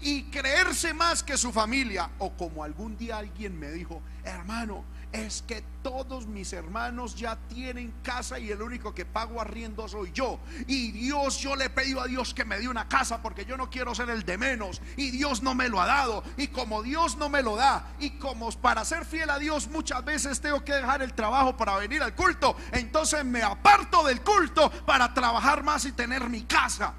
y 0.00 0.24
creerse 0.24 0.94
más 0.94 1.22
que 1.22 1.36
su 1.36 1.52
familia. 1.52 2.10
O 2.18 2.30
como 2.32 2.62
algún 2.62 2.96
día 2.96 3.18
alguien 3.18 3.58
me 3.58 3.70
dijo, 3.70 4.02
hermano, 4.24 4.84
es 5.12 5.42
que 5.42 5.64
todos 5.82 6.26
mis 6.26 6.52
hermanos 6.52 7.14
ya 7.14 7.36
tienen 7.48 7.92
casa 8.02 8.38
y 8.38 8.50
el 8.50 8.60
único 8.60 8.94
que 8.94 9.04
pago 9.04 9.40
arriendo 9.40 9.88
soy 9.88 10.12
yo. 10.12 10.38
Y 10.66 10.92
Dios, 10.92 11.38
yo 11.38 11.56
le 11.56 11.66
he 11.66 11.70
pedido 11.70 12.00
a 12.00 12.06
Dios 12.06 12.34
que 12.34 12.44
me 12.44 12.58
dé 12.58 12.68
una 12.68 12.88
casa 12.88 13.22
porque 13.22 13.44
yo 13.44 13.56
no 13.56 13.70
quiero 13.70 13.94
ser 13.94 14.10
el 14.10 14.24
de 14.24 14.36
menos. 14.36 14.82
Y 14.96 15.10
Dios 15.10 15.42
no 15.42 15.54
me 15.54 15.68
lo 15.68 15.80
ha 15.80 15.86
dado. 15.86 16.22
Y 16.36 16.48
como 16.48 16.82
Dios 16.82 17.16
no 17.16 17.28
me 17.28 17.42
lo 17.42 17.56
da, 17.56 17.92
y 17.98 18.10
como 18.18 18.50
para 18.52 18.84
ser 18.84 19.04
fiel 19.04 19.30
a 19.30 19.38
Dios 19.38 19.68
muchas 19.68 20.04
veces 20.04 20.40
tengo 20.40 20.64
que 20.64 20.74
dejar 20.74 21.02
el 21.02 21.14
trabajo 21.14 21.56
para 21.56 21.76
venir 21.76 22.02
al 22.02 22.14
culto, 22.14 22.56
entonces 22.72 23.24
me 23.24 23.42
aparto 23.42 24.04
del 24.04 24.20
culto 24.20 24.70
para 24.84 25.12
trabajar 25.14 25.62
más 25.62 25.84
y 25.84 25.92
tener 25.92 26.28
mi 26.28 26.42
casa 26.42 26.94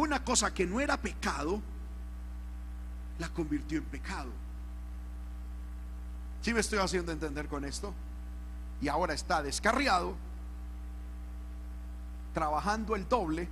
una 0.00 0.24
cosa 0.24 0.52
que 0.54 0.66
no 0.66 0.80
era 0.80 0.96
pecado, 0.96 1.60
la 3.18 3.28
convirtió 3.30 3.78
en 3.78 3.84
pecado. 3.84 4.30
Si 6.48 6.54
me 6.54 6.60
estoy 6.60 6.78
haciendo 6.78 7.12
entender 7.12 7.46
con 7.46 7.62
esto? 7.66 7.92
Y 8.80 8.88
ahora 8.88 9.12
está 9.12 9.42
descarriado, 9.42 10.14
trabajando 12.32 12.96
el 12.96 13.06
doble 13.06 13.46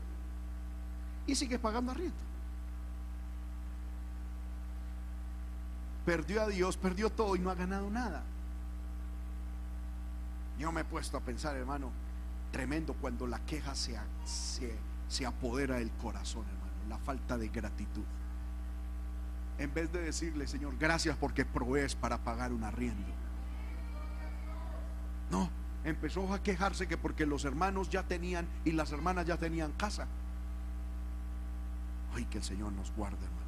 y 1.26 1.34
sigue 1.34 1.58
pagando 1.58 1.92
arriendo. 1.92 2.16
Perdió 6.06 6.40
a 6.40 6.48
Dios, 6.48 6.78
perdió 6.78 7.10
todo 7.10 7.36
y 7.36 7.38
no 7.38 7.50
ha 7.50 7.54
ganado 7.54 7.90
nada. 7.90 8.22
Yo 10.58 10.72
me 10.72 10.80
he 10.80 10.84
puesto 10.84 11.18
a 11.18 11.20
pensar, 11.20 11.54
hermano, 11.54 11.90
tremendo 12.50 12.94
cuando 12.94 13.26
la 13.26 13.40
queja 13.40 13.74
se, 13.74 13.94
se 14.24 14.74
se 15.08 15.26
apodera 15.26 15.76
del 15.76 15.90
corazón, 15.90 16.46
hermano, 16.48 16.88
la 16.88 16.96
falta 16.96 17.36
de 17.36 17.48
gratitud. 17.48 18.04
En 19.58 19.72
vez 19.72 19.90
de 19.92 20.02
decirle, 20.02 20.46
Señor, 20.46 20.76
gracias 20.78 21.16
porque 21.16 21.44
provees 21.44 21.94
para 21.94 22.18
pagar 22.18 22.52
un 22.52 22.64
arriendo. 22.64 23.06
No, 25.30 25.48
empezó 25.84 26.32
a 26.32 26.42
quejarse 26.42 26.86
que 26.86 26.96
porque 26.96 27.26
los 27.26 27.44
hermanos 27.44 27.88
ya 27.88 28.02
tenían 28.02 28.46
y 28.64 28.72
las 28.72 28.92
hermanas 28.92 29.26
ya 29.26 29.36
tenían 29.36 29.72
casa. 29.72 30.06
Ay, 32.14 32.24
que 32.26 32.38
el 32.38 32.44
Señor 32.44 32.72
nos 32.72 32.92
guarde, 32.92 33.24
hermano. 33.24 33.46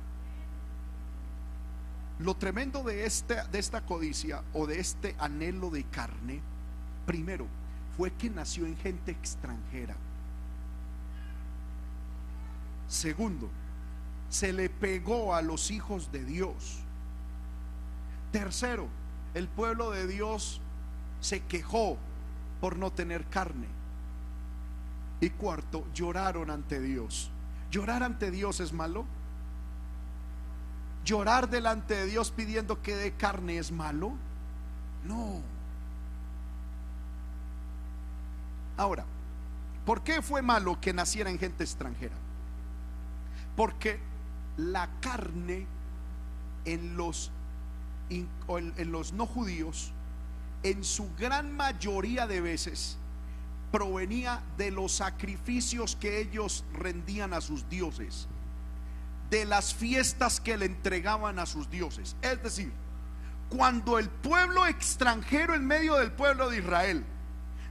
Lo 2.21 2.35
tremendo 2.35 2.83
de, 2.83 3.07
este, 3.07 3.37
de 3.53 3.59
esta 3.59 3.83
codicia 3.83 4.43
o 4.53 4.67
de 4.67 4.81
este 4.81 5.15
anhelo 5.19 5.71
de 5.71 5.85
carne, 5.85 6.41
primero, 7.07 7.47
fue 7.97 8.13
que 8.13 8.29
nació 8.29 8.67
en 8.67 8.77
gente 8.77 9.13
extranjera. 9.13 9.95
Segundo, 12.89 13.51
se 14.31 14.53
le 14.53 14.69
pegó 14.69 15.35
a 15.35 15.43
los 15.43 15.71
hijos 15.71 16.13
de 16.13 16.25
Dios. 16.25 16.79
Tercero, 18.33 18.89
el 19.35 19.49
pueblo 19.49 19.91
de 19.91 20.07
Dios 20.07 20.61
se 21.21 21.41
quejó 21.41 21.97
por 22.61 22.77
no 22.77 22.93
tener 22.93 23.25
carne. 23.27 23.67
Y 25.21 25.31
cuarto, 25.31 25.85
lloraron 25.95 26.51
ante 26.51 26.81
Dios. 26.81 27.31
¿Llorar 27.71 28.03
ante 28.03 28.31
Dios 28.31 28.61
es 28.61 28.73
malo? 28.73 29.05
¿Llorar 31.05 31.49
delante 31.49 31.95
de 31.95 32.07
Dios 32.07 32.31
pidiendo 32.31 32.83
que 32.83 32.95
dé 32.95 33.13
carne 33.13 33.59
es 33.59 33.73
malo? 33.73 34.13
No. 35.05 35.41
Ahora, 38.77 39.05
¿por 39.85 40.03
qué 40.03 40.23
fue 40.23 40.43
malo 40.43 40.81
que 40.81 40.93
naciera 40.93 41.31
en 41.31 41.39
gente 41.39 41.65
extranjera? 41.65 42.15
Porque 43.57 43.99
la 44.59 44.89
carne 45.01 45.67
en 46.67 46.97
los, 46.97 47.31
en 48.11 48.93
los 48.93 49.13
no 49.15 49.25
judíos, 49.25 49.93
en 50.63 50.85
su 50.85 51.09
gran 51.17 51.57
mayoría 51.57 52.27
de 52.27 52.41
veces, 52.41 52.99
provenía 53.71 54.43
de 54.57 54.71
los 54.71 54.93
sacrificios 54.93 55.97
que 55.97 56.21
ellos 56.21 56.65
rendían 56.75 57.33
a 57.33 57.41
sus 57.41 57.69
dioses, 57.69 58.29
de 59.31 59.45
las 59.45 59.75
fiestas 59.75 60.41
que 60.41 60.57
le 60.57 60.67
entregaban 60.67 61.39
a 61.39 61.47
sus 61.47 61.71
dioses. 61.71 62.17
Es 62.23 62.43
decir, 62.43 62.73
cuando 63.49 63.99
el 63.99 64.09
pueblo 64.09 64.67
extranjero 64.67 65.55
en 65.55 65.67
medio 65.67 65.95
del 65.95 66.13
pueblo 66.13 66.51
de 66.51 66.59
Israel 66.59 67.05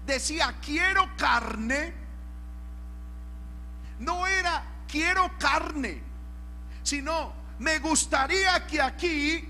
decía, 0.05 0.55
quiero 0.61 1.09
carne, 1.17 1.93
no 3.99 4.25
era 4.25 4.63
quiero 4.87 5.31
carne, 5.37 6.01
sino 6.87 7.33
me 7.59 7.79
gustaría 7.79 8.65
que 8.65 8.81
aquí 8.81 9.45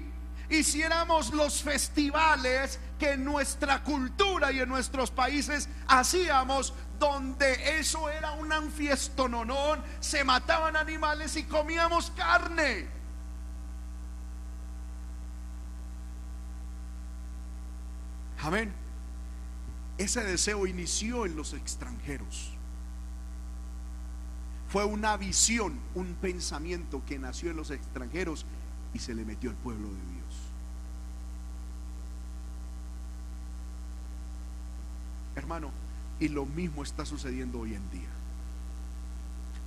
hiciéramos 0.50 1.32
los 1.32 1.62
festivales 1.62 2.80
que 2.98 3.12
en 3.12 3.24
nuestra 3.24 3.84
cultura 3.84 4.52
y 4.52 4.60
en 4.60 4.68
nuestros 4.68 5.12
países 5.12 5.70
hacíamos 5.88 6.74
donde 6.98 7.78
eso 7.80 8.10
era 8.10 8.32
un 8.32 8.52
anfiestononón, 8.52 9.84
se 10.00 10.24
mataban 10.24 10.76
animales 10.76 11.36
y 11.36 11.44
comíamos 11.44 12.10
carne. 12.16 12.88
Amén. 18.42 18.74
Ese 20.00 20.24
deseo 20.24 20.66
inició 20.66 21.28
en 21.28 21.36
los 21.36 21.54
extranjeros. 21.54 22.57
Fue 24.70 24.84
una 24.84 25.15
visión, 25.15 25.80
un 25.95 26.15
pensamiento 26.15 27.01
que 27.05 27.20
nació 27.20 27.51
en 27.51 27.57
los 27.57 27.72
extranjeros 27.72 28.45
y 28.93 28.99
se 28.99 29.15
le 29.15 29.24
metió 29.24 29.49
al 29.49 29.55
pueblo 29.55 29.88
de 29.88 29.93
Dios. 29.93 30.18
Hermano, 35.36 35.72
y 36.20 36.28
lo 36.30 36.45
mismo 36.45 36.84
está 36.84 37.05
sucediendo 37.05 37.59
hoy 37.59 37.76
en 37.76 37.91
día. 37.91 38.09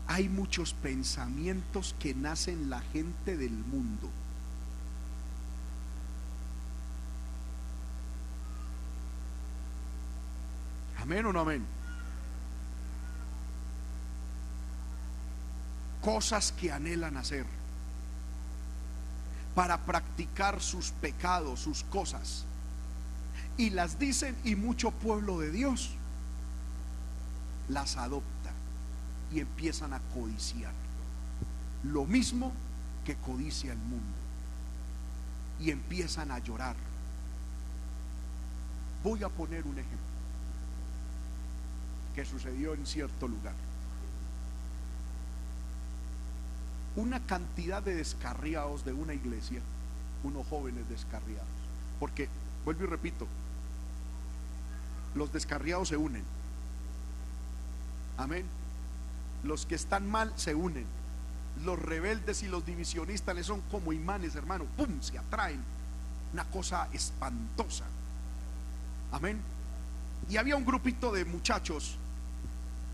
Hay 0.09 0.29
muchos 0.29 0.75
pensamientos 0.75 1.95
que 1.99 2.15
nacen 2.15 2.69
la 2.69 2.81
gente 2.81 3.37
del 3.37 3.53
mundo. 3.53 4.11
Amén 10.99 11.25
o 11.25 11.33
no 11.33 11.41
amén. 11.41 11.80
Cosas 16.03 16.53
que 16.53 16.73
anhelan 16.73 17.17
hacer, 17.17 17.47
para 19.55 19.79
practicar 19.79 20.61
sus 20.61 20.91
pecados, 20.91 21.61
sus 21.61 21.83
cosas. 21.85 22.45
y 23.57 23.71
las 23.71 23.99
dicen 23.99 24.35
y 24.43 24.55
mucho 24.55 24.91
pueblo 24.91 25.39
de 25.39 25.51
Dios 25.51 25.91
las 27.69 27.97
adopta 27.97 28.53
y 29.31 29.41
empiezan 29.41 29.93
a 29.93 30.01
codiciar. 30.15 30.73
Lo 31.85 32.05
mismo 32.05 32.53
que 33.05 33.17
codicia 33.17 33.73
el 33.73 33.79
mundo. 33.79 34.17
Y 35.61 35.71
empiezan 35.71 36.31
a 36.31 36.39
llorar. 36.39 36.77
Voy 39.05 39.23
a 39.23 39.29
poner 39.29 39.67
un 39.67 39.79
ejemplo 39.79 39.99
que 42.15 42.25
sucedió 42.25 42.75
en 42.75 42.87
cierto 42.87 43.29
lugar. 43.29 43.55
Una 46.97 47.25
cantidad 47.27 47.83
de 47.83 47.95
descarriados 47.95 48.85
de 48.85 48.93
una 48.93 49.15
iglesia, 49.15 49.61
unos 50.25 50.47
jóvenes 50.47 50.89
descarriados. 50.89 51.49
Porque, 51.99 52.29
vuelvo 52.65 52.85
y 52.85 52.87
repito, 52.87 53.27
los 55.15 55.33
descarriados 55.33 55.89
se 55.89 55.97
unen. 55.97 56.25
Amén. 58.17 58.45
Los 59.45 59.67
que 59.67 59.75
están 59.75 60.09
mal 60.11 60.33
se 60.37 60.55
unen. 60.55 60.87
Los 61.65 61.79
rebeldes 61.79 62.43
y 62.43 62.49
los 62.49 62.65
divisionistas 62.65 63.45
son 63.47 63.61
como 63.71 63.93
imanes, 63.93 64.35
hermano. 64.35 64.65
¡Pum! 64.77 65.01
Se 65.01 65.19
atraen. 65.19 65.63
Una 66.33 66.45
cosa 66.45 66.89
espantosa. 66.93 67.85
Amén. 69.13 69.41
Y 70.29 70.37
había 70.37 70.57
un 70.57 70.65
grupito 70.65 71.13
de 71.13 71.25
muchachos 71.25 71.97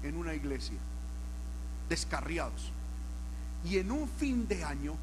en 0.03 0.17
una 0.17 0.35
iglesia, 0.35 0.79
descarriados. 1.89 2.73
Y 3.67 3.79
en 3.79 3.91
un 3.91 4.09
fin 4.09 4.47
de 4.47 4.63
año, 4.63 4.97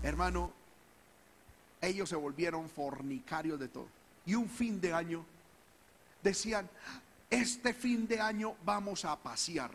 hermano, 0.00 0.52
ellos 1.80 2.08
se 2.08 2.14
volvieron 2.14 2.70
fornicarios 2.70 3.58
de 3.58 3.66
todo. 3.66 3.88
Y 4.26 4.36
un 4.36 4.48
fin 4.48 4.80
de 4.80 4.92
año 4.92 5.24
decían, 6.22 6.68
este 7.28 7.74
fin 7.74 8.06
de 8.06 8.20
año 8.20 8.54
vamos 8.64 9.04
a 9.04 9.16
pasear. 9.16 9.72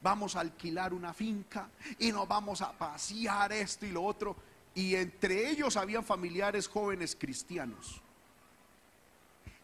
Vamos 0.00 0.36
a 0.36 0.40
alquilar 0.40 0.94
una 0.94 1.12
finca 1.12 1.68
y 1.98 2.12
nos 2.12 2.26
vamos 2.26 2.62
a 2.62 2.72
pasear 2.72 3.52
esto 3.52 3.84
y 3.84 3.92
lo 3.92 4.02
otro. 4.04 4.34
Y 4.74 4.94
entre 4.94 5.50
ellos 5.50 5.76
habían 5.76 6.02
familiares 6.02 6.66
jóvenes 6.66 7.14
cristianos. 7.14 8.00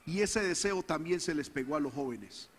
Y 0.05 0.21
ese 0.21 0.43
deseo 0.43 0.83
también 0.83 1.21
se 1.21 1.35
les 1.35 1.49
pegó 1.49 1.77
a 1.77 1.81
los 1.81 1.95
jóvenes. 1.95 2.51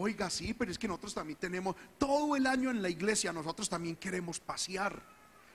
Oiga, 0.00 0.30
sí, 0.30 0.54
pero 0.54 0.70
es 0.70 0.78
que 0.78 0.86
nosotros 0.86 1.12
también 1.12 1.40
tenemos 1.40 1.74
todo 1.98 2.36
el 2.36 2.46
año 2.46 2.70
en 2.70 2.80
la 2.80 2.88
iglesia, 2.88 3.32
nosotros 3.32 3.68
también 3.68 3.96
queremos 3.96 4.38
pasear. 4.38 5.02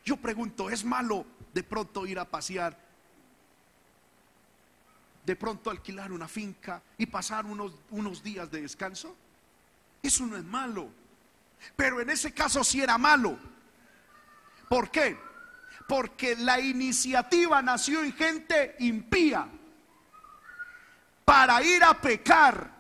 Yo 0.04 0.18
pregunto, 0.18 0.70
¿es 0.70 0.84
malo 0.84 1.26
de 1.54 1.64
pronto 1.64 2.06
ir 2.06 2.20
a 2.20 2.26
pasear? 2.26 2.78
De 5.26 5.38
pronto 5.38 5.70
alquilar 5.70 6.12
una 6.12 6.28
finca 6.28 6.82
y 6.98 7.06
pasar 7.06 7.46
unos, 7.46 7.72
unos 7.90 8.22
días 8.22 8.52
de 8.52 8.64
descanso? 8.64 9.16
Eso 10.02 10.26
no 10.26 10.36
es 10.36 10.44
malo. 10.44 10.90
Pero 11.78 12.02
en 12.02 12.10
ese 12.10 12.34
caso 12.34 12.66
sí 12.66 12.82
era 12.82 12.98
malo. 12.98 13.40
¿Por 14.68 14.92
qué? 14.92 15.18
Porque 15.88 16.36
la 16.36 16.60
iniciativa 16.60 17.62
nació 17.62 18.04
en 18.04 18.12
gente 18.12 18.76
impía 18.80 19.48
para 21.24 21.64
ir 21.64 21.82
a 21.82 21.94
pecar. 21.94 22.73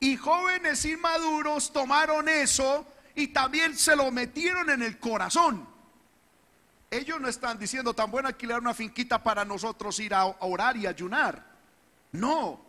Y 0.00 0.16
jóvenes 0.16 0.84
inmaduros 0.86 1.72
tomaron 1.72 2.28
eso 2.28 2.86
y 3.14 3.28
también 3.28 3.76
se 3.76 3.94
lo 3.94 4.10
metieron 4.10 4.70
en 4.70 4.82
el 4.82 4.98
corazón. 4.98 5.68
Ellos 6.90 7.20
no 7.20 7.28
están 7.28 7.58
diciendo 7.58 7.94
tan 7.94 8.10
bueno 8.10 8.28
alquilar 8.28 8.60
una 8.60 8.74
finquita 8.74 9.22
para 9.22 9.44
nosotros 9.44 10.00
ir 10.00 10.14
a 10.14 10.24
orar 10.24 10.76
y 10.76 10.86
ayunar. 10.86 11.44
No. 12.12 12.60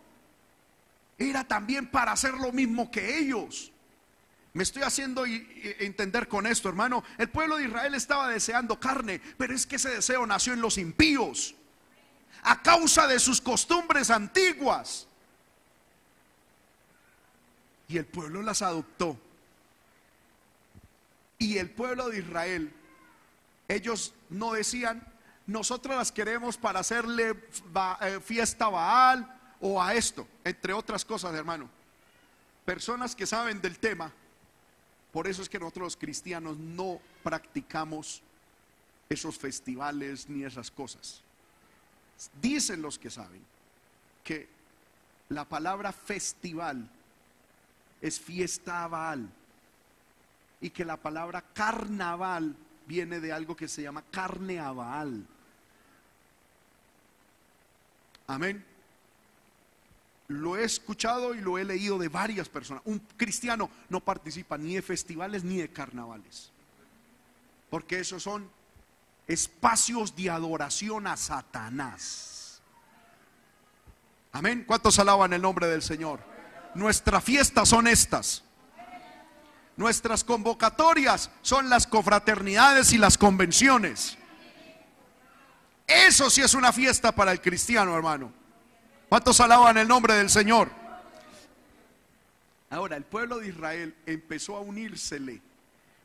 Era 1.18 1.42
también 1.44 1.88
para 1.88 2.12
hacer 2.12 2.34
lo 2.34 2.52
mismo 2.52 2.90
que 2.90 3.18
ellos. 3.18 3.72
Me 4.52 4.62
estoy 4.62 4.82
haciendo 4.82 5.24
entender 5.26 6.28
con 6.28 6.46
esto, 6.46 6.68
hermano. 6.68 7.02
El 7.16 7.30
pueblo 7.30 7.56
de 7.56 7.64
Israel 7.64 7.94
estaba 7.94 8.28
deseando 8.28 8.78
carne, 8.78 9.20
pero 9.38 9.54
es 9.54 9.66
que 9.66 9.76
ese 9.76 9.88
deseo 9.88 10.26
nació 10.26 10.52
en 10.52 10.60
los 10.60 10.76
impíos 10.76 11.54
a 12.42 12.60
causa 12.60 13.06
de 13.06 13.18
sus 13.18 13.40
costumbres 13.40 14.10
antiguas. 14.10 15.08
Y 17.92 17.98
el 17.98 18.06
pueblo 18.06 18.40
las 18.40 18.62
adoptó. 18.62 19.18
Y 21.36 21.58
el 21.58 21.68
pueblo 21.68 22.08
de 22.08 22.20
Israel, 22.20 22.72
ellos 23.68 24.14
no 24.30 24.54
decían, 24.54 25.06
nosotros 25.46 25.94
las 25.94 26.10
queremos 26.10 26.56
para 26.56 26.80
hacerle 26.80 27.36
eh, 28.00 28.18
fiesta 28.24 28.64
a 28.64 28.70
Baal 28.70 29.40
o 29.60 29.82
a 29.82 29.92
esto, 29.92 30.26
entre 30.42 30.72
otras 30.72 31.04
cosas, 31.04 31.34
hermano. 31.34 31.68
Personas 32.64 33.14
que 33.14 33.26
saben 33.26 33.60
del 33.60 33.78
tema, 33.78 34.10
por 35.12 35.28
eso 35.28 35.42
es 35.42 35.50
que 35.50 35.58
nosotros 35.58 35.84
los 35.84 35.96
cristianos 35.98 36.56
no 36.56 36.98
practicamos 37.22 38.22
esos 39.10 39.36
festivales 39.36 40.30
ni 40.30 40.44
esas 40.44 40.70
cosas. 40.70 41.20
Dicen 42.40 42.80
los 42.80 42.98
que 42.98 43.10
saben 43.10 43.44
que 44.24 44.48
la 45.28 45.44
palabra 45.44 45.92
festival 45.92 46.88
es 48.02 48.20
fiesta 48.20 48.86
Baal 48.88 49.30
y 50.60 50.70
que 50.70 50.84
la 50.84 50.96
palabra 50.96 51.40
carnaval 51.40 52.54
viene 52.86 53.20
de 53.20 53.32
algo 53.32 53.56
que 53.56 53.68
se 53.68 53.82
llama 53.82 54.02
carne 54.10 54.58
a 54.58 54.72
Baal. 54.72 55.24
Amén. 58.26 58.64
Lo 60.28 60.56
he 60.56 60.64
escuchado 60.64 61.34
y 61.34 61.40
lo 61.40 61.58
he 61.58 61.64
leído 61.64 61.98
de 61.98 62.08
varias 62.08 62.48
personas. 62.48 62.82
Un 62.86 62.98
cristiano 63.16 63.70
no 63.88 64.00
participa 64.00 64.58
ni 64.58 64.74
de 64.74 64.82
festivales 64.82 65.44
ni 65.44 65.58
de 65.58 65.68
carnavales. 65.68 66.50
Porque 67.70 68.00
esos 68.00 68.22
son 68.22 68.50
espacios 69.26 70.14
de 70.16 70.30
adoración 70.30 71.06
a 71.06 71.16
Satanás. 71.16 72.60
Amén. 74.32 74.64
¿Cuántos 74.66 74.98
alaban 74.98 75.32
el 75.32 75.42
nombre 75.42 75.66
del 75.66 75.82
Señor? 75.82 76.31
Nuestras 76.74 77.22
fiestas 77.22 77.68
son 77.68 77.86
estas. 77.86 78.42
Nuestras 79.76 80.24
convocatorias 80.24 81.30
son 81.42 81.70
las 81.70 81.86
confraternidades 81.86 82.92
y 82.92 82.98
las 82.98 83.16
convenciones. 83.16 84.18
Eso 85.86 86.30
sí 86.30 86.40
es 86.40 86.54
una 86.54 86.72
fiesta 86.72 87.12
para 87.12 87.32
el 87.32 87.40
cristiano, 87.40 87.94
hermano. 87.96 88.32
¿Cuántos 89.08 89.40
alaban 89.40 89.76
el 89.78 89.88
nombre 89.88 90.14
del 90.14 90.30
Señor? 90.30 90.70
Ahora, 92.70 92.96
el 92.96 93.04
pueblo 93.04 93.38
de 93.38 93.48
Israel 93.48 93.94
empezó 94.06 94.56
a 94.56 94.60
unírsele 94.60 95.42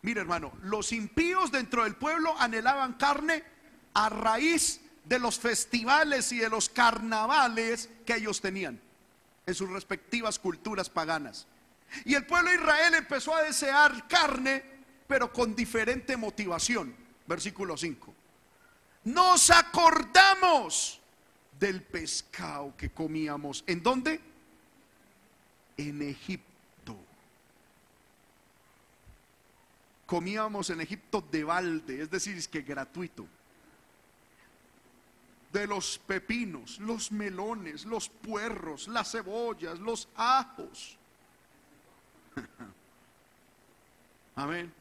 Mire 0.02 0.22
hermano, 0.22 0.54
los 0.64 0.92
impíos 0.92 1.52
dentro 1.52 1.84
del 1.84 1.96
pueblo 1.96 2.36
anhelaban 2.40 2.94
carne 2.94 3.44
a 3.94 4.10
raíz 4.10 4.80
de 5.04 5.20
los 5.20 5.40
festivales 5.40 6.32
y 6.32 6.38
de 6.38 6.50
los 6.50 6.70
carnavales 6.70 7.90
que 8.06 8.16
ellos 8.16 8.40
tenían 8.40 8.80
en 9.48 9.56
sus 9.56 9.70
respectivas 9.70 10.38
culturas 10.38 10.90
paganas. 10.90 11.48
Y 12.06 12.14
el 12.14 12.28
pueblo 12.28 12.52
de 12.52 12.58
Israel 12.58 12.94
empezó 12.94 13.34
a 13.34 13.42
desear 13.42 14.08
carne, 14.08 14.64
pero 15.08 15.34
con 15.34 15.56
diferente 15.56 16.16
motivación. 16.16 16.96
Versículo 17.26 17.76
5. 17.76 18.14
Nos 19.06 19.50
acordamos 19.50 21.00
del 21.60 21.82
pescado 21.82 22.76
que 22.78 22.92
comíamos. 22.92 23.64
¿En 23.66 23.82
dónde? 23.82 24.22
En 25.78 26.02
Egipto 26.02 26.48
comíamos 30.08 30.70
en 30.72 30.82
Egipto 30.82 31.24
de 31.30 31.44
balde, 31.44 32.02
es 32.02 32.10
decir, 32.10 32.36
es 32.38 32.48
que 32.48 32.62
gratuito. 32.62 33.28
De 35.58 35.66
los 35.66 35.98
pepinos, 35.98 36.78
los 36.78 37.12
melones, 37.12 37.84
los 37.86 38.10
puerros, 38.10 38.88
las 38.88 39.12
cebollas, 39.12 39.80
los 39.80 40.08
ajos. 40.16 40.96
Amén. 44.36 44.72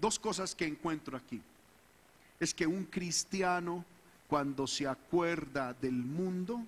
Dos 0.00 0.18
cosas 0.18 0.54
que 0.54 0.64
encuentro 0.64 1.14
aquí. 1.14 1.42
Es 2.40 2.54
que 2.54 2.66
un 2.66 2.86
cristiano 2.86 3.84
cuando 4.28 4.66
se 4.66 4.88
acuerda 4.88 5.74
del 5.74 5.92
mundo, 5.92 6.64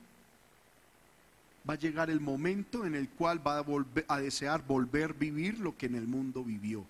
va 1.66 1.72
a 1.72 1.78
llegar 1.78 2.10
el 2.10 2.20
momento 2.20 2.84
en 2.84 2.94
el 2.94 3.08
cual 3.08 3.44
va 3.44 3.56
a, 3.56 3.62
volver, 3.62 4.04
a 4.06 4.18
desear 4.18 4.62
volver 4.66 5.12
a 5.12 5.14
vivir 5.14 5.60
lo 5.60 5.74
que 5.78 5.86
en 5.86 5.94
el 5.94 6.06
mundo 6.06 6.44
vivió. 6.44 6.84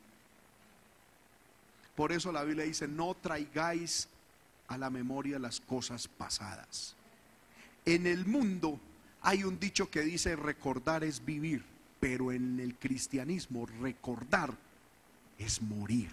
Por 1.94 2.10
eso 2.10 2.32
la 2.32 2.42
Biblia 2.42 2.64
dice, 2.64 2.88
no 2.88 3.14
traigáis 3.14 4.08
a 4.68 4.78
la 4.78 4.90
memoria 4.90 5.38
las 5.38 5.60
cosas 5.60 6.08
pasadas. 6.08 6.94
En 7.84 8.06
el 8.06 8.26
mundo 8.26 8.80
hay 9.22 9.44
un 9.44 9.58
dicho 9.58 9.90
que 9.90 10.02
dice, 10.02 10.36
recordar 10.36 11.04
es 11.04 11.24
vivir, 11.24 11.64
pero 12.00 12.32
en 12.32 12.60
el 12.60 12.74
cristianismo 12.76 13.66
recordar 13.80 14.54
es 15.38 15.62
morir. 15.62 16.10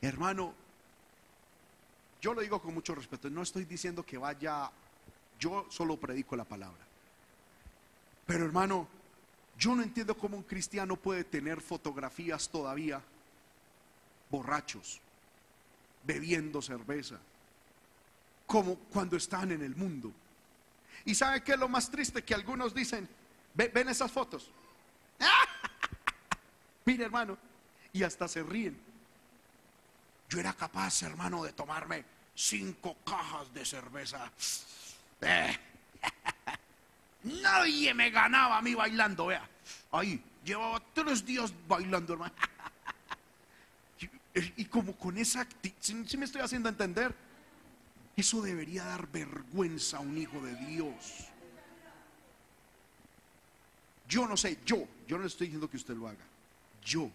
Hermano, 0.00 0.54
yo 2.20 2.34
lo 2.34 2.40
digo 2.40 2.60
con 2.60 2.74
mucho 2.74 2.94
respeto, 2.94 3.30
no 3.30 3.42
estoy 3.42 3.64
diciendo 3.64 4.04
que 4.04 4.18
vaya, 4.18 4.70
yo 5.38 5.66
solo 5.70 5.96
predico 5.96 6.36
la 6.36 6.44
palabra. 6.44 6.84
Pero 8.26 8.44
hermano, 8.44 8.86
yo 9.58 9.74
no 9.74 9.82
entiendo 9.82 10.16
cómo 10.16 10.36
un 10.36 10.42
cristiano 10.42 10.96
puede 10.96 11.24
tener 11.24 11.60
fotografías 11.60 12.48
todavía 12.48 13.00
borrachos, 14.30 15.00
bebiendo 16.04 16.62
cerveza, 16.62 17.18
como 18.46 18.76
cuando 18.76 19.16
están 19.16 19.52
en 19.52 19.62
el 19.62 19.76
mundo. 19.76 20.12
¿Y 21.04 21.14
sabe 21.14 21.42
qué 21.42 21.52
es 21.52 21.58
lo 21.58 21.68
más 21.68 21.90
triste? 21.90 22.22
Que 22.22 22.34
algunos 22.34 22.74
dicen, 22.74 23.08
ven 23.54 23.88
esas 23.88 24.10
fotos. 24.10 24.50
Mire 26.84 27.04
hermano, 27.04 27.36
y 27.92 28.02
hasta 28.02 28.28
se 28.28 28.42
ríen. 28.42 28.78
Yo 30.28 30.40
era 30.40 30.52
capaz, 30.52 31.02
hermano, 31.02 31.42
de 31.42 31.52
tomarme 31.52 32.04
cinco 32.34 32.96
cajas 33.04 33.52
de 33.52 33.64
cerveza. 33.64 34.30
Eh. 35.20 35.58
Nadie 37.24 37.92
me 37.92 38.08
ganaba 38.10 38.58
a 38.58 38.62
mí 38.62 38.72
bailando, 38.72 39.26
vea. 39.26 39.48
Ahí, 39.90 40.22
llevaba 40.44 40.80
tres 40.94 41.26
días 41.26 41.52
bailando, 41.66 42.12
hermano. 42.12 42.32
Y, 44.56 44.64
como 44.66 44.96
con 44.96 45.18
esa 45.18 45.40
actitud, 45.40 46.06
si 46.06 46.16
me 46.16 46.24
estoy 46.24 46.40
haciendo 46.42 46.68
entender, 46.68 47.14
eso 48.16 48.42
debería 48.42 48.84
dar 48.84 49.10
vergüenza 49.10 49.98
a 49.98 50.00
un 50.00 50.18
hijo 50.18 50.40
de 50.40 50.54
Dios. 50.66 51.28
Yo 54.08 54.26
no 54.26 54.36
sé, 54.36 54.58
yo, 54.64 54.88
yo 55.06 55.16
no 55.16 55.22
le 55.22 55.28
estoy 55.28 55.48
diciendo 55.48 55.68
que 55.68 55.76
usted 55.76 55.94
lo 55.94 56.08
haga. 56.08 56.24
Yo, 56.84 57.10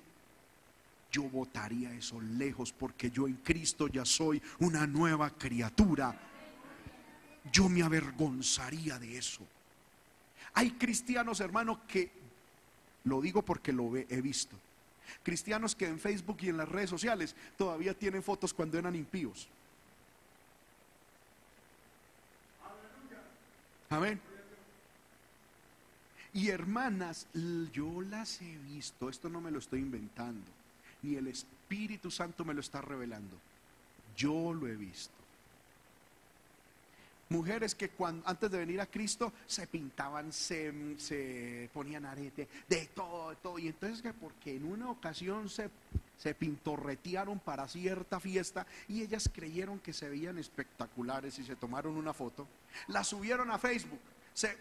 yo 1.12 1.24
votaría 1.24 1.94
eso 1.94 2.22
lejos 2.22 2.72
porque 2.72 3.10
yo 3.10 3.28
en 3.28 3.36
Cristo 3.36 3.88
ya 3.88 4.06
soy 4.06 4.42
una 4.60 4.86
nueva 4.88 5.30
criatura. 5.32 6.18
Yo 7.52 7.68
me 7.68 7.84
avergonzaría 7.84 9.00
de 9.00 9.18
eso. 9.18 9.42
Hay 10.54 10.72
cristianos, 10.72 11.40
hermanos, 11.40 11.80
que, 11.88 12.12
lo 13.06 13.20
digo 13.22 13.42
porque 13.42 13.74
lo 13.74 13.96
he 13.98 14.22
visto, 14.22 14.56
cristianos 15.24 15.76
que 15.76 15.88
en 15.88 16.00
Facebook 16.00 16.38
y 16.42 16.50
en 16.50 16.58
las 16.58 16.70
redes 16.70 16.90
sociales 16.90 17.36
todavía 17.58 17.94
tienen 17.94 18.24
fotos 18.24 18.54
cuando 18.54 18.78
eran 18.78 18.96
impíos. 18.96 19.48
Amén. 23.90 24.20
Y 26.34 26.50
hermanas, 26.50 27.28
yo 27.72 28.02
las 28.02 28.42
he 28.42 28.58
visto, 28.58 29.08
esto 29.08 29.30
no 29.30 29.40
me 29.40 29.52
lo 29.52 29.60
estoy 29.60 29.82
inventando, 29.82 30.50
ni 31.04 31.16
el 31.16 31.28
Espíritu 31.28 32.10
Santo 32.10 32.44
me 32.44 32.56
lo 32.56 32.62
está 32.62 32.82
revelando, 32.82 33.38
yo 34.18 34.52
lo 34.52 34.68
he 34.68 34.76
visto 34.76 35.23
mujeres 37.34 37.74
que 37.74 37.90
antes 38.26 38.52
de 38.52 38.58
venir 38.60 38.80
a 38.80 38.86
Cristo 38.86 39.34
se 39.48 39.66
pintaban, 39.66 40.32
se, 40.32 41.70
ponían 41.74 42.06
arete, 42.06 42.48
de 42.70 42.86
todo, 42.94 43.32
de 43.32 43.36
todo. 43.38 43.58
Y 43.58 43.68
entonces 43.68 44.02
que 44.04 44.14
porque 44.14 44.56
en 44.56 44.66
una 44.66 44.92
ocasión 44.92 45.50
se, 45.50 45.72
se 46.18 46.36
pintorretearon 46.36 47.40
para 47.40 47.68
cierta 47.68 48.20
fiesta 48.20 48.68
y 48.88 49.02
ellas 49.02 49.30
creyeron 49.34 49.80
que 49.80 49.94
se 49.94 50.08
veían 50.10 50.38
espectaculares 50.38 51.40
y 51.40 51.44
se 51.44 51.56
tomaron 51.56 51.98
una 51.98 52.14
foto, 52.14 52.48
la 52.88 53.04
subieron 53.04 53.50
a 53.50 53.58
Facebook, 53.58 54.00
se, 54.34 54.56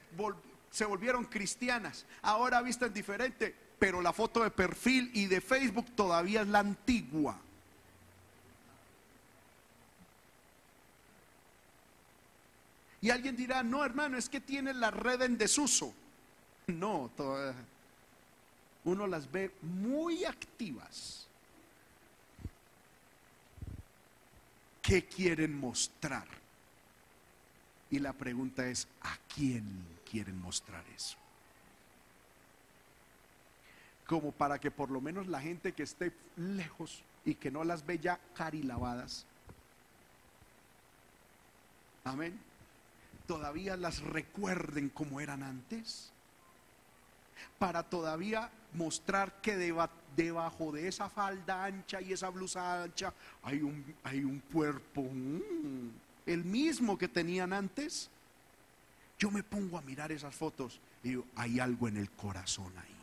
se 0.71 0.87
volvieron 0.87 1.27
cristianas, 1.27 2.07
ahora 2.23 2.63
visten 2.63 2.93
diferente, 2.95 3.55
pero 3.79 4.01
la 4.01 4.15
foto 4.15 4.43
de 4.43 4.51
perfil 4.51 5.11
y 5.13 5.27
de 5.27 5.43
Facebook 5.43 5.95
todavía 5.95 6.41
es 6.41 6.49
la 6.49 6.61
antigua. 6.61 7.39
Y 13.03 13.11
alguien 13.11 13.37
dirá, 13.37 13.65
no 13.65 13.85
hermano, 13.85 14.17
es 14.17 14.29
que 14.29 14.41
tiene 14.41 14.73
la 14.73 14.93
red 14.93 15.23
en 15.23 15.37
desuso. 15.37 15.93
No, 16.69 17.11
uno 18.85 19.07
las 19.09 19.31
ve 19.31 19.51
muy 19.61 20.25
activas. 20.25 21.27
¿Qué 24.81 25.05
quieren 25.05 25.59
mostrar? 25.59 26.29
Y 27.91 27.99
la 27.99 28.13
pregunta 28.13 28.69
es, 28.69 28.87
¿a 29.03 29.17
quién 29.35 29.65
quieren 30.09 30.41
mostrar 30.41 30.85
eso? 30.95 31.17
Como 34.07 34.31
para 34.31 34.61
que 34.61 34.71
por 34.71 34.91
lo 34.91 35.01
menos 35.01 35.27
la 35.27 35.41
gente 35.41 35.73
que 35.73 35.83
esté 35.83 36.13
lejos 36.37 37.03
y 37.25 37.35
que 37.35 37.51
no 37.51 37.65
las 37.65 37.85
ve 37.85 37.99
ya 37.99 38.21
carilavadas. 38.35 39.27
Amén 42.05 42.52
todavía 43.27 43.77
las 43.77 44.01
recuerden 44.01 44.89
como 44.89 45.21
eran 45.21 45.43
antes? 45.43 46.11
Para 47.59 47.83
todavía 47.83 48.51
mostrar 48.75 49.41
que 49.41 49.57
debajo 50.17 50.73
de 50.73 50.89
esa 50.89 51.09
falda 51.09 51.65
ancha 51.65 52.01
y 52.01 52.13
esa 52.13 52.29
blusa 52.29 52.85
ancha 52.85 53.13
hay 53.43 53.63
un, 53.63 53.85
hay 54.05 54.25
un 54.25 54.41
cuerpo, 54.41 55.03
mm, 55.03 55.91
el 56.27 56.45
mismo 56.45 56.97
que 56.99 57.09
tenían 57.09 57.53
antes. 57.53 58.11
Yo 59.19 59.31
me 59.31 59.43
pongo 59.43 59.79
a 59.79 59.83
mirar 59.83 60.11
esas 60.11 60.35
fotos 60.35 60.81
y 61.05 61.11
digo, 61.11 61.25
hay 61.37 61.61
algo 61.61 61.89
en 61.89 61.97
el 61.97 62.11
corazón 62.11 62.73
ahí. 62.77 62.97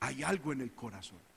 Hay 0.00 0.22
algo 0.22 0.52
en 0.52 0.60
el 0.60 0.72
corazón. 0.72 1.33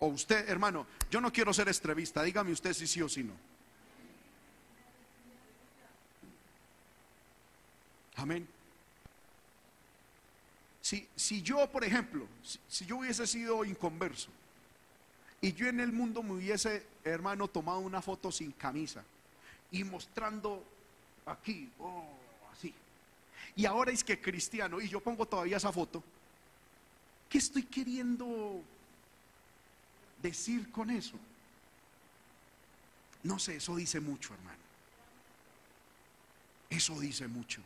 O 0.00 0.06
usted, 0.08 0.48
hermano, 0.48 0.86
yo 1.10 1.20
no 1.20 1.32
quiero 1.32 1.52
ser 1.52 1.68
estrevista, 1.68 2.22
dígame 2.22 2.52
usted 2.52 2.72
si 2.72 2.86
sí 2.86 3.02
o 3.02 3.08
si 3.08 3.24
no. 3.24 3.34
Amén. 8.16 8.46
Si, 10.80 11.06
si 11.14 11.42
yo, 11.42 11.70
por 11.70 11.84
ejemplo, 11.84 12.26
si, 12.68 12.86
yo 12.86 12.98
hubiese 12.98 13.26
sido 13.26 13.64
inconverso 13.64 14.30
y 15.40 15.52
yo 15.52 15.68
en 15.68 15.80
el 15.80 15.92
mundo 15.92 16.22
me 16.22 16.32
hubiese, 16.32 16.84
hermano, 17.04 17.46
tomado 17.48 17.80
una 17.80 18.00
foto 18.00 18.32
sin 18.32 18.52
camisa 18.52 19.04
y 19.70 19.84
mostrando 19.84 20.64
aquí, 21.26 21.70
oh, 21.78 22.08
así, 22.52 22.74
y 23.54 23.66
ahora 23.66 23.92
es 23.92 24.02
que 24.02 24.20
cristiano 24.20 24.80
y 24.80 24.88
yo 24.88 25.00
pongo 25.00 25.26
todavía 25.26 25.58
esa 25.58 25.72
foto, 25.72 26.02
¿qué 27.28 27.38
estoy 27.38 27.64
queriendo 27.64 28.62
decir 30.22 30.70
con 30.70 30.90
eso? 30.90 31.18
No 33.22 33.38
sé, 33.38 33.56
eso 33.56 33.76
dice 33.76 34.00
mucho, 34.00 34.34
hermano. 34.34 34.58
Eso 36.70 36.98
dice 37.00 37.26
mucho. 37.28 37.62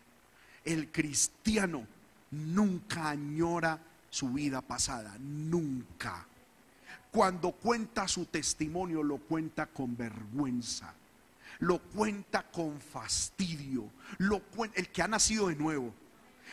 El 0.64 0.90
cristiano 0.90 1.86
nunca 2.30 3.10
añora 3.10 3.78
su 4.10 4.30
vida 4.30 4.60
pasada, 4.60 5.16
nunca. 5.18 6.26
Cuando 7.10 7.52
cuenta 7.52 8.08
su 8.08 8.26
testimonio, 8.26 9.02
lo 9.02 9.18
cuenta 9.18 9.66
con 9.66 9.96
vergüenza, 9.96 10.94
lo 11.60 11.78
cuenta 11.78 12.44
con 12.50 12.80
fastidio, 12.80 13.90
lo 14.18 14.42
el 14.74 14.88
que 14.88 15.02
ha 15.02 15.08
nacido 15.08 15.48
de 15.48 15.56
nuevo, 15.56 15.92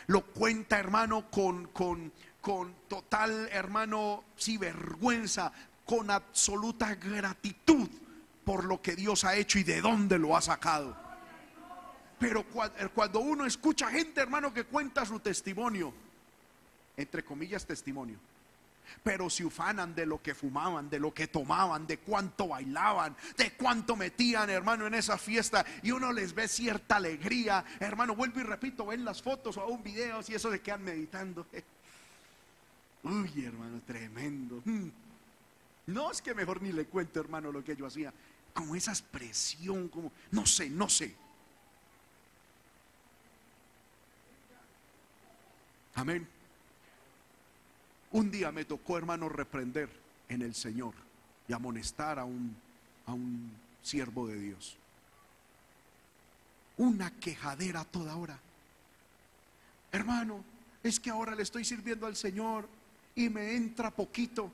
lo 0.06 0.24
cuenta, 0.24 0.78
hermano, 0.78 1.30
con, 1.30 1.68
con, 1.68 2.12
con 2.40 2.74
total, 2.88 3.48
hermano, 3.52 4.24
sí, 4.36 4.58
vergüenza, 4.58 5.52
con 5.90 6.08
absoluta 6.08 6.94
gratitud 6.94 7.88
por 8.44 8.62
lo 8.62 8.80
que 8.80 8.94
Dios 8.94 9.24
ha 9.24 9.34
hecho 9.34 9.58
y 9.58 9.64
de 9.64 9.80
dónde 9.80 10.20
lo 10.20 10.36
ha 10.36 10.40
sacado. 10.40 10.96
Pero 12.16 12.46
eh, 12.78 12.88
cuando 12.94 13.18
uno 13.18 13.44
escucha 13.44 13.90
gente, 13.90 14.20
hermano, 14.20 14.54
que 14.54 14.62
cuenta 14.62 15.04
su 15.04 15.18
testimonio, 15.18 15.92
entre 16.96 17.24
comillas 17.24 17.66
testimonio, 17.66 18.18
pero 19.02 19.28
se 19.28 19.44
ufanan 19.44 19.92
de 19.92 20.06
lo 20.06 20.22
que 20.22 20.32
fumaban, 20.32 20.88
de 20.88 21.00
lo 21.00 21.12
que 21.12 21.26
tomaban, 21.26 21.88
de 21.88 21.98
cuánto 21.98 22.46
bailaban, 22.46 23.16
de 23.36 23.50
cuánto 23.54 23.96
metían, 23.96 24.48
hermano, 24.48 24.86
en 24.86 24.94
esa 24.94 25.18
fiesta. 25.18 25.66
Y 25.82 25.90
uno 25.90 26.12
les 26.12 26.32
ve 26.32 26.46
cierta 26.46 26.96
alegría. 26.96 27.64
Hermano, 27.80 28.14
vuelvo 28.14 28.38
y 28.38 28.44
repito, 28.44 28.86
ven 28.86 29.04
las 29.04 29.20
fotos 29.20 29.56
o 29.56 29.66
un 29.66 29.82
video 29.82 30.20
y 30.28 30.34
eso 30.34 30.52
se 30.52 30.60
quedan 30.60 30.84
meditando. 30.84 31.48
Uy, 33.02 33.44
hermano, 33.44 33.80
tremendo. 33.84 34.62
No 35.90 36.10
es 36.10 36.22
que 36.22 36.34
mejor 36.34 36.62
ni 36.62 36.72
le 36.72 36.86
cuento, 36.86 37.20
hermano, 37.20 37.50
lo 37.50 37.64
que 37.64 37.74
yo 37.74 37.86
hacía. 37.86 38.12
Como 38.54 38.76
esa 38.76 38.92
expresión, 38.92 39.88
como, 39.88 40.12
no 40.30 40.46
sé, 40.46 40.70
no 40.70 40.88
sé. 40.88 41.14
Amén. 45.96 46.26
Un 48.12 48.30
día 48.30 48.52
me 48.52 48.64
tocó, 48.64 48.98
hermano, 48.98 49.28
reprender 49.28 49.90
en 50.28 50.42
el 50.42 50.54
Señor 50.54 50.94
y 51.48 51.52
amonestar 51.52 52.18
a 52.18 52.24
un, 52.24 52.56
a 53.06 53.12
un 53.12 53.50
siervo 53.82 54.28
de 54.28 54.38
Dios. 54.38 54.76
Una 56.76 57.10
quejadera 57.10 57.84
toda 57.84 58.16
hora. 58.16 58.38
Hermano, 59.90 60.44
es 60.82 61.00
que 61.00 61.10
ahora 61.10 61.34
le 61.34 61.42
estoy 61.42 61.64
sirviendo 61.64 62.06
al 62.06 62.14
Señor 62.14 62.68
y 63.16 63.28
me 63.28 63.56
entra 63.56 63.90
poquito 63.90 64.52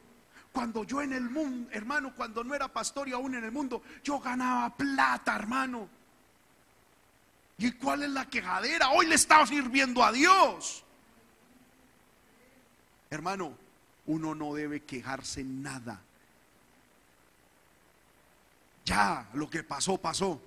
Cuando 0.57 0.85
yo 0.85 1.03
en 1.03 1.13
el 1.13 1.29
mundo, 1.29 1.69
hermano, 1.71 2.15
cuando 2.15 2.43
no 2.43 2.55
era 2.55 2.67
pastor 2.67 3.07
y 3.11 3.13
aún 3.13 3.35
en 3.35 3.45
el 3.45 3.53
mundo, 3.53 3.83
yo 4.03 4.19
ganaba 4.19 4.75
plata, 4.75 5.37
hermano. 5.37 5.87
¿Y 7.59 7.73
cuál 7.73 8.05
es 8.05 8.09
la 8.09 8.25
quejadera? 8.25 8.89
Hoy 8.89 9.05
le 9.05 9.17
estaba 9.17 9.47
sirviendo 9.47 10.03
a 10.03 10.13
Dios. 10.13 10.83
Hermano, 13.11 13.53
uno 14.07 14.35
no 14.35 14.55
debe 14.55 14.83
quejarse 14.83 15.43
en 15.43 15.63
nada. 15.63 16.01
Ya, 18.87 19.29
lo 19.35 19.51
que 19.51 19.63
pasó, 19.63 19.99
pasó. 19.99 20.41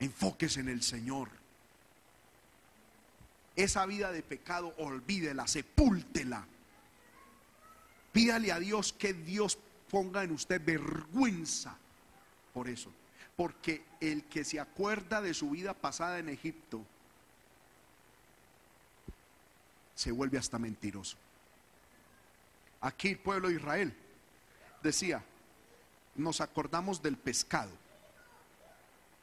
Enfóquese 0.00 0.58
en 0.58 0.70
el 0.70 0.82
Señor. 0.82 1.28
Esa 3.54 3.86
vida 3.86 4.10
de 4.10 4.24
pecado, 4.24 4.74
olvídela, 4.76 5.46
sepúltela. 5.46 6.48
Pídale 8.12 8.52
a 8.52 8.58
Dios 8.58 8.92
que 8.92 9.12
Dios 9.12 9.58
ponga 9.90 10.22
en 10.22 10.32
usted 10.32 10.62
vergüenza 10.64 11.76
por 12.52 12.68
eso. 12.68 12.90
Porque 13.36 13.84
el 14.00 14.24
que 14.24 14.44
se 14.44 14.60
acuerda 14.60 15.20
de 15.20 15.34
su 15.34 15.50
vida 15.50 15.74
pasada 15.74 16.18
en 16.18 16.28
Egipto 16.28 16.84
se 19.94 20.12
vuelve 20.12 20.38
hasta 20.38 20.58
mentiroso. 20.58 21.16
Aquí 22.80 23.08
el 23.08 23.18
pueblo 23.18 23.48
de 23.48 23.54
Israel 23.54 23.94
decía, 24.82 25.22
nos 26.16 26.40
acordamos 26.40 27.02
del 27.02 27.16
pescado 27.16 27.70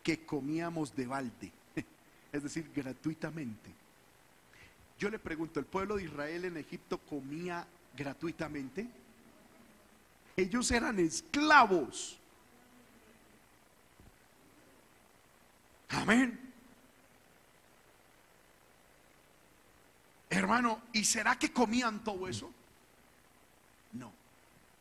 que 0.03 0.25
comíamos 0.25 0.95
de 0.95 1.07
balde, 1.07 1.51
es 2.31 2.43
decir, 2.43 2.71
gratuitamente. 2.73 3.71
Yo 4.99 5.09
le 5.09 5.19
pregunto, 5.19 5.59
¿el 5.59 5.65
pueblo 5.65 5.97
de 5.97 6.03
Israel 6.03 6.45
en 6.45 6.57
Egipto 6.57 6.97
comía 6.99 7.67
gratuitamente? 7.97 8.87
Ellos 10.37 10.71
eran 10.71 10.99
esclavos. 10.99 12.17
Amén. 15.89 16.39
Hermano, 20.29 20.81
¿y 20.93 21.03
será 21.03 21.37
que 21.39 21.51
comían 21.51 22.03
todo 22.03 22.27
eso? 22.27 22.51
No. 23.93 24.11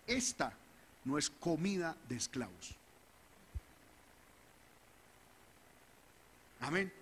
Esta 0.06 0.52
no 1.04 1.16
es 1.16 1.30
comida 1.30 1.96
de 2.08 2.16
esclavos. 2.16 2.74
Amén. 6.60 6.92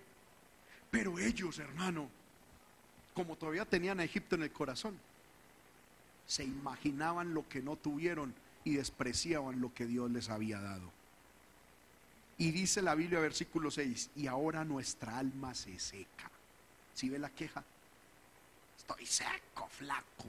Pero 0.91 1.19
ellos, 1.19 1.59
hermano, 1.59 2.09
como 3.13 3.35
todavía 3.35 3.65
tenían 3.65 3.99
a 3.99 4.03
Egipto 4.03 4.35
en 4.35 4.43
el 4.43 4.51
corazón, 4.51 4.97
se 6.27 6.43
imaginaban 6.43 7.33
lo 7.33 7.47
que 7.47 7.61
no 7.61 7.75
tuvieron 7.75 8.33
y 8.63 8.75
despreciaban 8.75 9.61
lo 9.61 9.73
que 9.73 9.85
Dios 9.85 10.09
les 10.11 10.29
había 10.29 10.59
dado. 10.59 10.91
Y 12.37 12.51
dice 12.51 12.81
la 12.81 12.95
Biblia, 12.95 13.19
versículo 13.19 13.71
6, 13.71 14.09
y 14.15 14.27
ahora 14.27 14.65
nuestra 14.65 15.17
alma 15.17 15.55
se 15.55 15.79
seca. 15.79 16.29
¿Si 16.93 17.09
ve 17.09 17.19
la 17.19 17.29
queja? 17.29 17.63
Estoy 18.77 19.05
seco, 19.05 19.67
flaco. 19.69 20.25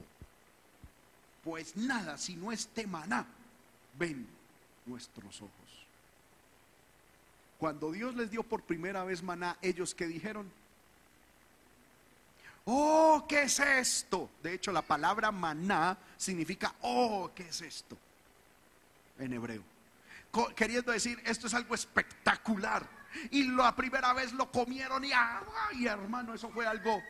Pues 1.42 1.76
nada, 1.76 2.18
si 2.18 2.36
no 2.36 2.52
este 2.52 2.86
maná, 2.86 3.26
ven 3.98 4.26
nuestros 4.84 5.42
ojos. 5.42 5.50
Cuando 7.58 7.90
Dios 7.90 8.14
les 8.14 8.30
dio 8.30 8.42
por 8.42 8.62
primera 8.62 9.04
vez 9.04 9.22
maná, 9.22 9.56
ellos 9.62 9.94
que 9.94 10.06
dijeron, 10.06 10.50
oh, 12.66 13.24
¿qué 13.28 13.42
es 13.42 13.58
esto? 13.60 14.30
De 14.42 14.54
hecho, 14.54 14.72
la 14.72 14.82
palabra 14.82 15.32
maná 15.32 15.96
significa, 16.16 16.74
oh, 16.82 17.30
¿qué 17.34 17.48
es 17.48 17.60
esto? 17.62 17.96
En 19.18 19.32
hebreo. 19.32 19.62
Queriendo 20.54 20.92
decir, 20.92 21.20
esto 21.24 21.46
es 21.46 21.54
algo 21.54 21.74
espectacular. 21.74 22.86
Y 23.30 23.44
la 23.44 23.74
primera 23.74 24.12
vez 24.12 24.32
lo 24.32 24.50
comieron 24.50 25.04
y, 25.04 25.10
ay, 25.12 25.86
hermano, 25.86 26.34
eso 26.34 26.50
fue 26.50 26.66
algo. 26.66 27.02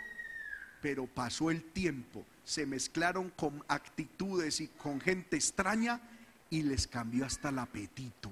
Pero 0.80 1.06
pasó 1.06 1.50
el 1.50 1.64
tiempo, 1.72 2.24
se 2.44 2.64
mezclaron 2.64 3.30
con 3.30 3.64
actitudes 3.66 4.60
y 4.60 4.68
con 4.68 5.00
gente 5.00 5.36
extraña 5.36 6.00
y 6.48 6.62
les 6.62 6.86
cambió 6.86 7.26
hasta 7.26 7.48
el 7.48 7.58
apetito. 7.58 8.30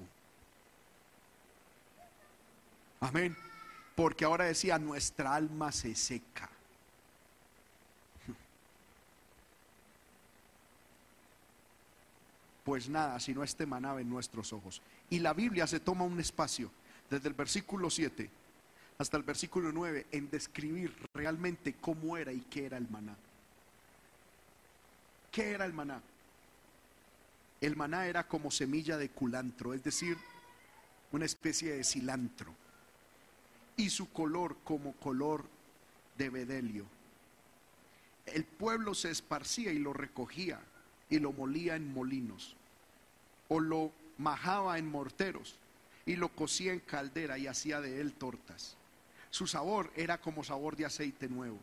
Amén. 3.01 3.35
Porque 3.95 4.23
ahora 4.23 4.45
decía, 4.45 4.79
nuestra 4.79 5.35
alma 5.35 5.71
se 5.71 5.95
seca. 5.95 6.49
Pues 12.65 12.89
nada, 12.89 13.19
si 13.19 13.31
no 13.35 13.43
este 13.43 13.67
maná 13.67 13.95
en 14.01 14.09
nuestros 14.09 14.51
ojos. 14.51 14.81
Y 15.11 15.19
la 15.19 15.33
Biblia 15.33 15.67
se 15.67 15.79
toma 15.79 16.03
un 16.03 16.19
espacio 16.19 16.71
desde 17.11 17.27
el 17.29 17.35
versículo 17.35 17.91
7 17.91 18.27
hasta 18.97 19.17
el 19.17 19.23
versículo 19.23 19.71
9 19.71 20.07
en 20.11 20.31
describir 20.31 20.91
realmente 21.13 21.75
cómo 21.75 22.17
era 22.17 22.33
y 22.33 22.41
qué 22.41 22.65
era 22.65 22.77
el 22.77 22.89
maná. 22.89 23.15
¿Qué 25.31 25.51
era 25.51 25.65
el 25.65 25.73
maná? 25.73 26.01
El 27.61 27.75
maná 27.75 28.07
era 28.07 28.27
como 28.27 28.49
semilla 28.49 28.97
de 28.97 29.09
culantro, 29.09 29.75
es 29.75 29.83
decir, 29.83 30.17
una 31.11 31.25
especie 31.25 31.73
de 31.73 31.83
cilantro. 31.83 32.51
Y 33.77 33.91
su 33.91 34.11
color 34.11 34.57
como 34.63 34.93
color 34.93 35.45
de 36.17 36.31
bedelio. 36.31 36.87
El 38.25 38.43
pueblo 38.43 38.95
se 38.95 39.11
esparcía 39.11 39.71
y 39.71 39.77
lo 39.77 39.93
recogía 39.93 40.59
y 41.09 41.19
lo 41.19 41.31
molía 41.31 41.75
en 41.75 41.93
molinos, 41.93 42.55
o 43.47 43.59
lo 43.59 43.91
majaba 44.17 44.77
en 44.77 44.89
morteros 44.89 45.55
y 46.05 46.15
lo 46.15 46.29
cocía 46.29 46.71
en 46.71 46.79
caldera 46.79 47.37
y 47.37 47.47
hacía 47.47 47.81
de 47.81 47.99
él 48.01 48.13
tortas. 48.13 48.75
Su 49.29 49.47
sabor 49.47 49.91
era 49.95 50.19
como 50.19 50.43
sabor 50.43 50.75
de 50.75 50.85
aceite 50.85 51.27
nuevo. 51.27 51.59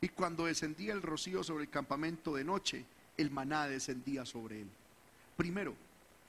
Y 0.00 0.08
cuando 0.08 0.46
descendía 0.46 0.92
el 0.92 1.02
rocío 1.02 1.42
sobre 1.42 1.64
el 1.64 1.70
campamento 1.70 2.34
de 2.34 2.44
noche, 2.44 2.84
el 3.16 3.30
maná 3.30 3.66
descendía 3.66 4.26
sobre 4.26 4.60
él. 4.62 4.68
Primero, 5.36 5.74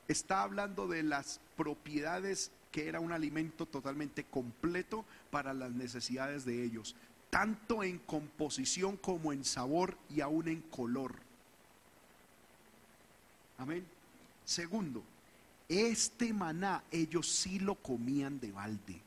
está 0.07 0.41
hablando 0.41 0.87
de 0.87 1.03
las 1.03 1.39
propiedades 1.55 2.51
que 2.71 2.87
era 2.87 2.99
un 2.99 3.11
alimento 3.11 3.65
totalmente 3.65 4.23
completo 4.23 5.05
para 5.29 5.53
las 5.53 5.71
necesidades 5.71 6.45
de 6.45 6.63
ellos, 6.63 6.95
tanto 7.29 7.83
en 7.83 7.99
composición 7.99 8.97
como 8.97 9.33
en 9.33 9.43
sabor 9.43 9.97
y 10.09 10.21
aún 10.21 10.47
en 10.47 10.61
color. 10.61 11.26
Amén. 13.57 13.85
Segundo, 14.45 15.03
este 15.67 16.31
maná 16.33 16.83
ellos 16.91 17.27
sí 17.27 17.59
lo 17.59 17.75
comían 17.75 18.39
de 18.39 18.51
balde. 18.51 19.01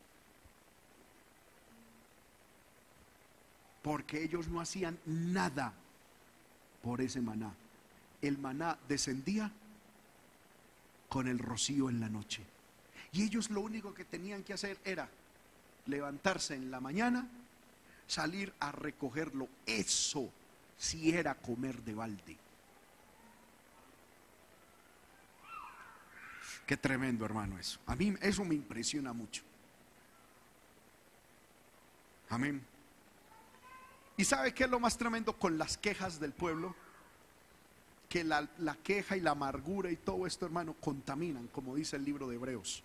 Porque 3.82 4.22
ellos 4.22 4.48
no 4.48 4.61
hacían 4.61 4.98
nada 5.07 5.72
por 6.82 7.01
ese 7.01 7.20
maná. 7.20 7.55
El 8.20 8.36
maná 8.36 8.76
descendía 8.88 9.51
con 11.09 11.26
el 11.26 11.38
rocío 11.38 11.88
en 11.88 12.01
la 12.01 12.09
noche. 12.09 12.42
Y 13.12 13.22
ellos 13.22 13.51
lo 13.51 13.61
único 13.62 13.94
que 13.94 14.05
tenían 14.05 14.44
que 14.44 14.53
hacer 14.53 14.78
era 14.84 15.09
levantarse 15.86 16.55
en 16.55 16.70
la 16.70 16.80
mañana, 16.80 17.26
salir 18.07 18.53
a 18.61 18.70
recogerlo. 18.72 19.48
Eso 19.64 20.30
sí 20.76 21.11
era 21.11 21.34
comer 21.34 21.82
de 21.82 21.94
balde. 21.94 22.36
Qué 26.71 26.77
tremendo, 26.77 27.25
hermano, 27.25 27.59
eso. 27.59 27.81
A 27.85 27.97
mí 27.97 28.14
eso 28.21 28.45
me 28.45 28.55
impresiona 28.55 29.12
mucho. 29.12 29.43
Amén. 32.29 32.64
¿Y 34.16 34.25
sabe 34.25 34.55
qué 34.55 34.62
es 34.62 34.71
lo 34.71 34.79
más 34.79 34.97
tremendo 34.97 35.37
con 35.37 35.59
las 35.59 35.77
quejas 35.77 36.21
del 36.21 36.31
pueblo? 36.31 36.77
Que 38.09 38.23
la, 38.23 38.49
la, 38.59 38.77
queja 38.77 39.16
y 39.16 39.21
la 39.21 39.33
amargura 39.33 39.91
y 39.91 39.97
todo 39.97 40.29
esto, 40.29 40.47
hermano, 40.47 40.75
contaminan, 40.75 41.49
como 41.49 41.75
dice 41.75 41.97
el 41.97 42.05
libro 42.05 42.29
de 42.29 42.37
Hebreos. 42.37 42.85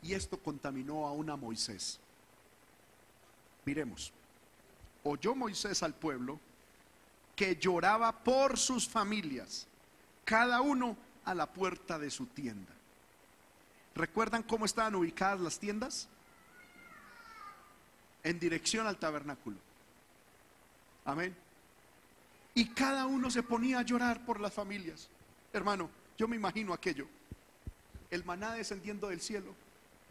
Y 0.00 0.14
esto 0.14 0.38
contaminó 0.38 1.08
a 1.08 1.12
una 1.12 1.34
Moisés. 1.34 1.98
Miremos. 3.64 4.12
Oyó 5.02 5.34
Moisés 5.34 5.82
al 5.82 5.94
pueblo 5.94 6.38
que 7.34 7.56
lloraba 7.56 8.12
por 8.22 8.56
sus 8.56 8.88
familias, 8.88 9.66
cada 10.24 10.60
uno 10.60 10.96
a 11.24 11.34
la 11.34 11.46
puerta 11.46 11.98
de 11.98 12.10
su 12.10 12.26
tienda. 12.26 12.72
¿Recuerdan 13.94 14.42
cómo 14.42 14.64
estaban 14.64 14.94
ubicadas 14.94 15.40
las 15.40 15.58
tiendas? 15.58 16.08
En 18.22 18.38
dirección 18.40 18.86
al 18.86 18.96
tabernáculo. 18.96 19.56
Amén. 21.04 21.36
Y 22.54 22.68
cada 22.68 23.06
uno 23.06 23.30
se 23.30 23.42
ponía 23.42 23.80
a 23.80 23.82
llorar 23.82 24.24
por 24.24 24.40
las 24.40 24.52
familias. 24.52 25.08
Hermano, 25.52 25.90
yo 26.16 26.26
me 26.28 26.36
imagino 26.36 26.72
aquello. 26.72 27.06
El 28.10 28.24
maná 28.24 28.54
descendiendo 28.54 29.08
del 29.08 29.20
cielo. 29.20 29.54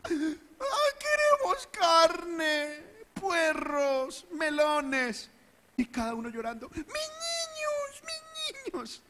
queremos 0.03 1.68
carne, 1.72 2.84
puerros, 3.14 4.26
melones! 4.32 5.30
Y 5.78 5.86
cada 5.86 6.14
uno 6.14 6.30
llorando. 6.30 6.70
¡Mis 6.70 6.86
niños, 6.86 8.03
mis 8.03 8.74
años. 8.74 9.01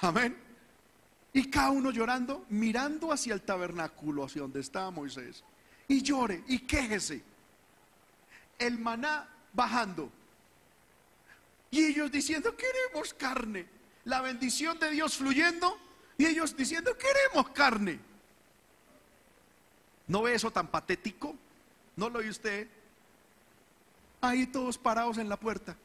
Amén. 0.00 0.36
Y 1.32 1.50
cada 1.50 1.70
uno 1.70 1.90
llorando, 1.90 2.44
mirando 2.48 3.12
hacia 3.12 3.34
el 3.34 3.42
tabernáculo, 3.42 4.24
hacia 4.24 4.42
donde 4.42 4.60
estaba 4.60 4.90
Moisés. 4.90 5.44
Y 5.88 6.02
llore 6.02 6.42
y 6.48 6.60
quéjese. 6.60 7.22
El 8.58 8.78
maná 8.78 9.28
bajando. 9.52 10.10
Y 11.70 11.84
ellos 11.84 12.10
diciendo, 12.10 12.56
queremos 12.56 13.12
carne. 13.14 13.66
La 14.04 14.20
bendición 14.20 14.78
de 14.78 14.90
Dios 14.90 15.16
fluyendo. 15.16 15.78
Y 16.16 16.26
ellos 16.26 16.56
diciendo, 16.56 16.96
queremos 16.96 17.50
carne. 17.50 18.00
¿No 20.06 20.22
ve 20.22 20.34
eso 20.34 20.50
tan 20.50 20.68
patético? 20.68 21.34
¿No 21.96 22.08
lo 22.08 22.20
oye 22.20 22.30
usted? 22.30 22.68
Ahí 24.20 24.46
todos 24.46 24.78
parados 24.78 25.18
en 25.18 25.28
la 25.28 25.38
puerta 25.38 25.76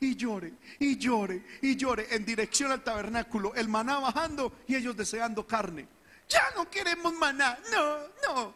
y 0.00 0.14
llore, 0.14 0.52
y 0.78 0.96
llore, 0.96 1.42
y 1.62 1.76
llore 1.76 2.14
en 2.14 2.24
dirección 2.24 2.70
al 2.70 2.84
tabernáculo, 2.84 3.54
el 3.54 3.68
maná 3.68 3.98
bajando 3.98 4.52
y 4.66 4.76
ellos 4.76 4.96
deseando 4.96 5.46
carne. 5.46 5.86
Ya 6.28 6.50
no 6.54 6.70
queremos 6.70 7.12
maná, 7.14 7.58
no, 7.72 7.98
no. 8.26 8.54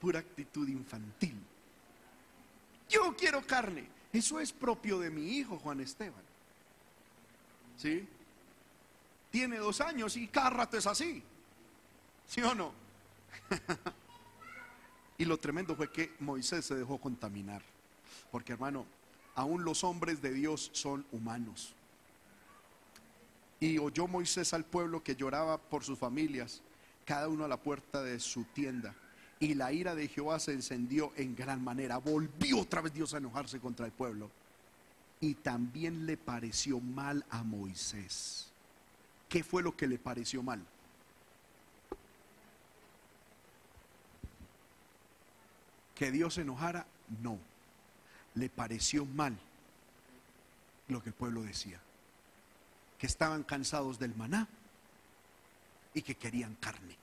Pura 0.00 0.18
actitud 0.18 0.66
infantil. 0.68 1.36
Yo 2.88 3.14
quiero 3.16 3.46
carne. 3.46 3.86
Eso 4.12 4.38
es 4.38 4.52
propio 4.52 4.98
de 4.98 5.10
mi 5.10 5.38
hijo 5.38 5.58
Juan 5.58 5.80
Esteban. 5.80 6.22
¿Sí? 7.76 8.06
Tiene 9.30 9.56
dos 9.58 9.80
años 9.80 10.16
y 10.16 10.28
cada 10.28 10.50
rato 10.50 10.76
es 10.76 10.86
así. 10.86 11.22
¿Sí 12.28 12.40
o 12.42 12.54
no? 12.54 12.72
y 15.18 15.24
lo 15.24 15.38
tremendo 15.38 15.74
fue 15.74 15.90
que 15.90 16.14
Moisés 16.20 16.64
se 16.64 16.76
dejó 16.76 16.98
contaminar. 16.98 17.62
Porque 18.30 18.52
hermano, 18.52 18.86
aún 19.34 19.64
los 19.64 19.84
hombres 19.84 20.22
de 20.22 20.32
Dios 20.32 20.70
son 20.72 21.04
humanos. 21.12 21.74
Y 23.60 23.78
oyó 23.78 24.06
Moisés 24.06 24.52
al 24.52 24.64
pueblo 24.64 25.02
que 25.02 25.16
lloraba 25.16 25.58
por 25.58 25.84
sus 25.84 25.98
familias, 25.98 26.62
cada 27.04 27.28
uno 27.28 27.44
a 27.44 27.48
la 27.48 27.56
puerta 27.56 28.02
de 28.02 28.20
su 28.20 28.44
tienda. 28.44 28.94
Y 29.40 29.54
la 29.54 29.72
ira 29.72 29.94
de 29.94 30.08
Jehová 30.08 30.38
se 30.38 30.52
encendió 30.52 31.12
en 31.16 31.34
gran 31.34 31.62
manera. 31.62 31.98
Volvió 31.98 32.60
otra 32.60 32.80
vez 32.80 32.92
Dios 32.92 33.14
a 33.14 33.18
enojarse 33.18 33.60
contra 33.60 33.86
el 33.86 33.92
pueblo. 33.92 34.30
Y 35.20 35.34
también 35.34 36.06
le 36.06 36.16
pareció 36.16 36.80
mal 36.80 37.24
a 37.30 37.42
Moisés. 37.42 38.48
¿Qué 39.28 39.42
fue 39.42 39.62
lo 39.62 39.76
que 39.76 39.86
le 39.86 39.98
pareció 39.98 40.42
mal? 40.42 40.62
Que 45.94 46.10
Dios 46.10 46.34
se 46.34 46.42
enojara, 46.42 46.86
no 47.22 47.38
le 48.34 48.48
pareció 48.48 49.04
mal 49.04 49.36
lo 50.88 51.02
que 51.02 51.10
el 51.10 51.14
pueblo 51.14 51.42
decía, 51.42 51.80
que 52.98 53.06
estaban 53.06 53.42
cansados 53.42 53.98
del 53.98 54.14
maná 54.14 54.48
y 55.94 56.02
que 56.02 56.14
querían 56.14 56.54
carne. 56.56 56.96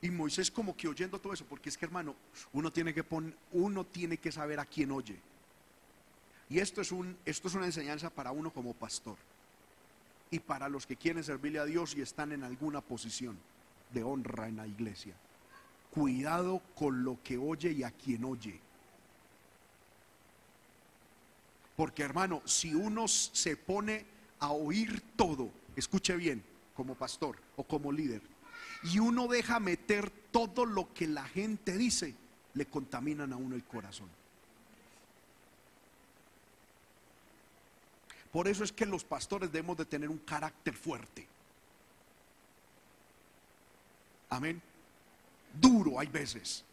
Y 0.00 0.10
Moisés 0.10 0.50
como 0.50 0.76
que 0.76 0.86
oyendo 0.86 1.18
todo 1.18 1.32
eso, 1.32 1.46
porque 1.46 1.70
es 1.70 1.78
que 1.78 1.86
hermano, 1.86 2.14
uno 2.52 2.70
tiene 2.70 2.92
que 2.92 3.02
poner, 3.02 3.34
uno 3.52 3.84
tiene 3.84 4.18
que 4.18 4.30
saber 4.30 4.60
a 4.60 4.66
quién 4.66 4.90
oye. 4.90 5.18
Y 6.50 6.58
esto 6.58 6.82
es 6.82 6.92
un 6.92 7.16
esto 7.24 7.48
es 7.48 7.54
una 7.54 7.64
enseñanza 7.64 8.10
para 8.10 8.30
uno 8.30 8.50
como 8.50 8.74
pastor 8.74 9.16
y 10.30 10.38
para 10.38 10.68
los 10.68 10.86
que 10.86 10.96
quieren 10.96 11.24
servirle 11.24 11.58
a 11.58 11.64
Dios 11.64 11.94
y 11.96 12.02
están 12.02 12.32
en 12.32 12.44
alguna 12.44 12.82
posición 12.82 13.38
de 13.92 14.04
honra 14.04 14.46
en 14.46 14.56
la 14.58 14.66
iglesia 14.66 15.14
cuidado 15.94 16.60
con 16.74 17.04
lo 17.04 17.22
que 17.22 17.38
oye 17.38 17.70
y 17.70 17.84
a 17.84 17.92
quien 17.92 18.24
oye. 18.24 18.58
Porque 21.76 22.02
hermano, 22.02 22.42
si 22.44 22.74
uno 22.74 23.06
se 23.06 23.56
pone 23.56 24.04
a 24.40 24.50
oír 24.50 25.02
todo, 25.14 25.50
escuche 25.76 26.16
bien, 26.16 26.42
como 26.74 26.96
pastor 26.96 27.36
o 27.56 27.62
como 27.62 27.92
líder, 27.92 28.22
y 28.82 28.98
uno 28.98 29.28
deja 29.28 29.60
meter 29.60 30.10
todo 30.32 30.66
lo 30.66 30.92
que 30.92 31.06
la 31.06 31.24
gente 31.24 31.78
dice, 31.78 32.14
le 32.54 32.66
contaminan 32.66 33.32
a 33.32 33.36
uno 33.36 33.54
el 33.54 33.64
corazón. 33.64 34.08
Por 38.32 38.48
eso 38.48 38.64
es 38.64 38.72
que 38.72 38.84
los 38.84 39.04
pastores 39.04 39.52
debemos 39.52 39.76
de 39.76 39.84
tener 39.84 40.08
un 40.08 40.18
carácter 40.18 40.74
fuerte. 40.74 41.24
Amén 44.30 44.60
duro 45.60 45.98
hay 45.98 46.06
veces. 46.06 46.64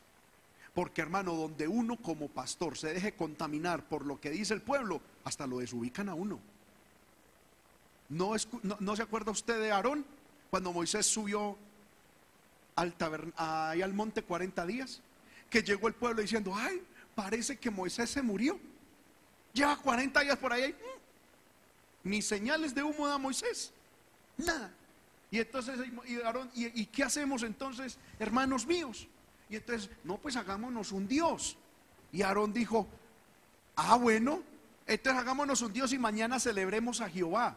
Porque 0.74 1.02
hermano, 1.02 1.36
donde 1.36 1.68
uno 1.68 1.98
como 1.98 2.30
pastor 2.30 2.78
se 2.78 2.94
deje 2.94 3.14
contaminar 3.14 3.84
por 3.84 4.06
lo 4.06 4.20
que 4.22 4.30
dice 4.30 4.54
el 4.54 4.62
pueblo, 4.62 5.02
hasta 5.24 5.46
lo 5.46 5.60
desubican 5.60 6.08
a 6.08 6.14
uno. 6.14 6.40
¿No, 8.10 8.34
no, 8.80 8.96
se 8.96 9.02
acuerda 9.02 9.32
usted 9.32 9.60
de 9.60 9.72
Aarón 9.72 10.06
cuando 10.50 10.74
Moisés 10.74 11.06
subió 11.06 11.58
al, 12.76 12.94
ahí 13.38 13.82
al 13.82 13.94
monte 13.94 14.22
40 14.22 14.66
días? 14.66 15.02
Que 15.50 15.62
llegó 15.62 15.88
el 15.88 15.94
pueblo 15.94 16.22
diciendo, 16.22 16.54
ay, 16.56 16.82
parece 17.16 17.58
que 17.58 17.70
Moisés 17.70 18.10
se 18.10 18.22
murió. 18.22 18.60
Lleva 19.54 19.78
40 19.78 20.20
días 20.22 20.38
por 20.38 20.54
ahí. 20.54 20.76
Ni 22.04 22.22
señales 22.22 22.74
de 22.74 22.84
humo 22.84 23.08
da 23.08 23.18
Moisés. 23.18 23.72
Nada. 24.38 24.74
Y 25.32 25.40
entonces, 25.40 25.80
y, 26.54 26.86
qué 26.88 27.04
hacemos 27.04 27.44
entonces, 27.44 27.98
hermanos 28.20 28.68
míos? 28.68 29.08
Y 29.50 29.56
entonces, 29.56 29.90
no, 30.04 30.18
pues 30.18 30.36
hagámonos 30.36 30.92
un 30.92 31.08
Dios. 31.08 31.56
Y 32.12 32.22
Aarón 32.22 32.52
dijo, 32.52 32.86
ah, 33.78 33.96
bueno, 33.96 34.44
entonces 34.86 35.22
hagámonos 35.22 35.62
un 35.62 35.72
Dios 35.72 35.94
y 35.94 35.98
mañana 35.98 36.38
celebremos 36.38 37.00
a 37.00 37.10
Jehová. 37.10 37.56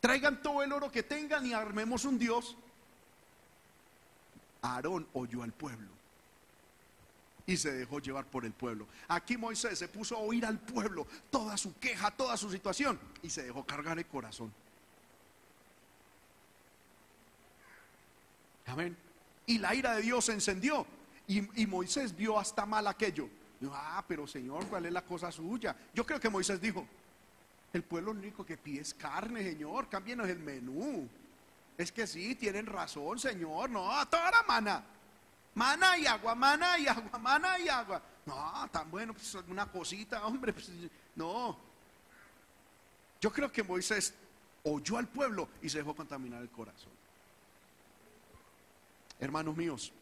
Traigan 0.00 0.42
todo 0.42 0.64
el 0.64 0.72
oro 0.72 0.90
que 0.90 1.04
tengan 1.04 1.46
y 1.46 1.52
armemos 1.52 2.04
un 2.04 2.18
Dios. 2.18 2.56
Aarón 4.60 5.06
oyó 5.12 5.44
al 5.44 5.52
pueblo 5.52 5.88
y 7.46 7.56
se 7.56 7.72
dejó 7.72 8.00
llevar 8.00 8.24
por 8.24 8.44
el 8.44 8.52
pueblo. 8.52 8.88
Aquí 9.06 9.36
Moisés 9.36 9.78
se 9.78 9.86
puso 9.86 10.16
a 10.16 10.18
oír 10.18 10.44
al 10.44 10.58
pueblo 10.58 11.06
toda 11.30 11.56
su 11.56 11.78
queja, 11.78 12.10
toda 12.10 12.36
su 12.36 12.50
situación 12.50 12.98
y 13.22 13.30
se 13.30 13.44
dejó 13.44 13.64
cargar 13.64 13.98
el 14.00 14.06
corazón. 14.06 14.52
Amén. 18.68 18.96
Y 19.46 19.58
la 19.58 19.74
ira 19.74 19.94
de 19.96 20.02
Dios 20.02 20.26
se 20.26 20.32
encendió. 20.32 20.86
Y, 21.26 21.66
Moisés 21.66 22.16
vio 22.16 22.38
hasta 22.38 22.64
mal 22.64 22.86
aquello. 22.86 23.28
ah, 23.70 24.02
pero 24.06 24.26
Señor, 24.26 24.66
¿cuál 24.66 24.86
es 24.86 24.92
la 24.92 25.02
cosa 25.02 25.30
suya? 25.30 25.76
Yo 25.92 26.06
creo 26.06 26.18
que 26.18 26.30
Moisés 26.30 26.60
dijo, 26.60 26.86
el 27.72 27.82
pueblo 27.82 28.12
único 28.12 28.46
que 28.46 28.56
pide 28.56 28.80
es 28.80 28.94
carne, 28.94 29.42
Señor, 29.42 29.88
cámbienos 29.88 30.28
el 30.28 30.38
menú. 30.38 31.08
Es 31.76 31.92
que 31.92 32.06
sí, 32.06 32.34
tienen 32.34 32.66
razón, 32.66 33.18
Señor. 33.18 33.70
No, 33.70 33.90
toda 34.08 34.30
la 34.30 34.42
mana. 34.46 34.84
Mana 35.54 35.98
y 35.98 36.06
agua, 36.06 36.34
mana 36.34 36.78
y 36.78 36.86
agua, 36.86 37.18
mana 37.18 37.58
y 37.58 37.68
agua. 37.68 38.02
No, 38.24 38.68
tan 38.70 38.90
bueno, 38.90 39.12
pues 39.12 39.34
una 39.48 39.66
cosita, 39.66 40.24
hombre. 40.26 40.52
Pues, 40.52 40.70
no. 41.14 41.58
Yo 43.20 43.32
creo 43.32 43.50
que 43.50 43.62
Moisés 43.62 44.14
oyó 44.64 44.96
al 44.96 45.08
pueblo 45.08 45.48
y 45.60 45.68
se 45.68 45.78
dejó 45.78 45.94
contaminar 45.94 46.40
el 46.42 46.50
corazón. 46.50 46.97
Hermanos 49.20 49.56
míos, 49.56 49.92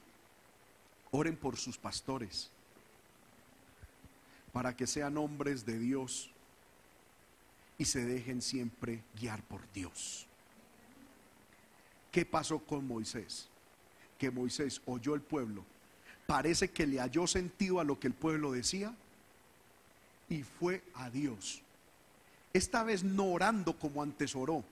oren 1.11 1.37
por 1.37 1.57
sus 1.57 1.79
pastores 1.79 2.51
para 4.53 4.75
que 4.75 4.87
sean 4.87 5.17
hombres 5.19 5.67
de 5.67 5.79
Dios 5.79 6.31
y 7.79 7.85
se 7.85 8.05
dejen 8.05 8.41
siempre 8.41 9.03
guiar 9.21 9.43
por 9.43 9.61
Dios. 9.73 10.27
¿Qué 12.11 12.25
pasó 12.25 12.59
con 12.61 12.87
Moisés? 12.87 13.49
Que 14.19 14.31
Moisés 14.31 14.81
oyó 14.87 15.15
el 15.15 15.21
pueblo, 15.21 15.63
parece 16.27 16.71
que 16.71 16.87
le 16.87 17.01
halló 17.01 17.27
sentido 17.27 17.81
a 17.81 17.85
lo 17.85 18.01
que 18.01 18.07
el 18.07 18.15
pueblo 18.15 18.53
decía 18.53 18.95
y 20.29 20.43
fue 20.43 20.83
a 20.95 21.11
Dios. 21.11 21.63
Esta 22.53 22.83
vez 22.83 23.05
no 23.05 23.27
orando 23.27 23.79
como 23.79 24.03
antes 24.03 24.35
oró. 24.35 24.65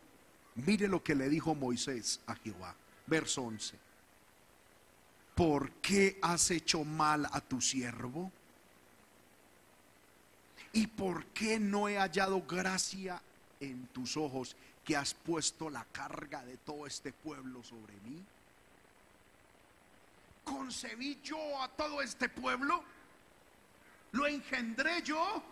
Mire 0.54 0.88
lo 0.88 1.02
que 1.02 1.14
le 1.14 1.28
dijo 1.28 1.54
Moisés 1.54 2.20
a 2.26 2.34
Jehová. 2.36 2.74
Verso 3.06 3.42
11. 3.42 3.76
¿Por 5.35 5.70
qué 5.73 6.19
has 6.23 6.51
hecho 6.51 6.85
mal 6.85 7.27
a 7.31 7.40
tu 7.40 7.61
siervo? 7.61 8.31
¿Y 10.73 10.86
por 10.89 11.27
qué 11.27 11.59
no 11.61 11.89
he 11.89 11.98
hallado 11.98 12.43
gracia 12.43 13.20
en 13.61 13.86
tus 13.89 14.16
ojos 14.16 14.56
que 14.85 14.97
has 14.97 15.15
puesto 15.15 15.70
la 15.70 15.85
carga 15.93 16.44
de 16.44 16.56
todo 16.59 16.86
este 16.86 17.12
pueblo 17.12 17.62
sobre 17.62 17.94
mí? 18.05 18.23
¿Concebí 20.44 21.20
yo 21.23 21.62
a 21.62 21.69
todo 21.69 22.02
este 22.02 22.28
pueblo? 22.28 22.82
¿Lo 24.12 24.27
engendré 24.27 25.02
yo? 25.02 25.43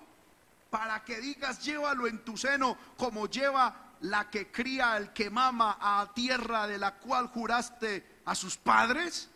Para 0.70 1.04
que 1.04 1.20
digas, 1.20 1.62
llévalo 1.62 2.06
en 2.06 2.24
tu 2.24 2.36
seno 2.36 2.76
como 2.96 3.26
lleva 3.26 3.92
la 4.02 4.28
que 4.28 4.50
cría 4.50 4.96
el 4.96 5.12
que 5.12 5.30
mama 5.30 5.78
a 5.80 6.12
tierra 6.14 6.66
de 6.66 6.78
la 6.78 6.94
cual 6.94 7.28
juraste 7.28 8.20
a 8.24 8.34
sus 8.34 8.56
padres. 8.56 9.28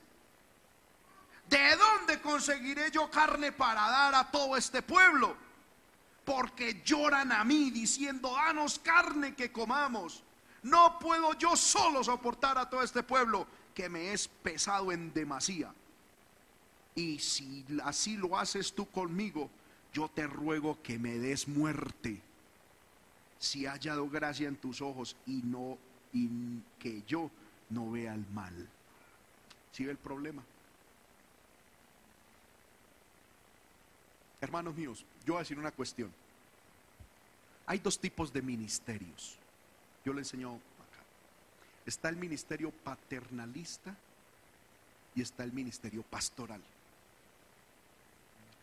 ¿De 1.49 1.77
dónde 1.77 2.21
conseguiré 2.21 2.91
yo 2.91 3.11
carne 3.11 3.53
para 3.53 3.89
dar 3.89 4.15
a 4.15 4.31
todo 4.31 4.57
este 4.57 4.83
pueblo? 4.83 5.37
Porque 6.25 6.83
lloran 6.85 7.31
a 7.33 7.45
mí 7.45 7.71
diciendo, 7.71 8.35
danos 8.35 8.79
carne 8.81 9.35
que 9.35 9.53
comamos. 9.53 10.23
No 10.63 10.99
puedo 10.99 11.35
yo 11.35 11.57
solo 11.57 12.03
soportar 12.03 12.59
a 12.59 12.69
todo 12.69 12.83
este 12.83 13.03
pueblo 13.03 13.47
que 13.75 13.89
me 13.89 14.13
es 14.13 14.27
pesado 14.27 14.91
en 14.91 15.13
demasía. 15.13 15.73
Y 16.97 17.19
si 17.19 17.65
así 17.85 18.17
lo 18.17 18.37
haces 18.37 18.73
tú 18.73 18.87
conmigo, 18.87 19.51
yo 19.93 20.09
te 20.09 20.27
ruego 20.27 20.83
que 20.83 20.99
me 20.99 21.19
des 21.19 21.47
muerte. 21.47 22.21
Si 23.39 23.61
haya 23.61 23.73
hallado 23.73 24.09
gracia 24.09 24.49
en 24.49 24.57
tus 24.57 24.81
ojos 24.81 25.15
y 25.27 25.43
no 25.45 25.79
y 26.13 26.29
que 26.79 27.03
yo 27.07 27.31
no 27.71 27.91
vea 27.91 28.15
el 28.15 28.27
mal. 28.33 28.69
¿Sí 29.73 29.85
ve 29.85 29.93
el 29.93 29.99
problema? 29.99 30.43
Hermanos 34.41 34.75
míos, 34.75 35.05
yo 35.25 35.35
voy 35.35 35.41
a 35.41 35.43
decir 35.43 35.59
una 35.59 35.73
cuestión. 35.73 36.13
Hay 37.67 37.79
dos 37.79 37.99
tipos 37.99 38.33
de 38.33 38.43
ministerios. 38.43 39.37
Yo 40.05 40.13
le 40.13 40.21
enseño 40.21 40.55
acá. 40.55 41.03
Está 41.85 42.09
el 42.09 42.17
ministerio 42.17 42.71
paternalista 42.71 43.97
y 45.15 45.23
está 45.23 45.43
el 45.43 45.53
ministerio 45.53 46.03
pastoral. 46.03 46.63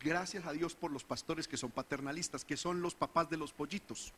Gracias 0.00 0.46
a 0.46 0.52
Dios 0.52 0.74
por 0.74 0.90
los 0.90 1.02
pastores 1.02 1.48
que 1.48 1.56
son 1.56 1.70
paternalistas, 1.70 2.44
que 2.44 2.56
son 2.56 2.80
los 2.80 2.94
papás 2.94 3.28
de 3.30 3.36
los 3.36 3.52
pollitos. 3.52 4.12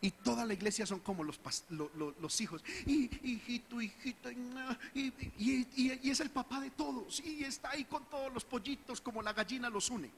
Y 0.00 0.12
toda 0.12 0.44
la 0.44 0.54
iglesia 0.54 0.86
son 0.86 1.00
como 1.00 1.24
los, 1.24 1.40
los, 1.70 2.40
hijos. 2.40 2.62
Y 2.86 3.10
hijito, 3.22 3.80
hijito, 3.80 4.30
y, 4.30 5.12
y, 5.36 6.10
es 6.10 6.20
el 6.20 6.30
papá 6.30 6.60
de 6.60 6.70
todos. 6.70 7.20
Y 7.20 7.42
está 7.44 7.70
ahí 7.70 7.84
con 7.84 8.04
todos 8.04 8.32
los 8.32 8.44
pollitos, 8.44 9.00
como 9.00 9.22
la 9.22 9.32
gallina 9.32 9.68
los 9.68 9.90
une. 9.90 10.10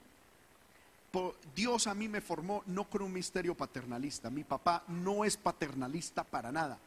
Dios 1.55 1.87
a 1.87 1.95
mí 1.95 2.09
me 2.09 2.21
formó 2.21 2.63
no 2.67 2.85
con 2.85 3.03
un 3.03 3.13
misterio 3.13 3.55
paternalista. 3.55 4.31
Mi 4.31 4.45
papá 4.45 4.85
no 4.89 5.25
es 5.25 5.37
paternalista 5.37 6.25
para 6.25 6.53
nada. 6.53 6.79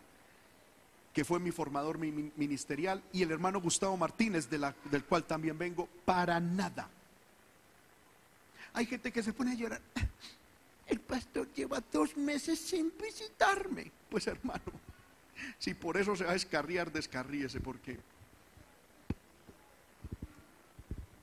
Que 1.13 1.25
fue 1.25 1.39
mi 1.39 1.51
formador 1.51 1.97
ministerial. 1.97 3.03
Y 3.11 3.23
el 3.23 3.31
hermano 3.31 3.59
Gustavo 3.59 3.97
Martínez, 3.97 4.49
del 4.49 5.03
cual 5.05 5.23
también 5.23 5.57
vengo, 5.57 5.87
para 6.05 6.39
nada. 6.39 6.89
Hay 8.73 8.85
gente 8.85 9.11
que 9.11 9.21
se 9.21 9.33
pone 9.33 9.51
a 9.51 9.55
llorar. 9.55 9.81
El 10.87 10.99
pastor 10.99 11.51
lleva 11.53 11.81
dos 11.91 12.15
meses 12.17 12.59
sin 12.59 12.91
visitarme. 13.01 13.91
Pues 14.09 14.27
hermano, 14.27 14.61
si 15.57 15.73
por 15.73 15.97
eso 15.97 16.15
se 16.15 16.23
va 16.23 16.31
a 16.31 16.33
descarriar, 16.33 16.91
descarríese, 16.91 17.59
porque 17.59 17.99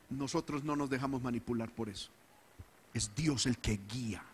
nosotros 0.09 0.65
no 0.65 0.77
nos 0.77 0.91
dejamos 0.91 1.23
manipular 1.23 1.71
por 1.71 1.89
eso. 1.89 2.11
Es 2.93 3.15
Dios 3.15 3.47
el 3.47 3.59
que 3.59 3.79
guía. 3.89 4.25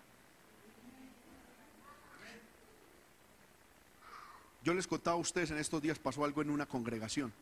Yo 4.64 4.74
les 4.74 4.86
contaba 4.86 5.16
a 5.16 5.20
ustedes 5.20 5.50
en 5.52 5.58
estos 5.58 5.80
días 5.80 5.98
pasó 5.98 6.24
algo 6.24 6.42
en 6.42 6.50
una 6.50 6.66
congregación. 6.66 7.32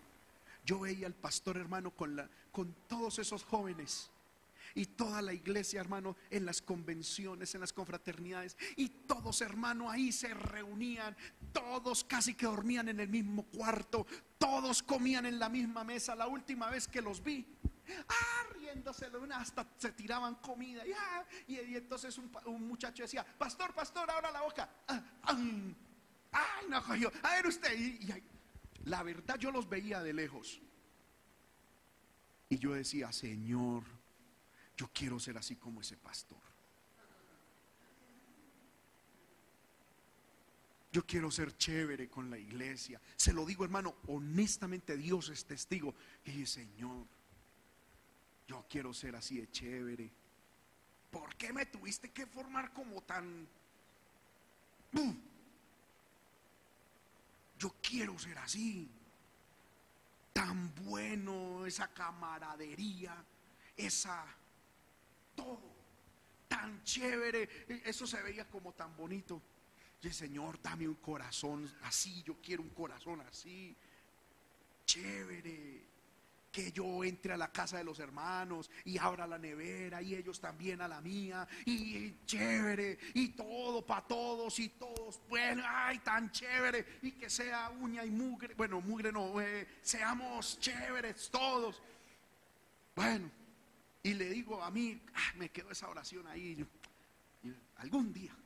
Yo 0.67 0.81
veía 0.81 1.07
al 1.07 1.15
pastor 1.15 1.57
hermano 1.57 1.91
con, 1.91 2.17
la, 2.17 2.29
con 2.53 2.75
todos 2.89 3.19
esos 3.19 3.45
jóvenes 3.45 4.11
y 4.75 4.87
toda 4.87 5.23
la 5.23 5.33
iglesia, 5.33 5.81
hermano, 5.81 6.17
en 6.31 6.45
las 6.45 6.61
convenciones, 6.61 7.55
en 7.55 7.61
las 7.61 7.73
confraternidades, 7.73 8.57
y 8.77 8.89
todos, 8.89 9.41
hermano, 9.41 9.91
ahí 9.91 10.11
se 10.11 10.35
reunían, 10.35 11.17
todos 11.53 12.05
casi 12.05 12.35
que 12.35 12.47
dormían 12.47 12.89
en 12.89 13.01
el 13.01 13.09
mismo 13.09 13.45
cuarto, 13.45 14.07
todos 14.39 14.83
comían 14.83 15.27
en 15.27 15.39
la 15.39 15.49
misma 15.49 15.85
mesa. 15.85 16.15
La 16.15 16.27
última 16.27 16.69
vez 16.71 16.89
que 16.89 17.01
los 17.01 17.23
vi, 17.23 17.47
ah, 18.09 18.47
riéndose 18.55 19.09
hasta 19.33 19.67
se 19.77 19.93
tiraban 19.93 20.35
comida, 20.37 20.85
y, 20.87 20.93
ah, 20.93 21.25
entonces 21.49 22.19
un, 22.19 22.67
muchacho 22.67 23.05
decía, 23.05 23.25
pastor, 23.39 23.73
pastor, 23.75 24.11
abra 24.11 24.33
la 24.33 24.43
boca. 24.43 24.69
Ah, 24.89 25.03
ay, 25.23 26.67
no 26.69 26.83
cogió, 26.83 27.13
a 27.23 27.37
ver 27.37 27.47
usted, 27.47 27.79
y 27.79 28.13
la 28.87 29.03
verdad 29.05 29.37
yo 29.39 29.53
los 29.53 29.69
veía 29.69 30.03
de 30.03 30.13
lejos. 30.13 30.61
Y 32.49 32.59
yo 32.59 32.75
decía, 32.75 33.11
Señor, 33.11 33.85
yo 34.77 34.91
quiero 34.93 35.21
ser 35.21 35.39
así 35.39 35.57
como 35.57 35.81
ese 35.81 35.97
pastor. 35.97 36.39
Yo 40.93 41.05
quiero 41.05 41.31
ser 41.31 41.57
chévere 41.57 42.09
con 42.09 42.31
la 42.31 42.39
iglesia. 42.39 43.01
Se 43.17 43.33
lo 43.33 43.45
digo, 43.45 43.65
hermano, 43.65 43.97
honestamente 44.07 44.97
Dios 44.97 45.29
es 45.29 45.45
testigo. 45.45 45.95
Y 46.25 46.31
dice, 46.31 46.65
Señor, 46.65 47.05
yo 48.47 48.65
quiero 48.69 48.95
ser 48.95 49.17
así 49.17 49.41
de 49.41 49.51
chévere. 49.51 50.11
¿Por 51.11 51.35
qué 51.35 51.53
me 51.53 51.67
tuviste 51.67 52.11
que 52.11 52.27
formar 52.27 52.73
como 52.73 53.03
tan... 53.03 53.47
Yo 57.59 57.75
quiero 57.83 58.17
ser 58.19 58.39
así. 58.39 58.89
Tan 60.33 60.73
bueno, 60.77 61.67
esa 61.67 61.89
camaradería, 61.89 63.17
esa 63.77 64.25
todo 65.35 65.75
tan 66.49 66.83
chévere, 66.83 67.49
e, 67.69 67.83
eso 67.85 68.07
se 68.07 68.23
veía 68.23 68.49
como 68.49 68.73
tan 68.73 68.97
bonito. 68.97 69.43
Y 70.03 70.11
Señor, 70.11 70.61
dame 70.63 70.87
un 70.87 70.97
corazón 70.97 71.71
así, 71.83 72.23
yo 72.23 72.37
quiero 72.43 72.63
un 72.63 72.71
corazón 72.71 73.21
así, 73.23 73.75
chévere. 74.87 75.95
Que 76.53 76.71
yo 76.71 77.03
entre 77.03 77.33
a 77.33 77.37
la 77.37 77.51
casa 77.51 77.79
de 77.79 77.85
los 77.85 77.99
hermanos 77.99 78.71
y 78.85 78.97
abra 78.97 79.27
la 79.27 79.39
nevera 79.39 80.01
y 80.01 80.15
ellos 80.15 80.41
también 80.41 80.81
a 80.83 80.87
la 80.87 81.01
mía. 81.01 81.49
Y, 81.65 82.25
chévere. 82.27 82.97
Y 83.15 83.31
todo 83.31 83.85
para 83.85 84.07
todos 84.07 84.57
y 84.61 84.69
todos, 84.69 85.21
bueno, 85.29 85.65
ay, 85.67 85.99
tan 85.99 86.31
chévere. 86.31 86.99
Y 87.03 87.11
que 87.13 87.29
sea 87.29 87.71
uña 87.71 88.05
y 88.05 88.11
mugre, 88.11 88.55
bueno, 88.55 88.81
mugre 88.81 89.11
no, 89.11 89.41
eh, 89.41 89.67
seamos 89.83 90.61
chéveres 90.61 91.29
todos. 91.29 91.83
Bueno, 92.95 93.29
y 94.05 94.13
le 94.13 94.29
digo 94.29 94.63
a 94.63 94.71
mí, 94.71 95.01
ah, 95.15 95.33
me 95.37 95.49
quedó 95.49 95.71
esa 95.71 95.89
oración 95.89 96.27
ahí. 96.27 96.65
algún 97.79 98.13
día, 98.13 98.37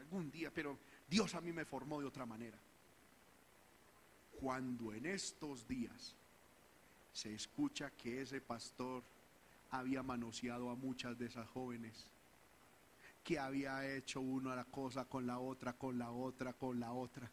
algún 0.00 0.30
día, 0.30 0.50
pero 0.52 0.78
Dios 1.06 1.34
a 1.34 1.42
mí 1.42 1.52
me 1.52 1.66
formó 1.66 2.00
de 2.00 2.06
otra 2.06 2.24
manera. 2.24 2.58
Cuando 4.40 4.94
en 4.94 5.04
estos 5.04 5.68
días 5.68 6.16
se 7.12 7.34
escucha 7.34 7.90
que 7.90 8.22
ese 8.22 8.40
pastor 8.40 9.04
había 9.70 10.02
manoseado 10.02 10.70
a 10.70 10.76
muchas 10.76 11.18
de 11.18 11.26
esas 11.26 11.46
jóvenes, 11.50 12.06
que 13.22 13.38
había 13.38 13.86
hecho 13.94 14.22
una 14.22 14.64
cosa 14.64 15.04
con 15.04 15.26
la 15.26 15.38
otra, 15.38 15.74
con 15.74 15.98
la 15.98 16.10
otra, 16.10 16.54
con 16.54 16.80
la 16.80 16.92
otra. 16.92 17.30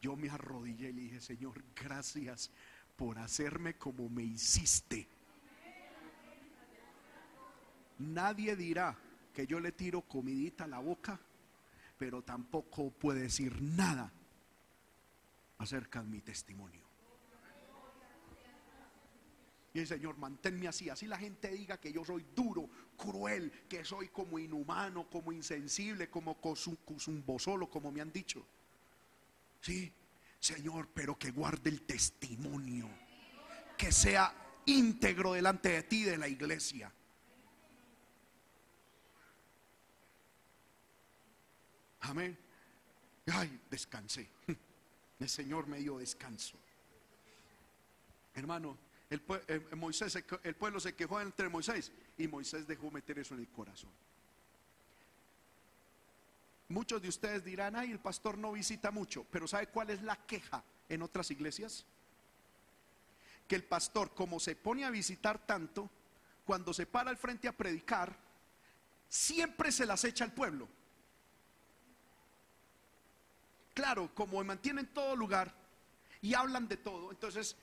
Yo 0.00 0.14
me 0.14 0.30
arrodillé 0.30 0.90
y 0.90 0.92
le 0.92 1.00
dije, 1.02 1.20
Señor, 1.20 1.64
gracias 1.74 2.52
por 2.96 3.18
hacerme 3.18 3.74
como 3.74 4.08
me 4.08 4.22
hiciste 4.22 5.17
Nadie 7.98 8.56
dirá 8.56 8.96
que 9.32 9.46
yo 9.46 9.60
le 9.60 9.72
tiro 9.72 10.02
comidita 10.02 10.64
a 10.64 10.68
la 10.68 10.78
boca, 10.78 11.20
pero 11.98 12.22
tampoco 12.22 12.90
puede 12.90 13.22
decir 13.22 13.60
nada 13.60 14.12
acerca 15.58 16.02
de 16.02 16.08
mi 16.08 16.20
testimonio. 16.20 16.86
Y 19.74 19.80
el 19.80 19.86
Señor, 19.86 20.16
manténme 20.16 20.66
así. 20.66 20.88
Así 20.88 21.06
la 21.06 21.18
gente 21.18 21.50
diga 21.50 21.78
que 21.78 21.92
yo 21.92 22.04
soy 22.04 22.24
duro, 22.34 22.68
cruel, 22.96 23.52
que 23.68 23.84
soy 23.84 24.08
como 24.08 24.38
inhumano, 24.38 25.08
como 25.10 25.30
insensible, 25.30 26.08
como 26.08 26.38
solo, 27.38 27.68
como 27.68 27.92
me 27.92 28.00
han 28.00 28.12
dicho. 28.12 28.46
Sí, 29.60 29.92
Señor, 30.40 30.88
pero 30.94 31.18
que 31.18 31.30
guarde 31.32 31.68
el 31.70 31.82
testimonio. 31.82 32.88
Que 33.76 33.92
sea 33.92 34.32
íntegro 34.66 35.34
delante 35.34 35.68
de 35.68 35.82
ti, 35.82 36.02
de 36.04 36.16
la 36.16 36.28
iglesia. 36.28 36.92
Amén. 42.00 42.36
Ay, 43.32 43.60
descansé. 43.70 44.28
El 45.20 45.28
Señor 45.28 45.66
me 45.66 45.78
dio 45.78 45.98
descanso. 45.98 46.56
Hermano, 48.34 48.78
el, 49.10 49.22
eh, 49.48 49.66
el 50.44 50.54
pueblo 50.54 50.78
se 50.78 50.94
quejó 50.94 51.20
entre 51.20 51.48
Moisés 51.48 51.90
y 52.16 52.28
Moisés 52.28 52.68
dejó 52.68 52.90
meter 52.90 53.18
eso 53.18 53.34
en 53.34 53.40
el 53.40 53.48
corazón. 53.48 53.90
Muchos 56.68 57.00
de 57.00 57.08
ustedes 57.08 57.44
dirán, 57.44 57.74
ay, 57.76 57.90
el 57.90 57.98
pastor 57.98 58.36
no 58.36 58.52
visita 58.52 58.90
mucho, 58.90 59.24
pero 59.30 59.48
¿sabe 59.48 59.68
cuál 59.68 59.90
es 59.90 60.02
la 60.02 60.16
queja 60.26 60.62
en 60.88 61.02
otras 61.02 61.30
iglesias? 61.30 61.86
Que 63.48 63.56
el 63.56 63.64
pastor, 63.64 64.14
como 64.14 64.38
se 64.38 64.54
pone 64.54 64.84
a 64.84 64.90
visitar 64.90 65.44
tanto, 65.46 65.90
cuando 66.44 66.74
se 66.74 66.84
para 66.84 67.10
al 67.10 67.16
frente 67.16 67.48
a 67.48 67.56
predicar, 67.56 68.14
siempre 69.08 69.72
se 69.72 69.86
las 69.86 70.04
echa 70.04 70.24
al 70.24 70.32
pueblo. 70.34 70.68
Claro, 73.78 74.12
como 74.12 74.42
mantienen 74.42 74.88
todo 74.88 75.14
lugar 75.14 75.54
y 76.20 76.34
hablan 76.34 76.66
de 76.66 76.78
todo, 76.78 77.12
entonces 77.12 77.54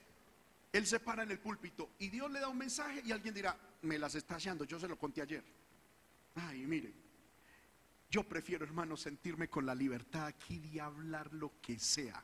Él 0.71 0.87
se 0.87 1.01
para 1.01 1.23
en 1.23 1.31
el 1.31 1.39
púlpito 1.39 1.89
y 1.99 2.07
Dios 2.07 2.31
le 2.31 2.39
da 2.39 2.47
un 2.47 2.57
mensaje 2.57 3.01
y 3.03 3.11
alguien 3.11 3.33
dirá, 3.33 3.57
me 3.81 3.99
las 3.99 4.15
está 4.15 4.35
haciendo, 4.35 4.63
yo 4.63 4.79
se 4.79 4.87
lo 4.87 4.97
conté 4.97 5.21
ayer. 5.21 5.43
Ay, 6.35 6.65
mire, 6.65 6.93
yo 8.09 8.23
prefiero, 8.23 8.63
hermano, 8.63 8.95
sentirme 8.95 9.49
con 9.49 9.65
la 9.65 9.75
libertad 9.75 10.27
aquí 10.27 10.59
de 10.59 10.79
hablar 10.79 11.33
lo 11.33 11.51
que 11.61 11.77
sea. 11.77 12.23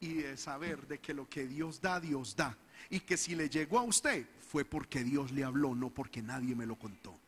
Y 0.00 0.14
de 0.14 0.38
saber 0.38 0.86
de 0.86 1.00
que 1.00 1.12
lo 1.12 1.28
que 1.28 1.46
Dios 1.46 1.82
da, 1.82 2.00
Dios 2.00 2.34
da. 2.34 2.56
Y 2.88 3.00
que 3.00 3.18
si 3.18 3.34
le 3.34 3.50
llegó 3.50 3.78
a 3.78 3.82
usted, 3.82 4.26
fue 4.48 4.64
porque 4.64 5.04
Dios 5.04 5.32
le 5.32 5.44
habló, 5.44 5.74
no 5.74 5.90
porque 5.90 6.22
nadie 6.22 6.56
me 6.56 6.64
lo 6.64 6.76
contó. 6.76 7.19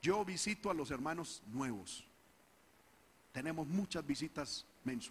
Yo 0.00 0.24
visito 0.24 0.70
a 0.70 0.74
los 0.74 0.90
hermanos 0.90 1.42
nuevos. 1.46 2.04
Tenemos 3.32 3.66
muchas 3.66 4.06
visitas 4.06 4.64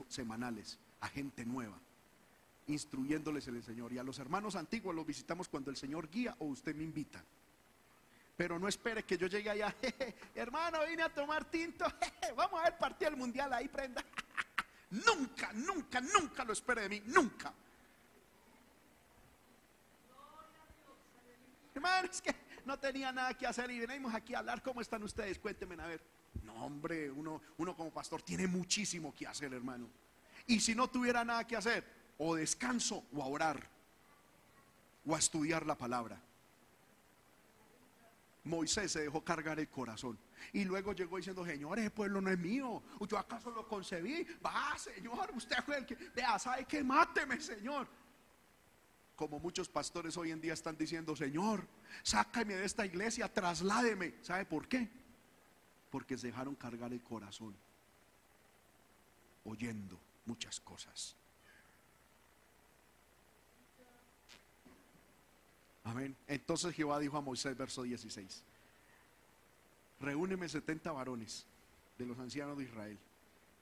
semanales 0.08 0.80
a 1.02 1.08
gente 1.08 1.46
nueva, 1.46 1.78
instruyéndoles 2.68 3.48
el 3.48 3.64
Señor. 3.64 3.94
Y 3.94 3.98
a 3.98 4.04
los 4.04 4.20
hermanos 4.20 4.56
antiguos 4.56 4.96
los 4.96 5.06
visitamos 5.06 5.48
cuando 5.48 5.70
el 5.70 5.78
Señor 5.78 6.10
guía 6.10 6.36
o 6.40 6.46
usted 6.46 6.76
me 6.76 6.84
invita. 6.84 7.24
Pero 8.36 8.60
no 8.60 8.68
espere 8.68 9.04
que 9.04 9.18
yo 9.18 9.28
llegue 9.28 9.50
allá, 9.50 9.76
hermano, 10.36 10.80
vine 10.88 11.04
a 11.04 11.14
tomar 11.14 11.46
tinto, 11.46 11.86
vamos 12.36 12.60
a 12.60 12.66
ver 12.66 12.78
partido 12.78 13.12
del 13.12 13.20
mundial 13.20 13.52
ahí, 13.52 13.68
prenda. 13.68 14.04
nunca, 14.92 15.52
nunca, 15.54 16.00
nunca 16.02 16.44
lo 16.44 16.54
espere 16.54 16.84
de 16.84 16.90
mí, 16.90 17.04
nunca. 17.08 17.52
Hermano, 21.74 22.08
es 22.12 22.22
que 22.22 22.47
no 22.68 22.78
tenía 22.78 23.12
nada 23.14 23.34
que 23.34 23.48
hacer 23.48 23.72
y 23.72 23.80
venimos 23.80 24.14
aquí 24.14 24.36
a 24.36 24.40
hablar. 24.40 24.62
¿Cómo 24.62 24.82
están 24.82 25.02
ustedes? 25.02 25.40
Cuéntenme 25.40 25.82
a 25.82 25.88
ver. 25.88 26.02
No, 26.44 26.54
hombre, 26.66 27.10
uno, 27.10 27.42
uno 27.58 27.76
como 27.76 27.90
pastor 27.92 28.22
tiene 28.22 28.46
muchísimo 28.46 29.16
que 29.16 29.26
hacer, 29.26 29.54
hermano. 29.54 29.88
Y 30.46 30.60
si 30.60 30.76
no 30.76 30.90
tuviera 30.90 31.24
nada 31.24 31.48
que 31.48 31.56
hacer, 31.56 31.84
o 32.18 32.36
descanso 32.36 33.06
o 33.14 33.24
a 33.24 33.28
orar, 33.28 33.68
o 35.06 35.16
a 35.16 35.20
estudiar 35.20 35.66
la 35.66 35.78
palabra. 35.78 36.22
Moisés 38.44 38.92
se 38.92 39.02
dejó 39.02 39.24
cargar 39.24 39.60
el 39.60 39.70
corazón. 39.70 40.18
Y 40.54 40.66
luego 40.66 40.94
llegó 40.94 41.18
diciendo, 41.18 41.46
Señor, 41.46 41.80
ese 41.80 41.90
pueblo 41.90 42.22
no 42.22 42.30
es 42.30 42.38
mío. 42.38 42.84
¿Yo 43.08 43.18
acaso 43.18 43.50
lo 43.50 43.68
concebí? 43.68 44.26
Va, 44.46 44.78
Señor, 44.78 45.32
usted 45.34 45.58
fue 45.66 45.78
el 45.78 45.86
que... 45.86 45.96
Vea, 45.96 46.38
¿sabe 46.38 46.66
qué? 46.66 46.84
Máteme, 46.84 47.40
Señor 47.40 47.88
como 49.18 49.40
muchos 49.40 49.68
pastores 49.68 50.16
hoy 50.16 50.32
en 50.32 50.40
día 50.40 50.54
están 50.54 50.78
diciendo, 50.78 51.16
Señor, 51.16 51.68
sácame 52.04 52.56
de 52.56 52.64
esta 52.64 52.86
iglesia, 52.86 53.34
trasládeme. 53.34 54.14
¿Sabe 54.22 54.46
por 54.46 54.68
qué? 54.68 54.88
Porque 55.90 56.16
se 56.18 56.28
dejaron 56.28 56.54
cargar 56.54 56.94
el 56.94 57.02
corazón, 57.02 57.56
oyendo 59.44 60.00
muchas 60.28 60.60
cosas. 60.60 61.16
Amén. 65.84 66.16
Entonces 66.28 66.76
Jehová 66.76 67.00
dijo 67.00 67.18
a 67.18 67.22
Moisés, 67.22 67.58
verso 67.58 67.82
16, 67.82 68.44
reúneme 70.00 70.48
70 70.48 70.92
varones 70.92 71.44
de 71.98 72.06
los 72.06 72.20
ancianos 72.20 72.56
de 72.56 72.66
Israel, 72.66 73.00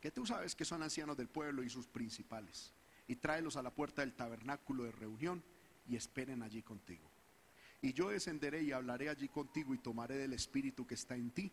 que 0.01 0.11
tú 0.11 0.25
sabes 0.25 0.53
que 0.53 0.65
son 0.65 0.83
ancianos 0.83 1.15
del 1.15 1.29
pueblo 1.29 1.63
y 1.63 1.69
sus 1.69 1.87
principales 1.87 2.73
y 3.07 3.15
tráelos 3.15 3.55
a 3.55 3.63
la 3.63 3.71
puerta 3.71 4.01
del 4.01 4.13
tabernáculo 4.13 4.83
de 4.83 4.91
reunión 4.91 5.43
y 5.87 5.95
esperen 5.95 6.41
allí 6.41 6.61
contigo. 6.61 7.09
Y 7.81 7.93
yo 7.93 8.09
descenderé 8.09 8.63
y 8.63 8.71
hablaré 8.71 9.09
allí 9.09 9.27
contigo 9.27 9.73
y 9.73 9.77
tomaré 9.77 10.17
del 10.17 10.33
espíritu 10.33 10.87
que 10.87 10.95
está 10.95 11.15
en 11.15 11.31
ti 11.31 11.51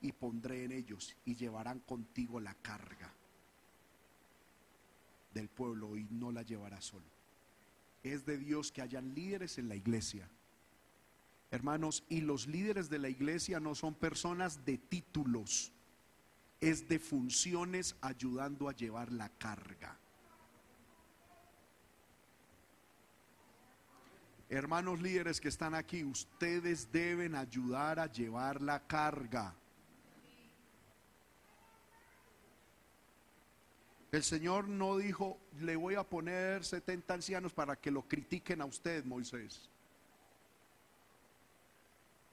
y 0.00 0.12
pondré 0.12 0.64
en 0.64 0.72
ellos 0.72 1.16
y 1.24 1.34
llevarán 1.34 1.80
contigo 1.80 2.40
la 2.40 2.54
carga 2.54 3.12
del 5.32 5.48
pueblo 5.48 5.96
y 5.96 6.04
no 6.10 6.32
la 6.32 6.42
llevarás 6.42 6.86
solo. 6.86 7.04
Es 8.02 8.24
de 8.24 8.38
Dios 8.38 8.70
que 8.70 8.82
hayan 8.82 9.14
líderes 9.14 9.58
en 9.58 9.68
la 9.68 9.76
iglesia. 9.76 10.28
Hermanos, 11.50 12.04
y 12.08 12.20
los 12.20 12.46
líderes 12.46 12.88
de 12.88 12.98
la 12.98 13.08
iglesia 13.08 13.60
no 13.60 13.74
son 13.74 13.94
personas 13.94 14.64
de 14.64 14.78
títulos, 14.78 15.72
es 16.60 16.88
de 16.88 16.98
funciones 16.98 17.96
ayudando 18.00 18.68
a 18.68 18.72
llevar 18.72 19.12
la 19.12 19.28
carga. 19.28 19.98
Hermanos 24.54 25.00
líderes 25.00 25.40
que 25.40 25.48
están 25.48 25.74
aquí, 25.74 26.04
ustedes 26.04 26.92
deben 26.92 27.34
ayudar 27.34 27.98
a 27.98 28.06
llevar 28.06 28.62
la 28.62 28.86
carga. 28.86 29.52
El 34.12 34.22
Señor 34.22 34.68
no 34.68 34.96
dijo, 34.96 35.40
le 35.58 35.74
voy 35.74 35.96
a 35.96 36.04
poner 36.04 36.64
70 36.64 37.14
ancianos 37.14 37.52
para 37.52 37.74
que 37.74 37.90
lo 37.90 38.02
critiquen 38.02 38.60
a 38.60 38.66
usted, 38.66 39.04
Moisés. 39.04 39.68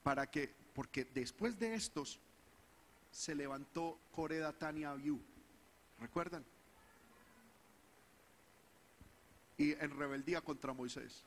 Para 0.03 0.30
que, 0.30 0.53
porque 0.76 1.06
después 1.06 1.57
de 1.57 1.73
estos 1.73 2.19
se 3.10 3.34
levantó 3.34 3.98
Coreda 4.11 4.53
Tania 4.53 4.91
Abiú. 4.91 5.19
¿Recuerdan? 5.99 6.45
Y 9.57 9.72
en 9.72 9.98
rebeldía 9.98 10.41
contra 10.41 10.72
Moisés 10.72 11.26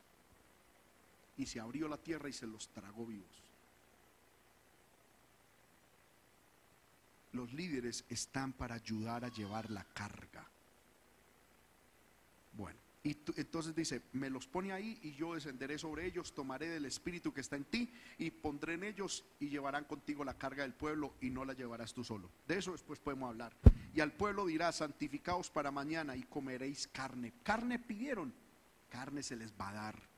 y 1.37 1.47
se 1.47 1.61
abrió 1.61 1.89
la 1.89 1.99
tierra 1.99 2.29
y 2.29 2.33
se 2.33 2.47
los 2.47 2.69
tragó 2.69 3.07
vivos. 3.07 3.43
Los 7.33 7.53
líderes 7.53 8.05
están 8.09 8.53
para 8.53 8.77
ayudar 8.77 9.25
a 9.25 9.29
llevar 9.29 9.71
la 9.71 9.85
carga. 9.85 10.49
Bueno, 12.53 12.79
y 13.03 13.19
entonces 13.37 13.75
dice, 13.75 14.03
me 14.13 14.31
los 14.31 14.47
pone 14.47 14.73
ahí 14.73 14.99
y 15.03 15.13
yo 15.15 15.35
descenderé 15.35 15.77
sobre 15.77 16.07
ellos, 16.07 16.33
tomaré 16.33 16.69
del 16.69 16.87
espíritu 16.87 17.35
que 17.35 17.41
está 17.41 17.57
en 17.57 17.65
ti 17.65 17.93
y 18.19 18.31
pondré 18.31 18.75
en 18.75 18.85
ellos 18.85 19.25
y 19.41 19.49
llevarán 19.49 19.85
contigo 19.85 20.25
la 20.25 20.39
carga 20.39 20.63
del 20.63 20.75
pueblo 20.75 21.15
y 21.21 21.31
no 21.31 21.45
la 21.45 21.55
llevarás 21.55 21.93
tú 21.93 22.05
solo. 22.05 22.31
De 22.47 22.57
eso 22.57 22.73
después 22.73 23.01
podemos 23.01 23.29
hablar. 23.29 23.53
Y 23.93 24.01
al 24.01 24.13
pueblo 24.13 24.47
dirá, 24.47 24.71
santificaos 24.71 25.51
para 25.51 25.73
mañana 25.73 26.17
y 26.17 26.23
comeréis 26.23 26.87
carne. 26.87 27.35
Carne 27.43 27.81
pidieron, 27.81 28.33
carne 28.89 29.23
se 29.25 29.37
les 29.37 29.53
va 29.53 29.71
a 29.71 29.75
dar 29.75 30.14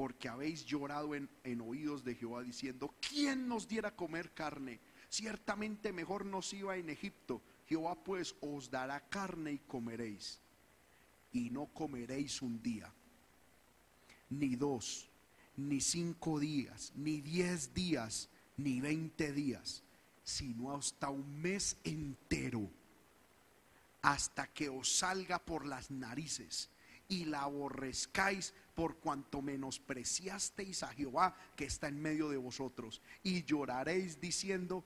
porque 0.00 0.30
habéis 0.30 0.64
llorado 0.64 1.14
en, 1.14 1.60
oídos 1.60 2.02
de 2.04 2.14
Jehová 2.14 2.42
diciendo, 2.42 2.94
¿quién 3.06 3.46
nos 3.46 3.68
diera 3.68 3.94
comer 3.94 4.32
carne? 4.32 4.80
Ciertamente 5.10 5.92
mejor 5.92 6.24
nos 6.24 6.54
iba 6.54 6.74
en 6.78 6.88
Egipto. 6.88 7.42
Jehová 7.66 8.02
pues 8.02 8.34
os 8.40 8.70
dará 8.70 8.98
carne 9.10 9.52
y 9.52 9.58
comeréis. 9.58 10.40
Y 11.32 11.50
no 11.50 11.66
comeréis 11.66 12.40
un 12.40 12.62
día, 12.62 12.90
ni 14.30 14.56
dos, 14.56 15.06
ni 15.58 15.82
cinco 15.82 16.40
días, 16.40 16.94
ni 16.96 17.20
diez 17.20 17.74
días, 17.74 18.30
ni 18.56 18.80
veinte 18.80 19.34
días, 19.34 19.82
sino 20.24 20.74
hasta 20.74 21.10
un 21.10 21.42
mes 21.42 21.76
entero, 21.84 22.70
hasta 24.00 24.46
que 24.46 24.70
os 24.70 24.96
salga 24.96 25.38
por 25.40 25.66
las 25.66 25.90
narices 25.90 26.70
y 27.10 27.26
la 27.26 27.42
aborrezcáis 27.42 28.54
por 28.80 28.96
cuanto 28.96 29.42
menospreciasteis 29.42 30.82
a 30.84 30.88
Jehová 30.88 31.36
que 31.54 31.66
está 31.66 31.88
en 31.88 32.00
medio 32.00 32.30
de 32.30 32.38
vosotros. 32.38 33.02
Y 33.22 33.44
lloraréis 33.44 34.18
diciendo, 34.18 34.82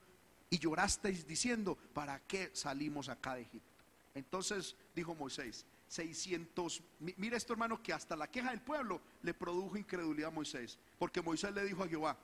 y 0.50 0.58
llorasteis 0.58 1.24
diciendo, 1.28 1.78
¿para 1.92 2.18
qué 2.26 2.50
salimos 2.54 3.08
acá 3.08 3.36
de 3.36 3.42
Egipto? 3.42 3.84
Entonces 4.16 4.74
dijo 4.96 5.14
Moisés, 5.14 5.64
600, 5.86 6.82
mira 6.98 7.36
esto 7.36 7.52
hermano, 7.52 7.80
que 7.80 7.92
hasta 7.92 8.16
la 8.16 8.28
queja 8.28 8.50
del 8.50 8.62
pueblo 8.62 9.00
le 9.22 9.32
produjo 9.32 9.76
incredulidad 9.76 10.30
a 10.30 10.34
Moisés, 10.34 10.76
porque 10.98 11.22
Moisés 11.22 11.54
le 11.54 11.64
dijo 11.64 11.84
a 11.84 11.88
Jehová, 11.88 12.18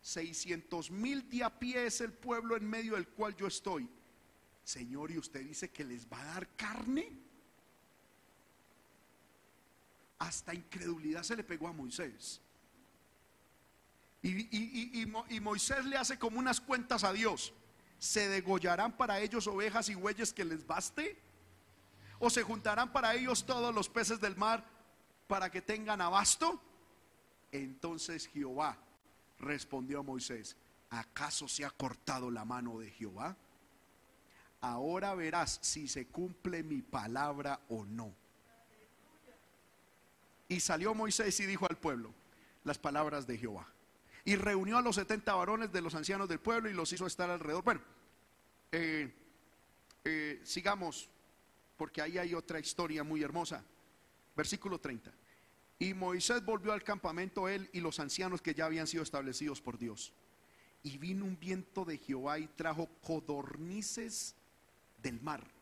600 0.00 0.90
mil 0.90 1.30
de 1.30 1.44
a 1.44 1.60
pie 1.60 1.86
es 1.86 2.00
el 2.00 2.12
pueblo 2.12 2.56
en 2.56 2.68
medio 2.68 2.94
del 2.94 3.06
cual 3.06 3.36
yo 3.36 3.46
estoy. 3.46 3.88
Señor, 4.64 5.12
¿y 5.12 5.18
usted 5.18 5.44
dice 5.46 5.70
que 5.70 5.84
les 5.84 6.08
va 6.08 6.20
a 6.20 6.34
dar 6.34 6.48
carne? 6.56 7.12
Hasta 10.18 10.54
incredulidad 10.54 11.22
se 11.22 11.36
le 11.36 11.44
pegó 11.44 11.68
a 11.68 11.72
Moisés. 11.72 12.40
Y, 14.22 15.40
Moisés 15.40 15.84
le 15.84 15.98
hace 15.98 16.18
como 16.18 16.38
unas 16.38 16.60
cuentas 16.60 17.04
a 17.04 17.12
Dios. 17.12 17.52
¿Se 17.98 18.28
degollarán 18.28 18.96
para 18.96 19.20
ellos 19.20 19.46
ovejas 19.46 19.88
y 19.90 19.94
bueyes 19.94 20.32
que 20.32 20.44
les 20.44 20.66
baste? 20.66 21.20
¿O 22.18 22.30
se 22.30 22.42
juntarán 22.42 22.90
para 22.90 23.14
ellos 23.14 23.44
todos 23.44 23.74
los 23.74 23.88
peces 23.88 24.20
del 24.20 24.36
mar 24.36 24.64
para 25.26 25.50
que 25.50 25.60
tengan 25.60 26.00
abasto? 26.00 26.60
Entonces 27.52 28.26
Jehová 28.28 28.78
respondió 29.38 30.00
a 30.00 30.02
Moisés, 30.02 30.56
¿acaso 30.88 31.46
se 31.46 31.64
ha 31.64 31.70
cortado 31.70 32.30
la 32.30 32.46
mano 32.46 32.78
de 32.78 32.90
Jehová? 32.90 33.36
Ahora 34.62 35.14
verás 35.14 35.58
si 35.60 35.86
se 35.86 36.06
cumple 36.06 36.62
mi 36.62 36.80
palabra 36.80 37.60
o 37.68 37.84
no. 37.84 38.14
Y 40.48 40.60
salió 40.60 40.94
Moisés 40.94 41.38
y 41.40 41.46
dijo 41.46 41.66
al 41.68 41.76
pueblo 41.76 42.12
las 42.64 42.78
palabras 42.78 43.26
de 43.26 43.38
Jehová. 43.38 43.66
Y 44.24 44.36
reunió 44.36 44.78
a 44.78 44.82
los 44.82 44.96
70 44.96 45.34
varones 45.34 45.72
de 45.72 45.80
los 45.80 45.94
ancianos 45.94 46.28
del 46.28 46.40
pueblo 46.40 46.70
y 46.70 46.72
los 46.72 46.92
hizo 46.92 47.06
estar 47.06 47.30
alrededor. 47.30 47.62
Bueno, 47.62 47.80
eh, 48.72 49.12
eh, 50.04 50.40
sigamos 50.44 51.08
porque 51.76 52.00
ahí 52.00 52.18
hay 52.18 52.34
otra 52.34 52.58
historia 52.58 53.04
muy 53.04 53.22
hermosa. 53.22 53.64
Versículo 54.36 54.80
30. 54.80 55.12
Y 55.78 55.94
Moisés 55.94 56.44
volvió 56.44 56.72
al 56.72 56.82
campamento, 56.82 57.48
él 57.48 57.68
y 57.72 57.80
los 57.80 58.00
ancianos 58.00 58.40
que 58.40 58.54
ya 58.54 58.66
habían 58.66 58.86
sido 58.86 59.02
establecidos 59.02 59.60
por 59.60 59.78
Dios. 59.78 60.12
Y 60.82 60.98
vino 60.98 61.24
un 61.24 61.38
viento 61.38 61.84
de 61.84 61.98
Jehová 61.98 62.38
y 62.38 62.46
trajo 62.48 62.88
codornices 63.02 64.34
del 65.02 65.20
mar. 65.20 65.53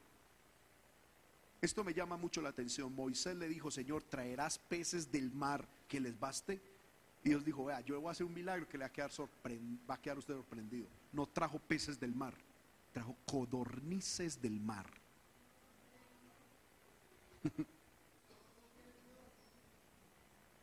Esto 1.62 1.82
me 1.84 1.94
llama 1.94 2.16
mucho 2.16 2.42
la 2.42 2.48
atención. 2.48 2.92
Moisés 2.92 3.36
le 3.36 3.48
dijo, 3.48 3.70
Señor, 3.70 4.02
¿traerás 4.02 4.58
peces 4.58 5.12
del 5.12 5.30
mar 5.30 5.68
que 5.86 6.00
les 6.00 6.18
baste? 6.18 6.60
Y 7.22 7.28
Dios 7.28 7.44
dijo, 7.44 7.64
vea, 7.64 7.80
yo 7.82 8.00
voy 8.00 8.08
a 8.08 8.10
hacer 8.10 8.26
un 8.26 8.34
milagro 8.34 8.68
que 8.68 8.76
le 8.76 8.82
va 8.82 8.88
a 8.88 8.92
quedar, 8.92 9.12
va 9.88 9.94
a 9.94 10.02
quedar 10.02 10.18
usted 10.18 10.34
sorprendido. 10.34 10.88
No 11.12 11.28
trajo 11.28 11.60
peces 11.60 12.00
del 12.00 12.16
mar, 12.16 12.34
trajo 12.90 13.16
codornices 13.24 14.42
del 14.42 14.58
mar. 14.58 14.90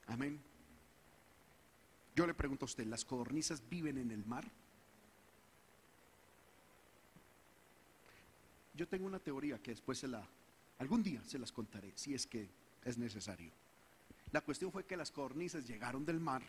Amén. 0.08 0.42
Yo 2.14 2.28
le 2.28 2.34
pregunto 2.34 2.66
a 2.66 2.68
usted, 2.68 2.86
¿las 2.86 3.06
codornices 3.06 3.64
viven 3.70 3.98
en 3.98 4.12
el 4.12 4.26
mar? 4.26 4.52
Yo 8.74 8.86
tengo 8.86 9.06
una 9.06 9.20
teoría 9.20 9.60
que 9.60 9.72
después 9.72 9.98
se 9.98 10.10
la, 10.10 10.28
algún 10.80 11.04
día 11.04 11.22
se 11.26 11.38
las 11.38 11.52
contaré, 11.52 11.92
si 11.96 12.14
es 12.14 12.26
que 12.26 12.50
es 12.84 12.98
necesario. 12.98 13.52
La 14.32 14.42
cuestión 14.42 14.72
fue 14.72 14.86
que 14.86 14.98
las 14.98 15.12
codornices 15.12 15.68
llegaron 15.68 16.06
del 16.06 16.20
mar 16.20 16.42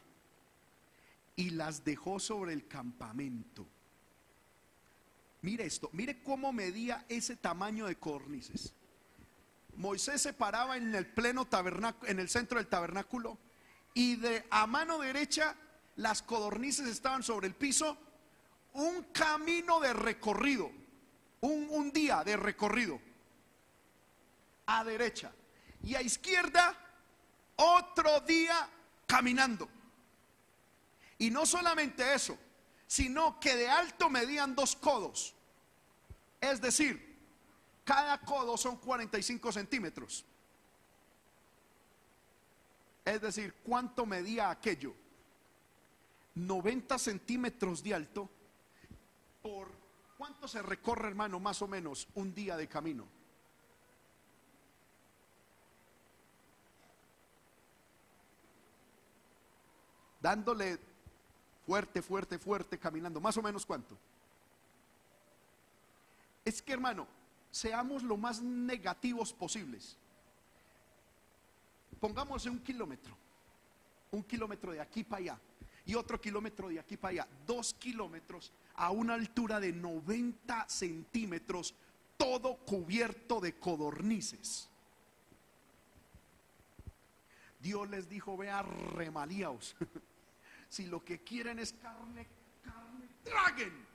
y 1.36 1.50
las 1.50 1.84
dejó 1.84 2.18
sobre 2.18 2.52
el 2.52 2.66
campamento. 2.66 3.66
Mire 5.42 5.64
esto, 5.64 5.88
mire 5.92 6.22
cómo 6.22 6.52
medía 6.52 7.04
ese 7.08 7.36
tamaño 7.36 7.86
de 7.86 7.96
codornices. 7.96 8.74
Moisés 9.76 10.20
se 10.20 10.32
paraba 10.32 10.76
en 10.76 10.94
el 10.94 11.06
pleno 11.06 11.46
tabernáculo, 11.46 12.10
en 12.10 12.18
el 12.18 12.28
centro 12.28 12.58
del 12.58 12.66
tabernáculo 12.66 13.38
y 13.94 14.16
de 14.16 14.44
a 14.50 14.66
mano 14.66 14.98
derecha 14.98 15.56
las 15.96 16.22
codornices 16.22 16.86
estaban 16.86 17.22
sobre 17.22 17.46
el 17.46 17.54
piso, 17.54 17.96
un 18.74 19.04
camino 19.12 19.80
de 19.80 19.92
recorrido, 19.92 20.70
un 21.40 21.90
día 21.92 22.22
de 22.22 22.36
recorrido, 22.36 23.00
a 24.78 24.84
derecha, 24.84 25.32
y 25.82 25.94
a 25.94 26.02
izquierda 26.02 26.76
otro 27.56 28.20
día 28.20 28.68
caminando. 29.06 29.68
Y 31.18 31.30
no 31.30 31.44
solamente 31.44 32.14
eso, 32.14 32.38
sino 32.86 33.38
que 33.40 33.56
de 33.56 33.68
alto 33.68 34.08
medían 34.08 34.54
dos 34.54 34.76
codos. 34.76 35.34
Es 36.40 36.60
decir, 36.60 37.18
cada 37.84 38.18
codo 38.20 38.56
son 38.56 38.76
45 38.76 39.52
centímetros. 39.52 40.24
Es 43.04 43.20
decir, 43.20 43.54
¿cuánto 43.64 44.06
medía 44.06 44.50
aquello? 44.50 44.94
90 46.36 46.98
centímetros 46.98 47.82
de 47.82 47.94
alto 47.94 48.30
por 49.42 49.68
cuánto 50.16 50.46
se 50.46 50.62
recorre, 50.62 51.08
hermano, 51.08 51.40
más 51.40 51.60
o 51.60 51.68
menos 51.68 52.06
un 52.14 52.32
día 52.34 52.56
de 52.56 52.68
camino. 52.68 53.19
Dándole 60.20 60.78
fuerte, 61.66 62.02
fuerte, 62.02 62.38
fuerte, 62.38 62.78
caminando, 62.78 63.20
más 63.20 63.36
o 63.36 63.42
menos 63.42 63.64
cuánto. 63.64 63.96
Es 66.44 66.60
que, 66.62 66.72
hermano, 66.72 67.06
seamos 67.50 68.02
lo 68.02 68.16
más 68.16 68.40
negativos 68.40 69.32
posibles 69.32 69.96
pongamos 72.00 72.46
un 72.46 72.58
kilómetro, 72.60 73.14
un 74.10 74.24
kilómetro 74.24 74.72
de 74.72 74.80
aquí 74.80 75.04
para 75.04 75.20
allá 75.20 75.40
y 75.84 75.94
otro 75.94 76.20
kilómetro 76.20 76.68
de 76.68 76.80
aquí 76.80 76.96
para 76.96 77.10
allá, 77.12 77.28
dos 77.46 77.74
kilómetros 77.74 78.50
a 78.74 78.90
una 78.90 79.14
altura 79.14 79.60
de 79.60 79.72
90 79.72 80.66
centímetros, 80.68 81.74
todo 82.16 82.56
cubierto 82.56 83.40
de 83.40 83.54
codornices. 83.56 84.69
Dios 87.60 87.88
les 87.88 88.08
dijo, 88.08 88.36
vea, 88.36 88.62
remalíaos. 88.62 89.76
si 90.68 90.86
lo 90.86 91.04
que 91.04 91.20
quieren 91.20 91.58
es 91.58 91.72
carne, 91.74 92.26
carne, 92.64 93.08
traguen. 93.22 93.90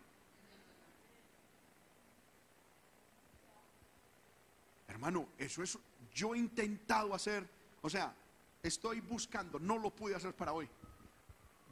Hermano, 4.87 5.27
eso 5.37 5.61
es, 5.63 5.77
yo 6.13 6.35
he 6.35 6.37
intentado 6.37 7.13
hacer 7.13 7.49
o 7.85 7.89
sea, 7.89 8.15
estoy 8.63 8.99
buscando, 8.99 9.59
no 9.59 9.77
lo 9.77 9.91
pude 9.91 10.15
hacer 10.15 10.33
para 10.33 10.53
hoy. 10.53 10.67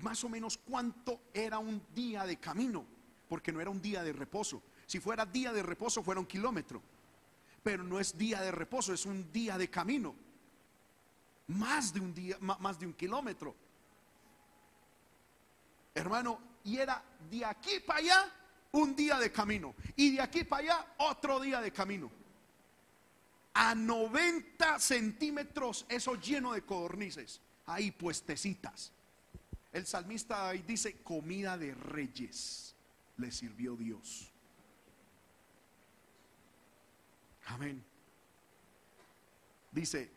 Más 0.01 0.23
o 0.23 0.29
menos 0.29 0.59
cuánto 0.59 1.21
era 1.33 1.57
un 1.57 1.81
día 1.95 2.23
de 2.23 2.37
camino, 2.37 2.85
porque 3.27 3.51
no 3.51 3.59
era 3.59 3.71
un 3.71 3.81
día 3.81 4.03
de 4.03 4.13
reposo. 4.13 4.61
Si 4.85 4.99
fuera 4.99 5.25
día 5.25 5.51
de 5.51 5.63
reposo, 5.63 6.03
fuera 6.03 6.19
un 6.19 6.27
kilómetro. 6.27 6.83
Pero 7.63 7.83
no 7.83 7.99
es 7.99 8.15
día 8.15 8.41
de 8.41 8.51
reposo, 8.51 8.93
es 8.93 9.07
un 9.07 9.31
día 9.31 9.57
de 9.57 9.71
camino. 9.71 10.13
Más 11.47 11.93
de 11.93 11.99
un 11.99 12.13
día, 12.13 12.37
más 12.39 12.79
de 12.79 12.85
un 12.85 12.93
kilómetro. 12.93 13.55
Hermano, 15.93 16.39
y 16.63 16.77
era 16.77 17.03
de 17.29 17.45
aquí 17.45 17.79
para 17.85 17.99
allá 17.99 18.31
un 18.71 18.95
día 18.95 19.19
de 19.19 19.31
camino. 19.31 19.75
Y 19.95 20.15
de 20.15 20.21
aquí 20.21 20.43
para 20.43 20.63
allá 20.63 20.95
otro 20.97 21.39
día 21.39 21.61
de 21.61 21.71
camino 21.71 22.09
a 23.53 23.75
90 23.75 24.79
centímetros, 24.79 25.85
eso 25.87 26.15
lleno 26.15 26.53
de 26.53 26.63
codornices, 26.63 27.39
ahí 27.67 27.91
puestecitas. 27.91 28.91
El 29.71 29.85
salmista 29.85 30.49
ahí 30.49 30.63
dice, 30.63 31.01
comida 31.03 31.57
de 31.57 31.73
reyes 31.73 32.75
le 33.17 33.31
sirvió 33.31 33.75
Dios. 33.75 34.31
Amén. 37.47 37.83
Dice, 39.71 40.11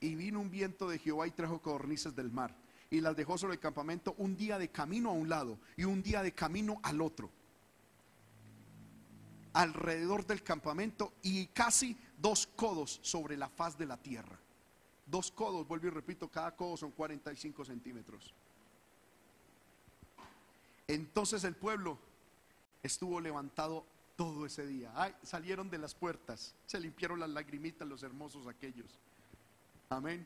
y 0.00 0.14
vino 0.14 0.40
un 0.40 0.50
viento 0.50 0.88
de 0.88 0.98
Jehová 0.98 1.26
y 1.26 1.30
trajo 1.30 1.60
codornices 1.60 2.16
del 2.16 2.30
mar, 2.30 2.56
y 2.90 3.00
las 3.00 3.16
dejó 3.16 3.38
sobre 3.38 3.54
el 3.54 3.60
campamento 3.60 4.14
un 4.18 4.36
día 4.36 4.58
de 4.58 4.68
camino 4.68 5.10
a 5.10 5.14
un 5.14 5.28
lado 5.28 5.58
y 5.76 5.84
un 5.84 6.02
día 6.02 6.22
de 6.22 6.32
camino 6.32 6.80
al 6.82 7.00
otro 7.00 7.30
alrededor 9.52 10.26
del 10.26 10.42
campamento 10.42 11.12
y 11.22 11.46
casi 11.48 11.96
dos 12.18 12.46
codos 12.46 13.00
sobre 13.02 13.36
la 13.36 13.48
faz 13.48 13.76
de 13.76 13.86
la 13.86 13.96
tierra. 13.96 14.38
Dos 15.06 15.30
codos, 15.30 15.66
vuelvo 15.66 15.88
y 15.88 15.90
repito, 15.90 16.28
cada 16.28 16.54
codo 16.54 16.76
son 16.76 16.92
45 16.92 17.64
centímetros. 17.64 18.32
Entonces 20.86 21.42
el 21.44 21.54
pueblo 21.56 21.98
estuvo 22.82 23.20
levantado 23.20 23.84
todo 24.16 24.46
ese 24.46 24.66
día. 24.66 24.92
Ay, 24.94 25.14
salieron 25.22 25.70
de 25.70 25.78
las 25.78 25.94
puertas, 25.94 26.54
se 26.66 26.78
limpiaron 26.78 27.18
las 27.18 27.30
lagrimitas 27.30 27.88
los 27.88 28.02
hermosos 28.02 28.46
aquellos. 28.46 28.98
Amén. 29.90 30.24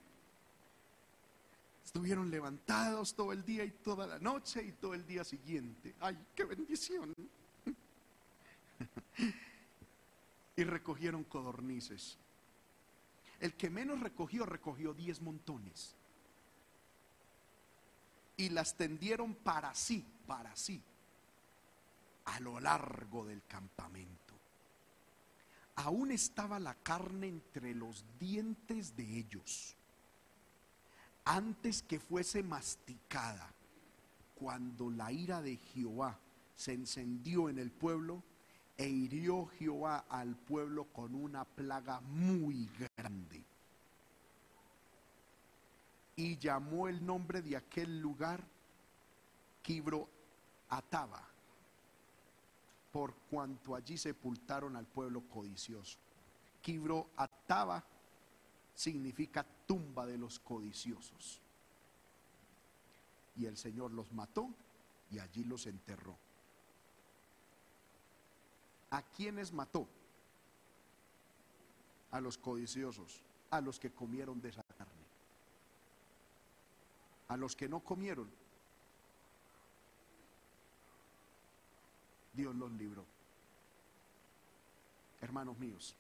Estuvieron 1.82 2.30
levantados 2.30 3.14
todo 3.14 3.32
el 3.32 3.42
día 3.44 3.64
y 3.64 3.70
toda 3.70 4.06
la 4.06 4.18
noche 4.18 4.62
y 4.62 4.72
todo 4.72 4.92
el 4.92 5.06
día 5.06 5.24
siguiente. 5.24 5.94
Ay, 6.00 6.18
qué 6.34 6.44
bendición. 6.44 7.14
y 10.56 10.64
recogieron 10.64 11.24
codornices. 11.24 12.18
El 13.40 13.54
que 13.54 13.70
menos 13.70 14.00
recogió, 14.00 14.44
recogió 14.44 14.92
diez 14.92 15.22
montones. 15.22 15.96
Y 18.36 18.50
las 18.50 18.76
tendieron 18.76 19.34
para 19.34 19.74
sí, 19.74 20.04
para 20.26 20.54
sí, 20.56 20.82
a 22.26 22.38
lo 22.40 22.60
largo 22.60 23.24
del 23.24 23.42
campamento. 23.46 24.23
Aún 25.76 26.12
estaba 26.12 26.58
la 26.58 26.74
carne 26.74 27.28
entre 27.28 27.74
los 27.74 28.04
dientes 28.18 28.96
de 28.96 29.18
ellos. 29.18 29.76
Antes 31.24 31.82
que 31.82 31.98
fuese 31.98 32.42
masticada, 32.42 33.52
cuando 34.34 34.90
la 34.90 35.10
ira 35.10 35.40
de 35.42 35.56
Jehová 35.56 36.18
se 36.54 36.72
encendió 36.72 37.48
en 37.48 37.58
el 37.58 37.70
pueblo, 37.70 38.22
e 38.76 38.88
hirió 38.88 39.46
Jehová 39.46 40.04
al 40.08 40.36
pueblo 40.36 40.84
con 40.92 41.14
una 41.14 41.44
plaga 41.44 42.00
muy 42.00 42.68
grande. 42.96 43.44
Y 46.16 46.38
llamó 46.38 46.88
el 46.88 47.04
nombre 47.04 47.42
de 47.42 47.56
aquel 47.56 48.00
lugar 48.00 48.44
Quibro 49.62 50.08
Ataba, 50.68 51.26
por 52.94 53.12
cuanto 53.28 53.74
allí 53.74 53.98
sepultaron 53.98 54.76
al 54.76 54.86
pueblo 54.86 55.22
codicioso. 55.22 55.98
Quibro 56.62 57.08
Ataba 57.16 57.84
significa 58.72 59.44
tumba 59.66 60.06
de 60.06 60.16
los 60.16 60.38
codiciosos. 60.38 61.40
Y 63.34 63.46
el 63.46 63.56
Señor 63.56 63.90
los 63.90 64.12
mató 64.12 64.48
y 65.10 65.18
allí 65.18 65.42
los 65.42 65.66
enterró. 65.66 66.16
¿A 68.90 69.02
quiénes 69.02 69.52
mató? 69.52 69.88
a 72.14 72.20
los 72.20 72.38
codiciosos, 72.38 73.24
a 73.50 73.60
los 73.60 73.80
que 73.80 73.90
comieron 73.90 74.40
de 74.40 74.50
esa 74.50 74.62
carne. 74.62 75.02
A 77.26 77.36
los 77.36 77.56
que 77.56 77.68
no 77.68 77.80
comieron, 77.80 78.30
Dios 82.34 82.54
los 82.54 82.72
libró. 82.72 83.04
Hermanos 85.20 85.58
míos, 85.58 85.94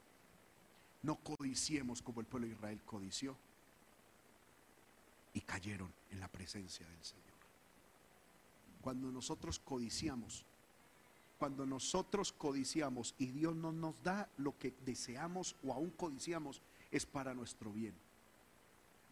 no 1.02 1.16
codiciemos 1.16 2.02
como 2.02 2.20
el 2.20 2.26
pueblo 2.26 2.48
de 2.48 2.54
Israel 2.54 2.80
codició 2.84 3.36
y 5.32 5.40
cayeron 5.40 5.92
en 6.10 6.20
la 6.20 6.28
presencia 6.28 6.86
del 6.86 7.04
Señor. 7.04 7.24
Cuando 8.80 9.10
nosotros 9.10 9.58
codiciamos, 9.58 10.44
cuando 11.38 11.66
nosotros 11.66 12.32
codiciamos 12.32 13.14
y 13.18 13.26
Dios 13.26 13.54
no 13.56 13.72
nos 13.72 14.02
da 14.02 14.28
lo 14.36 14.56
que 14.58 14.74
deseamos 14.84 15.56
o 15.64 15.72
aún 15.72 15.90
codiciamos, 15.90 16.62
es 16.90 17.06
para 17.06 17.34
nuestro 17.34 17.72
bien. 17.72 17.94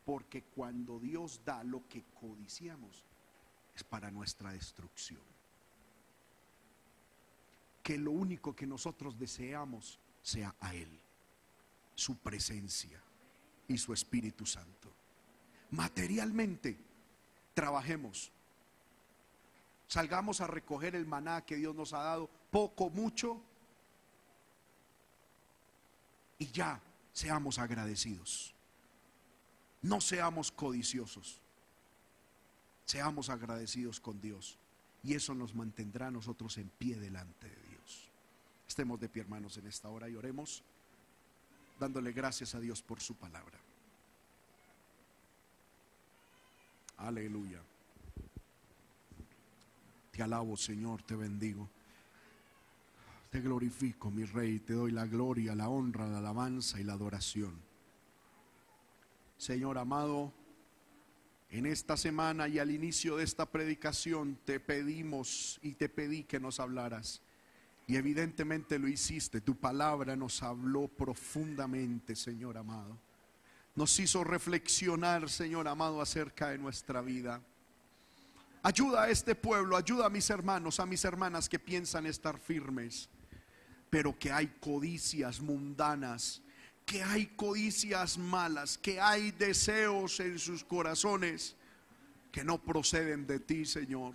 Porque 0.05 0.43
cuando 0.43 0.99
Dios 0.99 1.40
da 1.44 1.65
lo 1.65 1.86
que 1.89 2.05
codiciamos, 2.20 3.05
es 3.74 3.85
para 3.85 4.11
nuestra 4.11 4.53
destrucción. 4.53 5.32
Que 7.83 7.99
lo 7.99 8.13
único 8.13 8.55
que 8.55 8.67
nosotros 8.67 9.19
deseamos 9.19 9.99
sea 10.23 10.55
a 10.61 10.75
Él, 10.75 11.01
su 11.95 12.17
presencia 12.17 13.01
y 13.69 13.79
su 13.79 13.93
Espíritu 13.93 14.47
Santo. 14.47 14.93
Materialmente, 15.71 16.79
trabajemos 17.55 18.33
salgamos 19.93 20.41
a 20.41 20.47
recoger 20.47 20.95
el 20.97 21.05
maná 21.05 21.45
que 21.45 21.57
Dios 21.57 21.75
nos 21.75 21.93
ha 21.93 21.99
dado, 21.99 22.31
poco, 22.51 22.89
mucho, 22.89 23.43
y 26.39 26.47
ya 26.47 26.81
seamos 27.13 27.59
agradecidos. 27.59 28.55
No 29.83 30.01
seamos 30.01 30.51
codiciosos, 30.51 31.43
seamos 32.87 33.29
agradecidos 33.29 34.01
con 34.01 34.19
Dios, 34.19 34.59
y 35.03 35.13
eso 35.13 35.35
nos 35.35 35.55
mantendrá 35.55 36.07
a 36.07 36.11
nosotros 36.11 36.57
en 36.57 36.71
pie 36.71 36.97
delante 36.97 37.51
de 37.51 37.57
Dios. 37.69 37.72
Estemos 38.73 38.99
de 38.99 39.11
pie, 39.11 39.20
hermanos, 39.20 39.59
en 39.59 39.66
esta 39.66 39.90
hora 39.90 40.09
y 40.09 40.16
oremos, 40.16 40.62
dándole 41.78 42.11
gracias 42.11 42.55
a 42.55 42.59
Dios 42.59 42.81
por 42.81 43.03
su 43.03 43.15
palabra. 43.15 43.59
Aleluya. 46.97 47.61
Te 50.11 50.23
alabo, 50.23 50.57
Señor, 50.57 51.03
te 51.03 51.15
bendigo. 51.15 51.69
Te 53.31 53.43
glorifico, 53.43 54.11
mi 54.11 54.24
Rey, 54.24 54.61
te 54.61 54.73
doy 54.73 54.90
la 54.90 55.05
gloria, 55.05 55.55
la 55.55 55.69
honra, 55.69 56.07
la 56.07 56.20
alabanza 56.20 56.81
y 56.81 56.85
la 56.85 56.94
adoración. 56.94 57.55
Señor 59.36 59.77
amado, 59.77 60.32
en 61.51 61.66
esta 61.66 61.99
semana 61.99 62.49
y 62.49 62.59
al 62.59 62.70
inicio 62.70 63.16
de 63.19 63.24
esta 63.24 63.44
predicación 63.44 64.39
te 64.47 64.61
pedimos 64.61 65.61
y 65.61 65.74
te 65.74 65.90
pedí 65.90 66.24
que 66.24 66.40
nos 66.40 66.59
hablaras. 66.59 67.20
Y 67.87 67.97
evidentemente 67.97 68.79
lo 68.79 68.89
hiciste. 68.89 69.41
Tu 69.41 69.57
palabra 69.57 70.17
nos 70.17 70.43
habló 70.43 70.89
profundamente, 70.89 72.15
Señor 72.15 72.57
amado. 72.57 72.99
Nos 73.75 73.99
hizo 73.99 74.23
reflexionar, 74.23 75.29
Señor 75.29 75.67
amado, 75.67 76.01
acerca 76.01 76.51
de 76.51 76.59
nuestra 76.59 77.01
vida. 77.01 77.41
Ayuda 78.63 79.05
a 79.05 79.11
este 79.11 79.35
pueblo, 79.35 79.77
ayuda 79.77 80.07
a 80.07 80.11
mis 80.11 80.31
hermanos, 80.31 80.79
a 80.79 80.87
mis 80.87 81.05
hermanas 81.05 81.49
que 81.49 81.59
piensan 81.59 82.07
estar 82.07 82.39
firmes, 82.39 83.09
pero 83.91 84.17
que 84.17 84.31
hay 84.31 84.47
codicias 84.61 85.41
mundanas, 85.41 86.43
que 86.87 87.03
hay 87.03 87.27
codicias 87.27 88.19
malas, 88.19 88.79
que 88.79 89.01
hay 89.01 89.33
deseos 89.33 90.21
en 90.21 90.39
sus 90.39 90.63
corazones 90.63 91.57
que 92.31 92.45
no 92.45 92.63
proceden 92.63 93.27
de 93.27 93.41
ti, 93.41 93.65
Señor. 93.65 94.15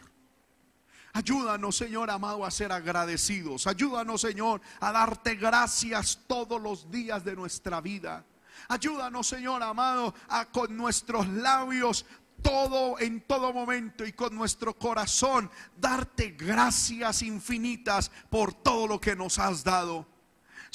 Ayúdanos, 1.18 1.76
Señor 1.76 2.12
amado, 2.12 2.46
a 2.46 2.52
ser 2.52 2.72
agradecidos. 2.72 3.66
Ayúdanos, 3.66 4.22
Señor, 4.22 4.62
a 4.80 4.92
darte 4.92 5.34
gracias 5.34 6.20
todos 6.28 6.62
los 6.62 6.92
días 6.92 7.26
de 7.26 7.36
nuestra 7.36 7.82
vida. 7.82 8.24
Ayúdanos, 8.68 9.26
Señor 9.26 9.64
amado, 9.64 10.14
a 10.30 10.46
con 10.46 10.78
nuestros 10.78 11.28
labios 11.28 12.06
todo 12.44 13.00
en 13.00 13.22
todo 13.22 13.52
momento 13.52 14.06
y 14.06 14.14
con 14.14 14.36
nuestro 14.36 14.78
corazón 14.78 15.50
darte 15.76 16.36
gracias 16.38 17.24
infinitas 17.24 18.12
por 18.30 18.54
todo 18.54 18.86
lo 18.86 19.02
que 19.02 19.16
nos 19.16 19.40
has 19.40 19.64
dado. 19.64 20.06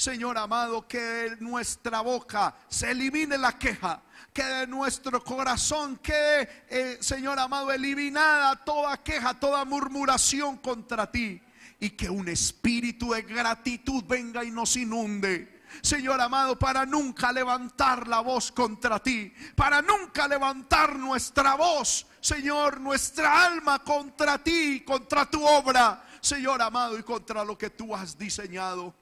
Señor 0.03 0.37
amado, 0.37 0.85
que 0.85 0.99
de 0.99 1.37
nuestra 1.37 2.01
boca 2.01 2.53
se 2.67 2.91
elimine 2.91 3.37
la 3.37 3.57
queja, 3.57 4.01
que 4.33 4.43
de 4.43 4.67
nuestro 4.67 5.23
corazón 5.23 5.95
quede, 5.95 6.65
eh, 6.67 6.97
Señor 6.99 7.39
amado, 7.39 7.71
eliminada 7.71 8.53
toda 8.65 9.01
queja, 9.01 9.33
toda 9.39 9.63
murmuración 9.63 10.57
contra 10.57 11.09
ti 11.09 11.41
y 11.79 11.91
que 11.91 12.09
un 12.09 12.27
espíritu 12.27 13.13
de 13.13 13.21
gratitud 13.21 14.03
venga 14.05 14.43
y 14.43 14.51
nos 14.51 14.75
inunde 14.75 15.63
Señor 15.81 16.19
amado, 16.19 16.59
para 16.59 16.85
nunca 16.85 17.31
levantar 17.31 18.05
la 18.09 18.19
voz 18.19 18.51
contra 18.51 18.99
ti, 19.01 19.33
para 19.55 19.81
nunca 19.81 20.27
levantar 20.27 20.97
nuestra 20.97 21.55
voz, 21.55 22.05
Señor, 22.19 22.81
nuestra 22.81 23.45
alma 23.45 23.79
contra 23.79 24.37
ti, 24.37 24.83
contra 24.85 25.25
tu 25.29 25.43
obra, 25.43 26.03
Señor 26.21 26.61
amado, 26.61 26.99
y 26.99 27.03
contra 27.03 27.43
lo 27.43 27.57
que 27.57 27.69
tú 27.69 27.95
has 27.95 28.17
diseñado. 28.17 28.93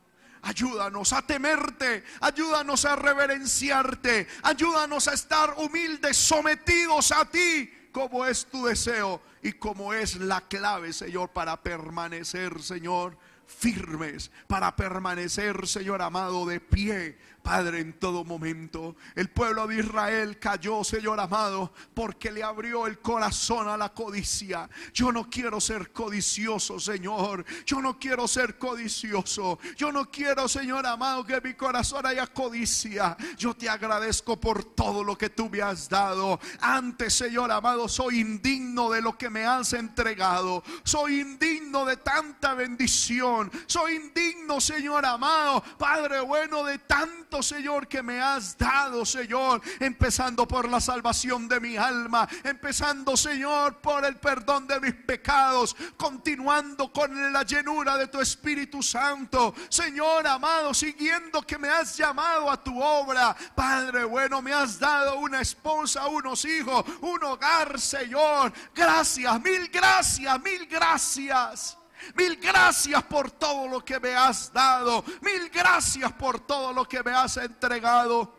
Ayúdanos 0.43 1.13
a 1.13 1.21
temerte, 1.21 2.03
ayúdanos 2.19 2.85
a 2.85 2.95
reverenciarte, 2.95 4.27
ayúdanos 4.41 5.07
a 5.07 5.13
estar 5.13 5.53
humildes, 5.57 6.17
sometidos 6.17 7.11
a 7.11 7.25
ti, 7.25 7.71
como 7.91 8.25
es 8.25 8.45
tu 8.45 8.65
deseo 8.65 9.21
y 9.43 9.53
como 9.53 9.93
es 9.93 10.15
la 10.15 10.41
clave, 10.41 10.93
Señor, 10.93 11.29
para 11.29 11.61
permanecer, 11.61 12.61
Señor 12.61 13.17
firmes 13.51 14.31
para 14.47 14.75
permanecer, 14.75 15.67
Señor 15.67 16.01
amado, 16.01 16.45
de 16.45 16.59
pie 16.59 17.17
Padre, 17.41 17.79
en 17.79 17.93
todo 17.93 18.23
momento. 18.23 18.95
El 19.15 19.29
pueblo 19.29 19.67
de 19.67 19.79
Israel 19.79 20.37
cayó, 20.39 20.83
Señor 20.83 21.19
amado, 21.19 21.73
porque 21.93 22.31
le 22.31 22.43
abrió 22.43 22.85
el 22.87 22.99
corazón 22.99 23.67
a 23.67 23.77
la 23.77 23.89
codicia. 23.89 24.69
Yo 24.93 25.11
no 25.11 25.29
quiero 25.29 25.59
ser 25.59 25.91
codicioso, 25.91 26.79
Señor. 26.79 27.43
Yo 27.65 27.81
no 27.81 27.97
quiero 27.97 28.27
ser 28.27 28.57
codicioso. 28.57 29.59
Yo 29.75 29.91
no 29.91 30.09
quiero, 30.11 30.47
Señor 30.47 30.85
amado, 30.85 31.25
que 31.25 31.41
mi 31.41 31.53
corazón 31.55 32.05
haya 32.05 32.27
codicia. 32.27 33.17
Yo 33.37 33.55
te 33.55 33.67
agradezco 33.69 34.39
por 34.39 34.63
todo 34.63 35.03
lo 35.03 35.17
que 35.17 35.29
tú 35.29 35.49
me 35.49 35.61
has 35.61 35.89
dado. 35.89 36.39
Antes, 36.59 37.13
Señor 37.13 37.51
amado, 37.51 37.89
soy 37.89 38.19
indigno 38.19 38.89
de 38.91 39.01
lo 39.01 39.17
que 39.17 39.29
me 39.29 39.45
has 39.45 39.73
entregado. 39.73 40.63
Soy 40.83 41.21
indigno 41.21 41.85
de 41.85 41.97
tanta 41.97 42.53
bendición. 42.53 43.51
Soy 43.65 43.95
indigno, 43.95 44.61
Señor 44.61 45.05
amado, 45.05 45.63
Padre 45.77 46.21
bueno, 46.21 46.63
de 46.63 46.77
tanta 46.79 47.30
Señor, 47.41 47.87
que 47.87 48.01
me 48.01 48.19
has 48.19 48.57
dado, 48.57 49.05
Señor, 49.05 49.61
empezando 49.79 50.47
por 50.47 50.67
la 50.67 50.81
salvación 50.81 51.47
de 51.47 51.59
mi 51.59 51.77
alma, 51.77 52.27
empezando, 52.43 53.15
Señor, 53.15 53.77
por 53.77 54.03
el 54.05 54.15
perdón 54.17 54.67
de 54.67 54.79
mis 54.79 54.93
pecados, 54.93 55.75
continuando 55.95 56.91
con 56.91 57.31
la 57.31 57.43
llenura 57.43 57.97
de 57.97 58.07
tu 58.07 58.19
Espíritu 58.19 58.81
Santo, 58.81 59.53
Señor 59.69 60.25
amado, 60.25 60.73
siguiendo 60.73 61.41
que 61.43 61.57
me 61.57 61.69
has 61.69 61.95
llamado 61.95 62.49
a 62.49 62.61
tu 62.61 62.81
obra, 62.81 63.35
Padre 63.55 64.05
bueno, 64.05 64.41
me 64.41 64.53
has 64.53 64.79
dado 64.79 65.19
una 65.19 65.41
esposa, 65.41 66.07
unos 66.07 66.45
hijos, 66.45 66.83
un 67.01 67.23
hogar, 67.23 67.79
Señor. 67.79 68.51
Gracias, 68.73 69.41
mil 69.41 69.67
gracias, 69.69 70.41
mil 70.41 70.65
gracias. 70.65 71.80
Mil 72.15 72.37
gracias 72.37 73.03
por 73.03 73.31
todo 73.31 73.67
lo 73.67 73.85
que 73.85 73.99
me 73.99 74.15
has 74.15 74.51
dado. 74.51 75.03
Mil 75.21 75.49
gracias 75.49 76.11
por 76.13 76.39
todo 76.39 76.73
lo 76.73 76.87
que 76.87 77.03
me 77.03 77.11
has 77.11 77.37
entregado. 77.37 78.35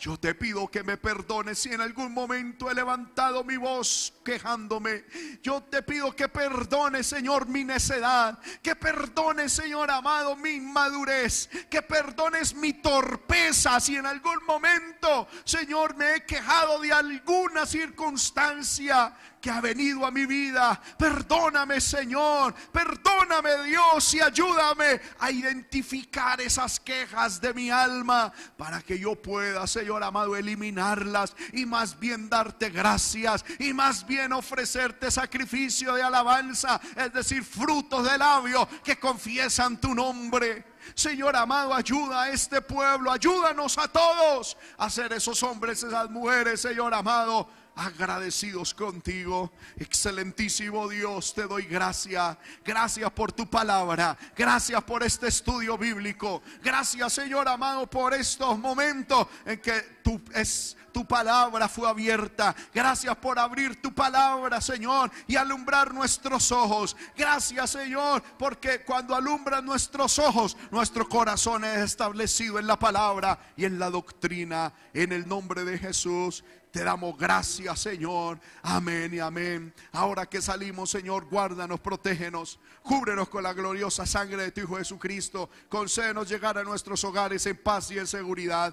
Yo 0.00 0.18
te 0.18 0.34
pido 0.34 0.68
que 0.68 0.82
me 0.82 0.96
perdones 0.96 1.58
si 1.58 1.72
en 1.72 1.80
algún 1.80 2.12
momento 2.12 2.70
he 2.70 2.74
levantado 2.74 3.44
mi 3.44 3.56
voz 3.56 4.13
quejándome. 4.24 5.04
Yo 5.42 5.62
te 5.62 5.82
pido 5.82 6.16
que 6.16 6.28
perdones, 6.28 7.06
Señor, 7.06 7.46
mi 7.46 7.62
necedad. 7.62 8.38
Que 8.62 8.74
perdones, 8.74 9.52
Señor 9.52 9.90
amado, 9.90 10.34
mi 10.34 10.50
inmadurez. 10.50 11.48
Que 11.70 11.82
perdones 11.82 12.54
mi 12.54 12.72
torpeza 12.72 13.78
si 13.78 13.96
en 13.96 14.06
algún 14.06 14.44
momento, 14.46 15.28
Señor, 15.44 15.94
me 15.96 16.16
he 16.16 16.24
quejado 16.24 16.80
de 16.80 16.92
alguna 16.92 17.66
circunstancia 17.66 19.14
que 19.44 19.50
ha 19.50 19.60
venido 19.60 20.06
a 20.06 20.10
mi 20.10 20.24
vida. 20.24 20.80
Perdóname, 20.98 21.78
Señor. 21.78 22.54
Perdóname, 22.72 23.64
Dios, 23.64 24.14
y 24.14 24.20
ayúdame 24.22 24.98
a 25.18 25.30
identificar 25.30 26.40
esas 26.40 26.80
quejas 26.80 27.42
de 27.42 27.52
mi 27.52 27.70
alma 27.70 28.32
para 28.56 28.80
que 28.80 28.98
yo 28.98 29.20
pueda, 29.20 29.66
Señor 29.66 30.02
amado, 30.02 30.34
eliminarlas 30.34 31.36
y 31.52 31.66
más 31.66 32.00
bien 32.00 32.30
darte 32.30 32.70
gracias 32.70 33.44
y 33.58 33.74
más 33.74 34.06
bien 34.06 34.13
ofrecerte 34.32 35.10
sacrificio 35.10 35.94
de 35.94 36.02
alabanza, 36.02 36.80
es 36.96 37.12
decir, 37.12 37.44
frutos 37.44 38.10
de 38.10 38.18
labio 38.18 38.68
que 38.82 38.98
confiesan 38.98 39.80
tu 39.80 39.94
nombre. 39.94 40.64
Señor 40.94 41.34
amado, 41.34 41.74
ayuda 41.74 42.22
a 42.22 42.30
este 42.30 42.60
pueblo, 42.60 43.10
ayúdanos 43.10 43.78
a 43.78 43.88
todos 43.88 44.56
a 44.76 44.90
ser 44.90 45.12
esos 45.12 45.42
hombres, 45.42 45.82
esas 45.82 46.10
mujeres, 46.10 46.60
Señor 46.60 46.92
amado 46.92 47.48
agradecidos 47.76 48.72
contigo. 48.74 49.52
Excelentísimo 49.76 50.88
Dios, 50.88 51.34
te 51.34 51.42
doy 51.42 51.64
gracias. 51.64 52.36
Gracias 52.64 53.10
por 53.10 53.32
tu 53.32 53.48
palabra. 53.48 54.16
Gracias 54.36 54.82
por 54.84 55.02
este 55.02 55.28
estudio 55.28 55.76
bíblico. 55.76 56.42
Gracias, 56.62 57.12
Señor 57.12 57.48
amado, 57.48 57.88
por 57.88 58.14
estos 58.14 58.58
momentos 58.58 59.26
en 59.44 59.60
que 59.60 59.98
tú 60.02 60.20
es 60.34 60.76
tu 60.94 61.04
palabra 61.04 61.68
fue 61.68 61.88
abierta. 61.88 62.54
Gracias 62.72 63.14
por 63.16 63.38
abrir 63.38 63.82
tu 63.82 63.92
palabra, 63.92 64.60
Señor, 64.60 65.10
y 65.26 65.34
alumbrar 65.34 65.92
nuestros 65.92 66.52
ojos. 66.52 66.96
Gracias, 67.16 67.70
Señor, 67.70 68.22
porque 68.38 68.84
cuando 68.84 69.14
alumbran 69.14 69.66
nuestros 69.66 70.20
ojos, 70.20 70.56
nuestro 70.70 71.08
corazón 71.08 71.64
es 71.64 71.78
establecido 71.78 72.60
en 72.60 72.68
la 72.68 72.78
palabra 72.78 73.38
y 73.56 73.64
en 73.64 73.78
la 73.78 73.90
doctrina. 73.90 74.72
En 74.94 75.10
el 75.12 75.28
nombre 75.28 75.64
de 75.64 75.76
Jesús. 75.78 76.44
Te 76.70 76.82
damos 76.82 77.16
gracias, 77.16 77.78
Señor. 77.78 78.40
Amén 78.62 79.14
y 79.14 79.20
amén. 79.20 79.72
Ahora 79.92 80.26
que 80.26 80.42
salimos, 80.42 80.90
Señor, 80.90 81.26
guárdanos, 81.26 81.78
protégenos. 81.78 82.58
Cúbrenos 82.82 83.28
con 83.28 83.44
la 83.44 83.52
gloriosa 83.52 84.04
sangre 84.06 84.42
de 84.42 84.50
tu 84.50 84.62
Hijo 84.62 84.76
Jesucristo. 84.78 85.48
Concédenos 85.68 86.28
llegar 86.28 86.58
a 86.58 86.64
nuestros 86.64 87.04
hogares 87.04 87.46
en 87.46 87.56
paz 87.62 87.90
y 87.90 87.98
en 87.98 88.06
seguridad. 88.06 88.72